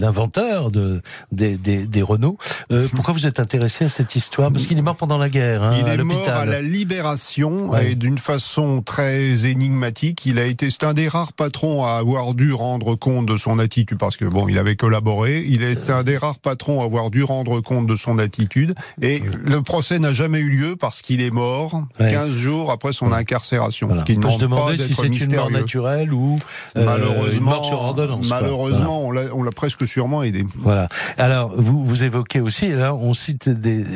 l'inventeur 0.00 0.70
de 0.70 1.02
des, 1.30 1.56
des, 1.58 1.86
des 1.86 2.02
Renault. 2.02 2.38
pourquoi 2.94 3.12
vous 3.12 3.26
êtes 3.26 3.40
intéressé 3.40 3.73
cette 3.88 4.16
histoire 4.16 4.52
Parce 4.52 4.66
qu'il 4.66 4.78
est 4.78 4.82
mort 4.82 4.96
pendant 4.96 5.18
la 5.18 5.28
guerre, 5.28 5.62
hein, 5.62 5.76
il 5.80 5.88
est 5.88 6.02
mort 6.02 6.28
à 6.28 6.44
la 6.44 6.62
Libération 6.62 7.76
et 7.76 7.94
d'une 7.94 8.18
façon 8.18 8.82
très 8.82 9.46
énigmatique. 9.46 10.26
Il 10.26 10.38
a 10.38 10.46
été, 10.46 10.70
c'est 10.70 10.84
un 10.84 10.94
des 10.94 11.08
rares 11.08 11.32
patrons 11.32 11.84
à 11.84 11.92
avoir 11.92 12.34
dû 12.34 12.52
rendre 12.52 12.94
compte 12.94 13.26
de 13.26 13.36
son 13.36 13.58
attitude 13.58 13.98
parce 13.98 14.16
que 14.16 14.24
bon, 14.24 14.48
il 14.48 14.58
avait 14.58 14.76
collaboré. 14.76 15.44
Il 15.46 15.62
est 15.62 15.90
un 15.90 16.02
des 16.02 16.16
rares 16.16 16.38
patrons 16.38 16.82
à 16.82 16.84
avoir 16.84 17.10
dû 17.10 17.24
rendre 17.24 17.60
compte 17.60 17.86
de 17.86 17.96
son 17.96 18.18
attitude 18.18 18.74
et 19.02 19.22
le 19.42 19.62
procès 19.62 19.98
n'a 19.98 20.12
jamais 20.12 20.38
eu 20.38 20.50
lieu 20.50 20.76
parce 20.76 21.02
qu'il 21.02 21.20
est 21.20 21.30
mort 21.30 21.82
15 21.98 22.30
jours 22.30 22.70
après 22.70 22.92
son 22.92 23.12
incarcération. 23.12 23.90
Ce 23.96 24.04
qui 24.04 24.18
ne 24.18 24.30
se 24.30 24.38
demander 24.38 24.78
si 24.78 24.94
c'est 24.94 25.06
une 25.06 25.34
mort 25.34 25.50
naturelle 25.50 26.12
ou 26.12 26.38
euh, 26.76 26.84
malheureusement, 26.84 27.50
mort 27.50 27.64
sur 27.64 27.80
ordonnance. 27.80 28.28
Malheureusement, 28.28 29.04
on 29.04 29.10
l'a 29.10 29.52
presque 29.52 29.86
sûrement 29.86 30.22
aidé. 30.22 30.44
Voilà. 30.58 30.88
Alors 31.18 31.52
vous 31.56 31.84
vous 31.84 32.04
évoquez 32.04 32.40
aussi 32.40 32.70
là, 32.70 32.94
on 32.94 33.14
cite 33.14 33.48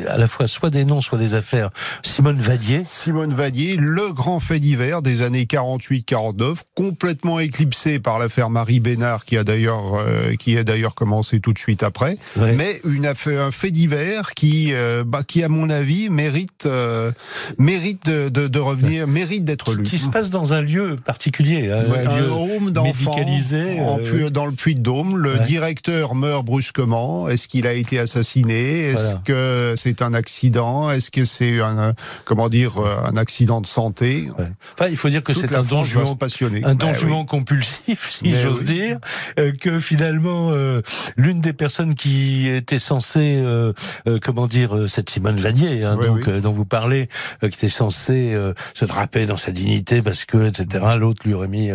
à 0.07 0.17
la 0.17 0.27
fois 0.27 0.47
soit 0.47 0.69
des 0.69 0.85
noms, 0.85 1.01
soit 1.01 1.17
des 1.17 1.33
affaires. 1.33 1.69
Simone 2.03 2.39
Vadier. 2.39 2.81
Simone 2.83 3.33
Vadier, 3.33 3.75
le 3.75 4.11
grand 4.11 4.39
fait 4.39 4.59
divers 4.59 5.01
des 5.01 5.21
années 5.21 5.45
48-49, 5.45 6.59
complètement 6.75 7.39
éclipsé 7.39 7.99
par 7.99 8.19
l'affaire 8.19 8.49
Marie 8.49 8.79
Bénard, 8.79 9.25
qui 9.25 9.37
a 9.37 9.43
d'ailleurs 9.43 9.95
euh, 9.95 10.35
qui 10.35 10.57
a 10.57 10.63
d'ailleurs 10.63 10.95
commencé 10.95 11.39
tout 11.39 11.53
de 11.53 11.59
suite 11.59 11.83
après. 11.83 12.17
Mais 12.35 12.81
une 12.85 13.05
affaire, 13.05 13.41
un 13.41 13.51
fait 13.51 13.71
divers 13.71 14.33
qui, 14.33 14.73
euh, 14.73 15.03
bah, 15.05 15.23
qui 15.27 15.43
à 15.43 15.49
mon 15.49 15.69
avis 15.69 16.09
mérite 16.09 16.65
euh, 16.65 17.11
mérite 17.57 18.05
de, 18.05 18.29
de, 18.29 18.47
de 18.47 18.59
revenir, 18.59 19.07
mérite 19.07 19.43
d'être 19.43 19.73
lu. 19.73 19.83
Qui 19.83 19.99
se 19.99 20.07
passe 20.07 20.29
dans 20.29 20.53
un 20.53 20.61
lieu 20.61 20.95
particulier, 21.03 21.71
hein, 21.71 21.85
un, 21.89 22.17
lieu 22.17 22.29
home 22.31 22.71
d'enfants, 22.71 23.15
dans 24.31 24.45
le 24.45 24.51
Puy-de-Dôme. 24.51 25.17
Le 25.17 25.39
directeur 25.39 26.15
meurt 26.15 26.45
brusquement. 26.45 27.29
Est-ce 27.29 27.47
qu'il 27.47 27.67
a 27.67 27.73
été 27.73 27.99
assassiné? 27.99 28.89
Est-ce 28.89 29.15
que 29.23 29.58
c'est 29.75 30.01
un 30.01 30.13
accident? 30.13 30.89
Est-ce 30.89 31.11
que 31.11 31.25
c'est 31.25 31.59
un 31.61 31.93
comment 32.25 32.49
dire 32.49 32.77
un 32.79 33.17
accident 33.17 33.61
de 33.61 33.67
santé? 33.67 34.29
Enfin, 34.73 34.89
il 34.89 34.97
faut 34.97 35.09
dire 35.09 35.23
que 35.23 35.33
c'est 35.33 35.53
un 35.55 35.63
don 35.63 35.83
passionné, 36.15 36.61
un 36.63 36.75
don 36.75 36.91
bah 36.91 37.25
compulsif, 37.27 38.11
si 38.23 38.33
j'ose 38.35 38.63
dire, 38.63 38.99
euh, 39.37 39.51
que 39.51 39.79
finalement 39.79 40.51
euh, 40.51 40.81
l'une 41.15 41.41
des 41.41 41.53
personnes 41.53 41.95
qui 41.95 42.47
était 42.47 42.79
censée, 42.79 43.37
euh, 43.37 43.73
comment 44.21 44.47
dire, 44.47 44.85
cette 44.87 45.09
Simone 45.09 45.37
Vanier, 45.37 45.83
hein, 45.83 45.97
donc 45.97 46.29
dont 46.29 46.51
vous 46.51 46.65
parlez, 46.65 47.07
qui 47.41 47.47
était 47.47 47.69
censée 47.69 48.35
se 48.73 48.85
draper 48.85 49.25
dans 49.25 49.37
sa 49.37 49.51
dignité 49.51 50.01
parce 50.01 50.25
que 50.25 50.47
etc. 50.47 50.85
L'autre 50.97 51.21
lui 51.25 51.33
aurait 51.33 51.47
mis 51.47 51.71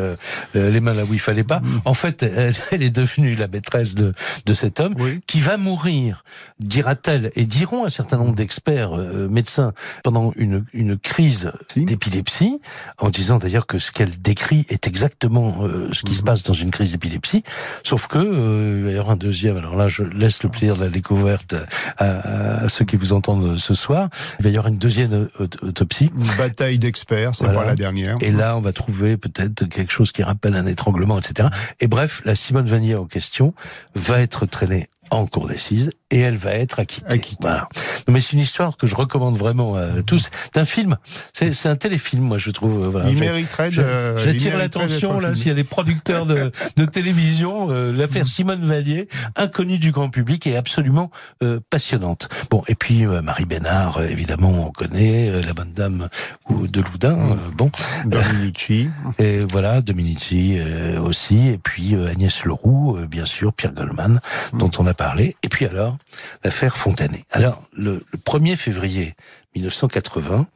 les 0.55 0.81
mains 0.81 0.95
là 0.95 1.05
où 1.05 1.15
il 1.15 1.21
fallait 1.21 1.45
pas. 1.45 1.61
Mm. 1.61 1.81
En 1.85 1.95
fait, 1.95 2.23
elle, 2.23 2.55
est 2.83 2.91
devenue 2.91 3.35
la 3.35 3.49
maîtresse 3.49 3.95
de 3.95 4.13
de 4.47 4.55
cet 4.55 4.81
homme 4.81 4.95
qui 5.27 5.41
va 5.41 5.57
mourir, 5.57 6.25
dira-t-elle, 6.61 7.31
et 7.35 7.47
diront 7.47 7.74
un 7.83 7.91
certain 7.91 8.19
nombre 8.19 8.35
d'experts 8.35 8.97
euh, 8.97 9.29
médecins 9.29 9.73
pendant 10.03 10.33
une, 10.37 10.65
une 10.73 10.97
crise 10.99 11.51
d'épilepsie, 11.77 12.61
en 12.99 13.11
disant 13.11 13.39
d'ailleurs 13.39 13.67
que 13.67 13.79
ce 13.79 13.91
qu'elle 13.91 14.21
décrit 14.21 14.67
est 14.69 14.87
exactement 14.87 15.65
euh, 15.65 15.89
ce 15.93 16.03
qui 16.03 16.15
se 16.15 16.21
mhm. 16.21 16.27
passe 16.27 16.43
dans 16.45 16.55
une 16.55 16.71
crise 16.71 16.93
d'épilepsie, 16.93 17.43
sauf 17.83 18.07
que 18.07 18.19
euh, 18.19 18.79
il 18.79 18.85
va 18.85 18.91
y 18.91 18.95
avoir 18.95 19.11
un 19.11 19.17
deuxième. 19.17 19.57
Alors 19.57 19.77
là, 19.77 19.89
je 19.89 20.03
laisse 20.05 20.43
le 20.43 20.49
plaisir 20.49 20.77
de 20.77 20.83
la 20.83 20.91
découverte 20.91 21.55
à, 21.99 22.69
ceux 22.69 22.85
qui 22.85 22.97
vous 22.97 23.13
entendent 23.13 23.59
ce 23.59 23.75
soir. 23.75 24.09
Il 24.39 24.45
va 24.45 24.51
y 24.51 24.57
avoir 24.57 24.73
une 24.73 24.79
deuxième 24.79 25.29
autopsie. 25.63 26.11
Une 26.17 26.37
bataille 26.37 26.79
d'experts, 26.79 27.35
c'est 27.35 27.53
pas 27.53 27.65
la 27.65 27.75
dernière. 27.75 28.17
Et 28.21 28.31
là, 28.31 28.57
on 28.57 28.61
va 28.61 28.73
trouver 28.73 29.17
peut-être 29.17 29.65
quelque 29.67 29.93
chose 29.93 30.13
qui 30.13 30.23
rappelle 30.23 30.55
un 30.55 30.67
étranglement, 30.67 31.19
etc. 31.19 31.49
Et 31.81 31.89
bref, 31.89 32.23
la 32.25 32.35
Simone 32.35 32.67
Vanier 32.67 32.95
en 32.95 33.07
question 33.07 33.55
va 33.95 34.21
être 34.21 34.47
traînée 34.47 34.89
en 35.11 35.27
cour 35.27 35.49
d'assises 35.49 35.91
et 36.15 36.21
elle 36.21 36.37
va 36.37 36.53
être 36.53 36.79
acquittée. 36.79 37.21
Voilà. 37.41 37.69
mais 38.09 38.21
c'est 38.21 38.35
une 38.35 38.39
histoire 38.39 38.77
que 38.77 38.87
je 38.87 38.95
recommande 38.95 39.37
vraiment 39.37 39.75
à 39.75 40.03
tous. 40.07 40.31
C'est 40.45 40.61
un 40.61 40.65
film, 40.65 40.97
c'est 41.33 41.67
un 41.67 41.75
téléfilm, 41.75 42.23
moi 42.23 42.39
je 42.39 42.51
trouve. 42.51 42.87
Voilà. 42.87 43.11
Il 43.11 43.19
mériterait 43.19 43.71
de. 43.71 43.85
J'attire 44.19 44.57
l'attention 44.57 45.19
là 45.19 45.35
s'il 45.35 45.49
y 45.49 45.51
a 45.51 45.55
des 45.55 45.65
producteurs 45.65 46.25
de, 46.25 46.53
de 46.77 46.85
télévision. 46.85 47.69
Euh, 47.71 47.93
l'affaire 47.93 48.29
Simone 48.29 48.65
Vallier, 48.65 49.09
inconnue 49.35 49.79
du 49.79 49.91
grand 49.91 50.09
public, 50.09 50.47
est 50.47 50.55
absolument 50.55 51.11
euh, 51.43 51.59
passionnante. 51.69 52.29
Bon, 52.49 52.63
et 52.69 52.77
puis 52.77 53.05
euh, 53.05 53.21
Marie 53.21 53.45
Bénard, 53.45 54.01
évidemment, 54.03 54.67
on 54.69 54.71
connaît 54.71 55.43
la 55.43 55.53
bonne 55.53 55.73
dame 55.73 56.09
de 56.49 56.81
Loudun. 56.81 57.39
bon, 57.57 57.73
Dominici. 58.07 58.89
et 59.19 59.41
voilà, 59.41 59.81
Dominici 59.81 60.61
aussi, 61.05 61.49
et 61.49 61.59
puis 61.59 61.97
Agnès 61.97 62.45
Leroux, 62.45 62.99
bien 63.11 63.25
sûr, 63.25 63.53
Pierre 63.53 63.73
Goldman, 63.73 64.21
dont 64.53 64.71
on 64.79 64.87
a 64.87 64.95
parlé. 64.95 65.37
Et 65.43 65.49
puis 65.49 65.67
alors, 65.67 65.99
l'affaire 66.43 66.77
Fontanet. 66.77 67.25
Alors, 67.31 67.63
le, 67.73 68.05
le 68.11 68.19
1er 68.19 68.57
février 68.57 69.15
1980, 69.55 70.47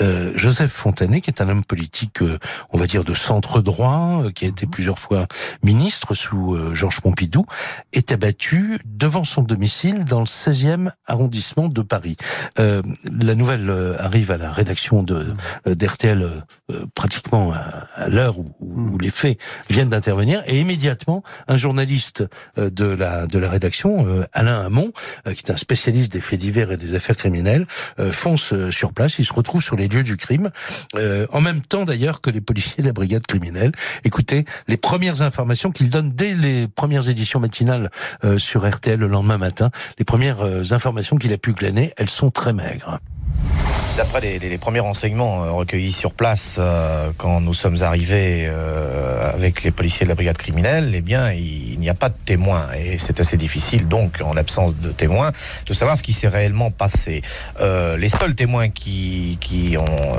euh, 0.00 0.32
Joseph 0.36 0.72
Fontanet, 0.72 1.20
qui 1.20 1.30
est 1.30 1.40
un 1.40 1.48
homme 1.48 1.64
politique, 1.64 2.22
euh, 2.22 2.38
on 2.70 2.78
va 2.78 2.86
dire 2.86 3.04
de 3.04 3.14
centre 3.14 3.60
droit, 3.60 4.22
euh, 4.24 4.30
qui 4.30 4.44
a 4.44 4.48
été 4.48 4.66
plusieurs 4.66 4.98
fois 4.98 5.26
ministre 5.62 6.14
sous 6.14 6.54
euh, 6.54 6.74
Georges 6.74 7.00
Pompidou, 7.00 7.44
est 7.92 8.12
abattu 8.12 8.78
devant 8.84 9.24
son 9.24 9.42
domicile 9.42 10.04
dans 10.04 10.20
le 10.20 10.26
16e 10.26 10.90
arrondissement 11.06 11.68
de 11.68 11.82
Paris. 11.82 12.16
la 12.56 13.34
nouvelle 13.34 13.96
arrive 13.98 14.30
à 14.30 14.36
la 14.36 14.52
rédaction 14.52 15.02
de 15.02 15.34
d'RTL 15.66 16.44
pratiquement 16.94 17.52
à, 17.52 18.08
l'heure 18.08 18.38
où, 18.38 18.44
où, 18.60 18.98
les 18.98 19.10
faits 19.10 19.38
viennent 19.70 19.88
d'intervenir, 19.88 20.42
et 20.46 20.60
immédiatement 20.60 21.22
un 21.48 21.56
journaliste 21.56 22.24
de 22.56 22.84
la 22.84 23.26
de 23.26 23.38
la 23.38 23.50
rédaction, 23.50 24.24
Alain 24.32 24.60
Hamon, 24.60 24.92
qui 25.24 25.44
est 25.44 25.50
un 25.50 25.56
spécialiste 25.56 26.12
des 26.12 26.20
faits 26.20 26.40
divers 26.40 26.72
et 26.72 26.76
des 26.76 26.94
affaires 26.94 27.16
criminelles, 27.16 27.66
fonce 28.36 28.70
sur 28.70 28.92
place. 28.92 29.18
Il 29.18 29.24
se 29.24 29.32
retrouve 29.32 29.62
sur 29.62 29.76
les 29.76 29.88
lieux 29.88 30.02
du 30.02 30.16
crime, 30.16 30.50
euh, 30.94 31.26
en 31.32 31.40
même 31.40 31.60
temps 31.60 31.84
d'ailleurs 31.84 32.20
que 32.20 32.30
les 32.30 32.40
policiers 32.40 32.82
de 32.82 32.88
la 32.88 32.92
brigade 32.92 33.26
criminelle. 33.26 33.72
Écoutez, 34.04 34.44
les 34.68 34.76
premières 34.76 35.22
informations 35.22 35.72
qu'il 35.72 35.90
donne 35.90 36.12
dès 36.12 36.34
les 36.34 36.68
premières 36.68 37.08
éditions 37.08 37.40
matinales 37.40 37.90
euh, 38.24 38.38
sur 38.38 38.68
RTL 38.68 38.98
le 38.98 39.08
lendemain 39.08 39.38
matin, 39.38 39.70
les 39.98 40.04
premières 40.04 40.42
euh, 40.42 40.62
informations 40.70 41.16
qu'il 41.16 41.32
a 41.32 41.38
pu 41.38 41.52
glaner, 41.52 41.92
elles 41.96 42.10
sont 42.10 42.30
très 42.30 42.52
maigres. 42.52 43.00
D'après 43.96 44.20
les, 44.20 44.58
premiers 44.58 44.80
renseignements 44.80 45.44
euh, 45.44 45.52
recueillis 45.52 45.92
sur 45.92 46.12
place 46.12 46.56
euh, 46.58 47.12
quand 47.16 47.40
nous 47.40 47.54
sommes 47.54 47.82
arrivés 47.82 48.44
euh, 48.46 49.32
avec 49.32 49.62
les 49.62 49.70
policiers 49.70 50.04
de 50.04 50.10
la 50.10 50.14
brigade 50.14 50.36
criminelle, 50.36 50.92
eh 50.94 51.00
bien, 51.00 51.32
il, 51.32 51.78
n'y 51.78 51.88
a 51.88 51.94
pas 51.94 52.10
de 52.10 52.14
témoins 52.26 52.66
et 52.76 52.98
c'est 52.98 53.20
assez 53.20 53.38
difficile 53.38 53.88
donc, 53.88 54.20
en 54.22 54.34
l'absence 54.34 54.76
de 54.76 54.90
témoins, 54.90 55.30
de 55.64 55.72
savoir 55.72 55.96
ce 55.96 56.02
qui 56.02 56.12
s'est 56.12 56.28
réellement 56.28 56.70
passé. 56.70 57.22
les 57.60 58.08
seuls 58.08 58.34
témoins 58.34 58.70
qui, 58.70 59.38
ont 59.78 60.18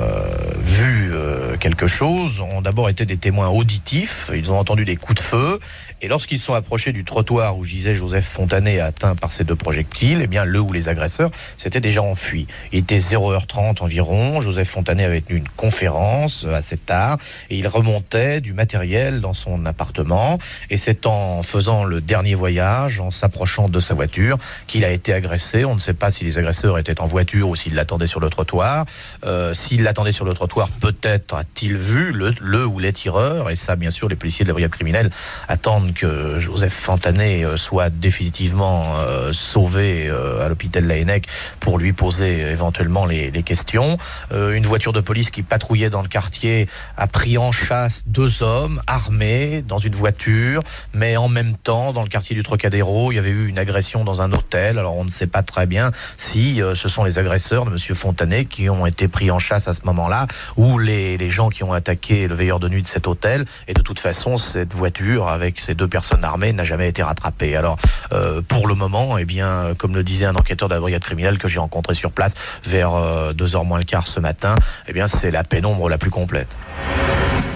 vu 0.60 1.12
quelque 1.60 1.86
chose 1.86 2.40
ont 2.40 2.62
d'abord 2.62 2.88
été 2.88 3.04
des 3.04 3.18
témoins 3.18 3.48
auditifs. 3.48 4.30
Ils 4.34 4.50
ont 4.50 4.58
entendu 4.58 4.84
des 4.84 4.96
coups 4.96 5.20
de 5.20 5.24
feu 5.24 5.60
et 6.00 6.06
lorsqu'ils 6.06 6.38
sont 6.38 6.54
approchés 6.54 6.92
du 6.92 7.04
trottoir 7.04 7.58
où 7.58 7.64
gisait 7.64 7.96
Joseph 7.96 8.24
Fontanet 8.24 8.78
atteint 8.78 9.16
par 9.16 9.32
ces 9.32 9.42
deux 9.42 9.56
projectiles, 9.56 10.20
eh 10.22 10.26
bien, 10.28 10.44
le 10.44 10.60
ou 10.60 10.72
les 10.72 10.88
agresseurs 10.88 11.30
s'étaient 11.56 11.80
déjà 11.80 12.02
enfuis. 12.02 12.46
Il 12.72 12.78
était 12.78 13.00
0h30 13.08 13.82
environ. 13.82 14.40
Joseph 14.42 14.68
Fontanet 14.68 15.04
avait 15.04 15.22
tenu 15.22 15.38
une 15.38 15.48
conférence 15.48 16.44
euh, 16.44 16.54
assez 16.54 16.76
tard 16.76 17.16
et 17.48 17.56
il 17.56 17.66
remontait 17.66 18.40
du 18.40 18.52
matériel 18.52 19.20
dans 19.20 19.32
son 19.32 19.64
appartement. 19.64 20.38
Et 20.68 20.76
c'est 20.76 21.06
en 21.06 21.42
faisant 21.42 21.84
le 21.84 22.00
dernier 22.00 22.34
voyage, 22.34 23.00
en 23.00 23.10
s'approchant 23.10 23.68
de 23.68 23.80
sa 23.80 23.94
voiture, 23.94 24.36
qu'il 24.66 24.84
a 24.84 24.90
été 24.90 25.14
agressé. 25.14 25.64
On 25.64 25.74
ne 25.74 25.78
sait 25.78 25.94
pas 25.94 26.10
si 26.10 26.24
les 26.24 26.38
agresseurs 26.38 26.78
étaient 26.78 27.00
en 27.00 27.06
voiture 27.06 27.48
ou 27.48 27.56
s'ils 27.56 27.74
l'attendaient 27.74 28.06
sur 28.06 28.20
le 28.20 28.28
trottoir. 28.28 28.84
Euh, 29.24 29.54
s'ils 29.54 29.82
l'attendaient 29.82 30.12
sur 30.12 30.26
le 30.26 30.34
trottoir, 30.34 30.68
peut-être 30.68 31.34
a-t-il 31.34 31.76
vu 31.76 32.12
le, 32.12 32.66
ou 32.66 32.78
les 32.78 32.92
tireurs. 32.92 33.48
Et 33.48 33.56
ça, 33.56 33.76
bien 33.76 33.90
sûr, 33.90 34.08
les 34.08 34.16
policiers 34.16 34.44
de 34.44 34.50
la 34.50 34.52
brigade 34.52 34.72
criminelle 34.72 35.10
attendent 35.48 35.94
que 35.94 36.38
Joseph 36.40 36.74
Fontanet 36.74 37.44
euh, 37.44 37.56
soit 37.56 37.88
définitivement 37.88 38.84
sauvé 39.32 40.10
à 40.10 40.48
l'hôpital 40.48 40.86
Laennec 40.86 41.26
pour 41.60 41.78
lui 41.78 41.92
poser 41.92 42.40
éventuellement 42.40 42.97
les, 43.06 43.30
questions. 43.42 43.98
une 44.32 44.66
voiture 44.66 44.92
de 44.92 45.00
police 45.00 45.30
qui 45.30 45.42
patrouillait 45.42 45.90
dans 45.90 46.02
le 46.02 46.08
quartier 46.08 46.66
a 46.96 47.06
pris 47.06 47.38
en 47.38 47.52
chasse 47.52 48.02
deux 48.06 48.42
hommes 48.42 48.82
armés 48.86 49.62
dans 49.66 49.78
une 49.78 49.94
voiture, 49.94 50.60
mais 50.92 51.16
en 51.16 51.28
même 51.28 51.54
temps, 51.56 51.92
dans 51.92 52.02
le 52.02 52.08
quartier 52.08 52.34
du 52.34 52.42
Trocadéro, 52.42 53.12
il 53.12 53.14
y 53.14 53.18
avait 53.18 53.30
eu 53.30 53.46
une 53.46 53.58
agression 53.58 54.04
dans 54.04 54.22
un 54.22 54.32
hôtel. 54.32 54.78
Alors 54.78 54.96
on 54.96 55.04
ne 55.04 55.10
sait 55.10 55.26
pas 55.26 55.42
très 55.42 55.66
bien 55.66 55.92
si 56.16 56.60
ce 56.74 56.88
sont 56.88 57.04
les 57.04 57.18
agresseurs 57.18 57.64
de 57.64 57.70
Monsieur 57.70 57.94
Fontanet 57.94 58.44
qui 58.44 58.68
ont 58.68 58.86
été 58.86 59.08
pris 59.08 59.30
en 59.30 59.38
chasse 59.38 59.68
à 59.68 59.74
ce 59.74 59.82
moment-là 59.84 60.26
ou 60.56 60.78
les, 60.78 61.16
les 61.16 61.30
gens 61.30 61.48
qui 61.48 61.62
ont 61.62 61.72
attaqué 61.72 62.28
le 62.28 62.34
veilleur 62.34 62.60
de 62.60 62.68
nuit 62.68 62.82
de 62.82 62.88
cet 62.88 63.06
hôtel. 63.06 63.44
Et 63.66 63.74
de 63.74 63.82
toute 63.82 63.98
façon, 63.98 64.36
cette 64.36 64.74
voiture 64.74 65.28
avec 65.28 65.60
ces 65.60 65.74
deux 65.74 65.88
personnes 65.88 66.24
armées 66.24 66.52
n'a 66.52 66.64
jamais 66.64 66.88
été 66.88 67.02
rattrapée. 67.02 67.56
Alors, 67.56 67.78
euh, 68.12 68.42
pour 68.46 68.66
le 68.66 68.74
moment, 68.74 69.18
eh 69.18 69.24
bien, 69.24 69.74
comme 69.76 69.94
le 69.94 70.02
disait 70.02 70.26
un 70.26 70.34
enquêteur 70.34 70.68
de 70.68 70.74
la 70.74 70.80
brigade 70.80 71.02
criminelle 71.02 71.38
que 71.38 71.48
j'ai 71.48 71.58
rencontré 71.58 71.94
sur 71.94 72.10
place 72.10 72.34
2h 72.82 73.56
euh, 73.56 73.64
moins 73.64 73.78
le 73.78 73.84
quart 73.84 74.06
ce 74.06 74.20
matin, 74.20 74.54
eh 74.86 74.92
bien, 74.92 75.08
c'est 75.08 75.30
la 75.30 75.44
pénombre 75.44 75.88
la 75.88 75.98
plus 75.98 76.10
complète. 76.10 76.48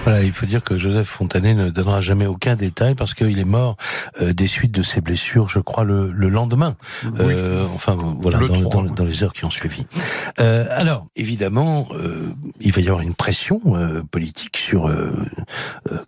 Voilà, 0.03 0.21
il 0.21 0.33
faut 0.33 0.45
dire 0.45 0.61
que 0.61 0.77
Joseph 0.77 1.07
Fontanet 1.07 1.53
ne 1.53 1.69
donnera 1.69 2.01
jamais 2.01 2.25
aucun 2.25 2.55
détail 2.55 2.93
parce 2.93 3.13
qu'il 3.13 3.39
est 3.39 3.45
mort 3.45 3.77
euh, 4.21 4.33
des 4.33 4.47
suites 4.47 4.73
de 4.73 4.83
ses 4.83 4.99
blessures, 4.99 5.47
je 5.47 5.59
crois, 5.59 5.85
le, 5.85 6.11
le 6.11 6.27
lendemain. 6.27 6.75
Euh, 7.19 7.65
enfin, 7.73 7.97
voilà, 8.21 8.39
dans, 8.39 8.69
dans, 8.69 8.83
dans, 8.83 9.05
les 9.05 9.23
heures 9.23 9.31
qui 9.31 9.45
ont 9.45 9.49
suivi. 9.49 9.85
Euh, 10.41 10.65
alors, 10.71 11.05
évidemment, 11.15 11.87
euh, 11.93 12.27
il 12.59 12.73
va 12.73 12.81
y 12.81 12.87
avoir 12.87 12.99
une 12.99 13.13
pression 13.13 13.61
euh, 13.67 14.01
politique 14.11 14.57
sur, 14.57 14.91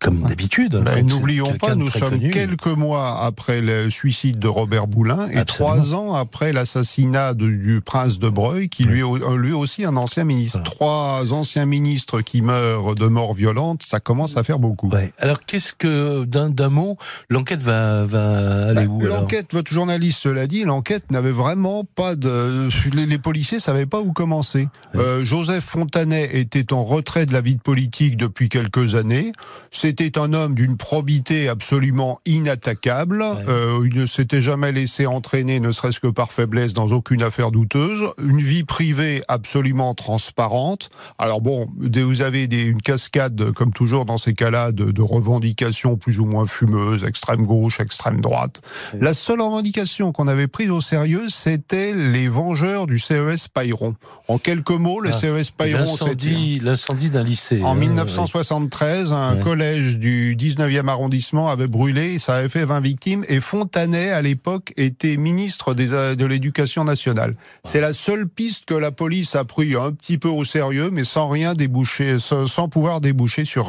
comme 0.02 0.24
d'habitude. 0.24 0.84
N'oublions 1.04 1.54
pas, 1.54 1.76
nous 1.76 1.90
sommes 1.90 2.20
quelques 2.32 2.68
mois 2.68 3.24
après 3.24 3.62
le 3.62 3.90
suicide 3.90 4.40
de 4.40 4.48
Robert 4.50 4.88
Boulin 4.88 5.30
et 5.30 5.46
trois 5.46 5.94
ans 5.94 6.16
après 6.16 6.52
l'assassinat 6.52 7.34
du 7.34 7.82
prince 7.84 8.20
de 8.20 8.28
Breuil, 8.28 8.68
qui 8.68 8.84
lui, 8.84 9.02
lui 9.38 9.54
aussi 9.54 9.86
un 9.86 9.96
ancien 9.96 10.26
ministre. 10.26 10.62
Trois 10.64 11.32
anciens 11.32 11.66
ministres 11.66 12.20
qui 12.20 12.42
meurent 12.42 12.96
de 12.96 13.06
mort 13.06 13.34
violente 13.34 13.85
ça 13.86 14.00
commence 14.00 14.36
à 14.38 14.44
faire 14.44 14.60
beaucoup. 14.60 14.92
Alors 15.20 15.40
qu'est-ce 15.42 15.74
que 15.74 16.26
d'un 16.26 16.70
mot, 16.70 16.98
l'enquête 17.30 17.62
va, 17.62 18.06
va 18.06 18.70
aller 18.70 18.88
bah, 18.88 18.92
où 18.92 19.02
L'enquête, 19.02 19.54
votre 19.54 19.72
journaliste 19.72 20.26
l'a 20.26 20.48
dit, 20.48 20.64
l'enquête 20.64 21.12
n'avait 21.12 21.32
vraiment 21.32 21.84
pas 21.84 22.16
de. 22.16 22.68
Les, 22.94 23.06
les, 23.06 23.18
policiers 23.18 23.60
savaient 23.60 23.86
pas 23.86 24.02
où 24.02 24.12
commencer. 24.12 24.68
Euh, 24.96 25.24
Joseph 25.24 25.64
Fontanet 25.64 26.30
était 26.34 26.74
en 26.74 26.84
retrait 26.84 27.26
de 27.26 27.34
la 27.34 27.42
vie 27.42 27.58
politique 27.58 28.18
depuis 28.18 28.50
quelques 28.50 28.96
années. 28.96 29.32
C'était 29.72 30.18
un 30.18 30.34
homme 30.34 30.56
d'une 30.56 30.78
probité 30.78 31.48
absolument 31.48 32.20
inattaquable. 32.26 33.24
Euh, 33.48 33.88
il 33.90 34.00
ne 34.00 34.06
s'était 34.06 34.42
jamais 34.42 34.72
laissé 34.72 35.06
entraîner, 35.06 35.60
ne 35.60 35.72
serait-ce 35.72 36.00
que 36.00 36.08
par 36.08 36.32
faiblesse, 36.32 36.74
dans 36.74 36.88
aucune 36.88 37.22
affaire 37.22 37.52
douteuse. 37.52 38.04
Une 38.24 38.42
vie 38.42 38.64
privée 38.64 39.22
absolument 39.28 39.94
transparente. 39.94 40.90
Alors 41.18 41.42
bon, 41.42 41.68
vous 41.78 42.22
avez 42.22 42.48
des, 42.48 42.64
une 42.64 42.82
cascade 42.82 43.52
comme 43.52 43.74
toujours 43.76 44.06
dans 44.06 44.18
ces 44.18 44.34
cas-là, 44.34 44.72
de, 44.72 45.02
revendications 45.02 45.98
plus 45.98 46.20
ou 46.20 46.26
moins 46.26 46.48
fumeuses, 46.48 47.04
extrême 47.04 47.46
gauche, 47.46 47.80
extrême 47.80 48.22
droite. 48.22 48.62
La 49.00 49.14
seule 49.14 49.42
revendication 49.42 50.12
qu'on 50.12 50.28
avait 50.28 50.48
prise 50.48 50.72
au 50.72 50.82
sérieux, 50.82 51.26
c'était 51.30 51.94
les 51.94 52.28
vengeurs 52.28 52.88
du 52.88 52.98
CES 52.98 53.50
Payron. 53.50 53.96
En 54.28 54.40
quelques 54.40 54.72
mots, 54.72 55.00
le 55.00 55.10
ah, 55.10 55.14
CES 55.14 55.52
Payron, 55.52 55.86
c'était 55.86 56.60
l'incendie 56.62 57.10
d'un 57.10 57.24
lycée. 57.24 57.62
En 57.62 57.76
1973, 57.76 59.12
hein, 59.14 59.34
un 59.34 59.36
collège 59.36 60.00
du 60.00 60.36
19e 60.36 60.88
arrondissement 60.88 61.50
avait 61.50 61.68
brûlé, 61.68 62.18
ça 62.18 62.38
avait 62.38 62.50
fait 62.50 62.66
20 62.66 62.80
victimes, 62.80 63.24
et 63.28 63.40
Fontanet, 63.40 64.10
à 64.10 64.22
l'époque, 64.22 64.72
était 64.78 65.18
ministre 65.18 65.74
des, 65.74 65.88
de 66.16 66.26
l'Éducation 66.26 66.86
nationale. 66.86 67.36
C'est 67.66 67.82
la 67.82 67.94
seule 67.94 68.28
piste 68.28 68.66
que 68.66 68.74
la 68.74 68.92
police 68.92 69.36
a 69.36 69.44
pris 69.44 69.76
un 69.76 69.92
petit 69.92 70.18
peu 70.18 70.30
au 70.30 70.46
sérieux, 70.46 70.90
mais 70.92 71.04
sans 71.04 71.28
rien 71.28 71.54
déboucher, 71.54 72.18
sans 72.20 72.70
pouvoir 72.70 73.02
déboucher 73.02 73.44
sur 73.44 73.65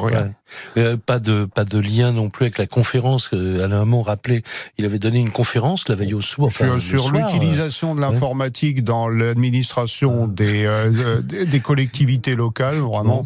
euh, 0.77 0.97
pas 0.97 1.19
de 1.19 1.45
pas 1.45 1.65
de 1.65 1.77
lien 1.77 2.11
non 2.11 2.29
plus 2.29 2.45
avec 2.45 2.57
la 2.57 2.67
conférence 2.67 3.27
que 3.27 3.61
Alain 3.61 3.81
Hamon 3.81 4.01
rappelait. 4.01 4.43
Il 4.77 4.85
avait 4.85 4.99
donné 4.99 5.19
une 5.19 5.31
conférence 5.31 5.87
la 5.89 5.95
veille 5.95 6.13
au 6.13 6.21
soir. 6.21 6.51
sur, 6.51 7.11
l'utilisation 7.11 7.95
de 7.95 8.01
l'informatique 8.01 8.83
dans 8.83 9.07
l'administration 9.07 10.27
des, 10.27 10.65
euh, 10.65 11.21
des 11.21 11.59
collectivités 11.59 12.35
locales, 12.35 12.75
vraiment. 12.75 13.23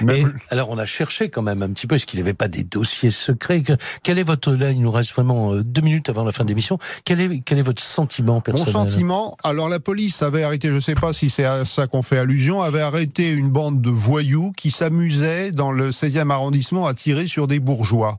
Mais, 0.00 0.24
alors 0.50 0.70
on 0.70 0.78
a 0.78 0.86
cherché 0.86 1.28
quand 1.28 1.42
même 1.42 1.62
un 1.62 1.70
petit 1.70 1.86
peu. 1.86 1.96
Est-ce 1.96 2.06
qu'il 2.06 2.18
n'y 2.18 2.22
avait 2.22 2.34
pas 2.34 2.48
des 2.48 2.64
dossiers 2.64 3.10
secrets 3.10 3.62
Quel 4.02 4.18
est 4.18 4.22
votre 4.22 4.52
là 4.52 4.70
Il 4.70 4.80
nous 4.80 4.90
reste 4.90 5.12
vraiment 5.12 5.54
euh, 5.54 5.62
deux 5.62 5.82
minutes 5.82 6.08
avant 6.08 6.24
la 6.24 6.32
fin 6.32 6.44
de 6.44 6.48
l'émission. 6.48 6.78
Quel 7.04 7.20
est 7.20 7.42
quel 7.44 7.58
est 7.58 7.62
votre 7.62 7.82
sentiment 7.82 8.40
personnel? 8.40 8.72
Mon 8.72 8.80
sentiment. 8.80 9.36
Alors 9.44 9.68
la 9.68 9.80
police 9.80 10.22
avait 10.22 10.42
arrêté. 10.42 10.68
Je 10.68 10.74
ne 10.74 10.80
sais 10.80 10.94
pas 10.94 11.12
si 11.12 11.30
c'est 11.30 11.44
à 11.44 11.64
ça 11.64 11.86
qu'on 11.86 12.02
fait 12.02 12.18
allusion. 12.18 12.62
Avait 12.62 12.80
arrêté 12.80 13.30
une 13.30 13.50
bande 13.50 13.80
de 13.80 13.90
voyous 13.90 14.52
qui 14.56 14.70
s'amusaient 14.70 15.50
dans 15.52 15.72
le 15.72 15.87
16e 15.90 16.30
arrondissement 16.30 16.86
à 16.86 16.94
tirer 16.94 17.26
sur 17.26 17.46
des 17.46 17.60
bourgeois. 17.60 18.18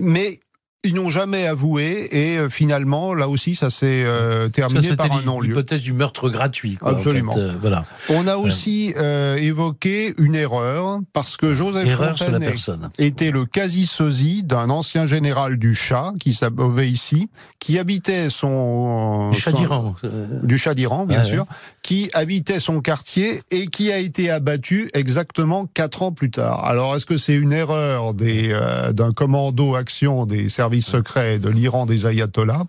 Mais 0.00 0.40
ils 0.86 0.94
n'ont 0.94 1.10
jamais 1.10 1.46
avoué 1.46 2.08
et 2.12 2.38
euh, 2.38 2.48
finalement, 2.48 3.12
là 3.14 3.28
aussi, 3.28 3.54
ça 3.54 3.70
s'est 3.70 4.04
euh, 4.06 4.48
terminé 4.48 4.88
Ça, 4.88 4.96
par 4.96 5.12
un 5.12 5.22
non-lieu. 5.22 5.48
l'hypothèse 5.48 5.82
du 5.82 5.92
meurtre 5.92 6.30
gratuit. 6.30 6.76
Quoi, 6.76 6.92
en 6.92 6.96
Absolument. 6.96 7.32
fait, 7.32 7.40
euh, 7.40 7.52
voilà. 7.60 7.84
On 8.08 8.26
a 8.26 8.36
aussi 8.36 8.94
euh, 8.96 9.36
évoqué 9.36 10.14
une 10.18 10.34
erreur 10.34 11.00
parce 11.12 11.36
que 11.36 11.54
Joseph 11.56 11.86
Erreur 11.88 12.16
Fontaine 12.18 12.50
était 12.98 13.30
le 13.30 13.44
quasi-sosie 13.44 14.42
d'un 14.42 14.70
ancien 14.70 15.06
général 15.06 15.56
du 15.58 15.74
chat 15.74 16.12
qui 16.20 16.34
s'appelait 16.34 16.88
ici, 16.88 17.28
qui 17.58 17.78
habitait 17.78 18.30
son 18.30 19.30
Du 19.32 19.40
chat 19.40 19.52
d'Iran. 19.52 19.94
du 20.42 20.58
chat 20.58 20.74
d'Iran, 20.74 21.04
bien 21.06 21.18
Ouais, 21.18 21.24
sûr, 21.24 21.42
ouais. 21.42 21.56
qui 21.82 22.10
habitait 22.14 22.60
son 22.60 22.80
quartier 22.80 23.40
et 23.50 23.66
qui 23.66 23.90
a 23.90 23.98
été 23.98 24.30
abattu 24.30 24.90
exactement 24.94 25.66
quatre 25.66 26.02
ans 26.02 26.12
plus 26.12 26.30
tard. 26.30 26.64
Alors, 26.64 26.94
est-ce 26.96 27.06
que 27.06 27.16
c'est 27.16 27.34
une 27.34 27.52
erreur 27.52 28.14
des 28.14 28.54
d'un 28.92 29.10
commando 29.10 29.74
action 29.74 30.26
des 30.26 30.48
services 30.48 30.75
secrets 30.80 31.38
de 31.38 31.48
l'Iran 31.48 31.86
des 31.86 32.06
ayatollahs. 32.06 32.64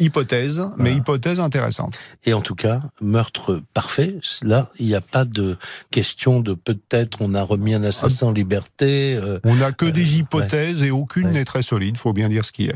Hypothèse, 0.00 0.60
mais 0.76 0.92
hypothèse 0.92 1.38
intéressante. 1.38 2.00
Et 2.24 2.34
en 2.34 2.40
tout 2.40 2.56
cas, 2.56 2.80
meurtre 3.00 3.62
parfait. 3.74 4.16
Là, 4.42 4.70
il 4.80 4.86
n'y 4.86 4.94
a 4.96 5.00
pas 5.00 5.24
de 5.24 5.56
question 5.92 6.40
de 6.40 6.52
peut-être 6.52 7.18
on 7.20 7.32
a 7.32 7.42
remis 7.44 7.74
un 7.74 7.84
assassin 7.84 8.26
en 8.26 8.32
liberté. 8.32 9.16
euh, 9.16 9.38
On 9.44 9.54
n'a 9.54 9.70
que 9.70 9.86
Euh, 9.86 9.90
des 9.92 10.16
hypothèses 10.16 10.82
et 10.82 10.90
aucune 10.90 11.26
Ouais. 11.26 11.32
n'est 11.32 11.44
très 11.44 11.62
solide, 11.62 11.96
faut 11.96 12.12
bien 12.12 12.28
dire 12.28 12.44
ce 12.44 12.50
qui 12.50 12.66
est. 12.66 12.74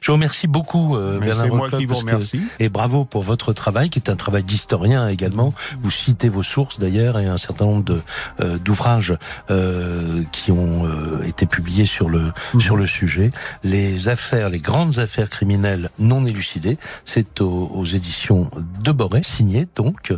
Je 0.00 0.08
vous 0.10 0.14
remercie 0.14 0.48
beaucoup, 0.48 0.96
euh, 0.96 1.18
Mais 1.20 1.26
Bernard 1.26 1.44
c'est 1.44 1.50
moi 1.52 1.70
qui 1.70 1.86
vous 1.86 1.94
que- 1.94 2.00
remercie. 2.00 2.40
Et 2.58 2.68
bravo 2.68 3.04
pour 3.04 3.22
votre 3.22 3.52
travail, 3.52 3.88
qui 3.88 4.00
est 4.00 4.10
un 4.10 4.16
travail 4.16 4.42
d'historien 4.42 5.06
également. 5.08 5.54
Vous 5.80 5.92
citez 5.92 6.28
vos 6.28 6.42
sources 6.42 6.80
d'ailleurs 6.80 7.16
et 7.20 7.26
un 7.26 7.38
certain 7.38 7.66
nombre 7.66 7.84
de 7.84 8.00
euh, 8.40 8.58
d'ouvrages 8.58 9.16
euh, 9.50 10.22
qui 10.32 10.50
ont 10.50 10.84
euh, 10.86 11.22
été 11.22 11.46
publiés 11.46 11.86
sur 11.86 12.08
le 12.08 12.32
Mhm. 12.54 12.60
sur 12.60 12.76
le 12.76 12.86
sujet. 12.88 13.30
Les 13.62 14.08
affaires, 14.08 14.48
les 14.48 14.58
grandes 14.60 14.98
affaires 14.98 15.30
criminelles 15.30 15.90
non 16.00 16.26
élucidées, 16.26 16.55
c'est 17.04 17.40
aux, 17.40 17.70
aux 17.74 17.84
éditions 17.84 18.50
de 18.82 18.92
Boré, 18.92 19.22
signé 19.22 19.66
donc 19.74 20.12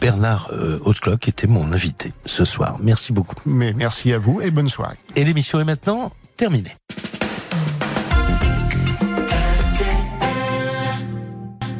Bernard 0.00 0.50
euh, 0.52 0.78
Hautecloc, 0.84 1.20
qui 1.20 1.30
était 1.30 1.46
mon 1.46 1.72
invité 1.72 2.12
ce 2.26 2.44
soir. 2.44 2.76
Merci 2.80 3.12
beaucoup. 3.12 3.36
Mais 3.46 3.72
merci 3.72 4.12
à 4.12 4.18
vous 4.18 4.40
et 4.40 4.50
bonne 4.50 4.68
soirée. 4.68 4.96
Et 5.16 5.24
l'émission 5.24 5.60
est 5.60 5.64
maintenant 5.64 6.12
terminée. 6.36 6.72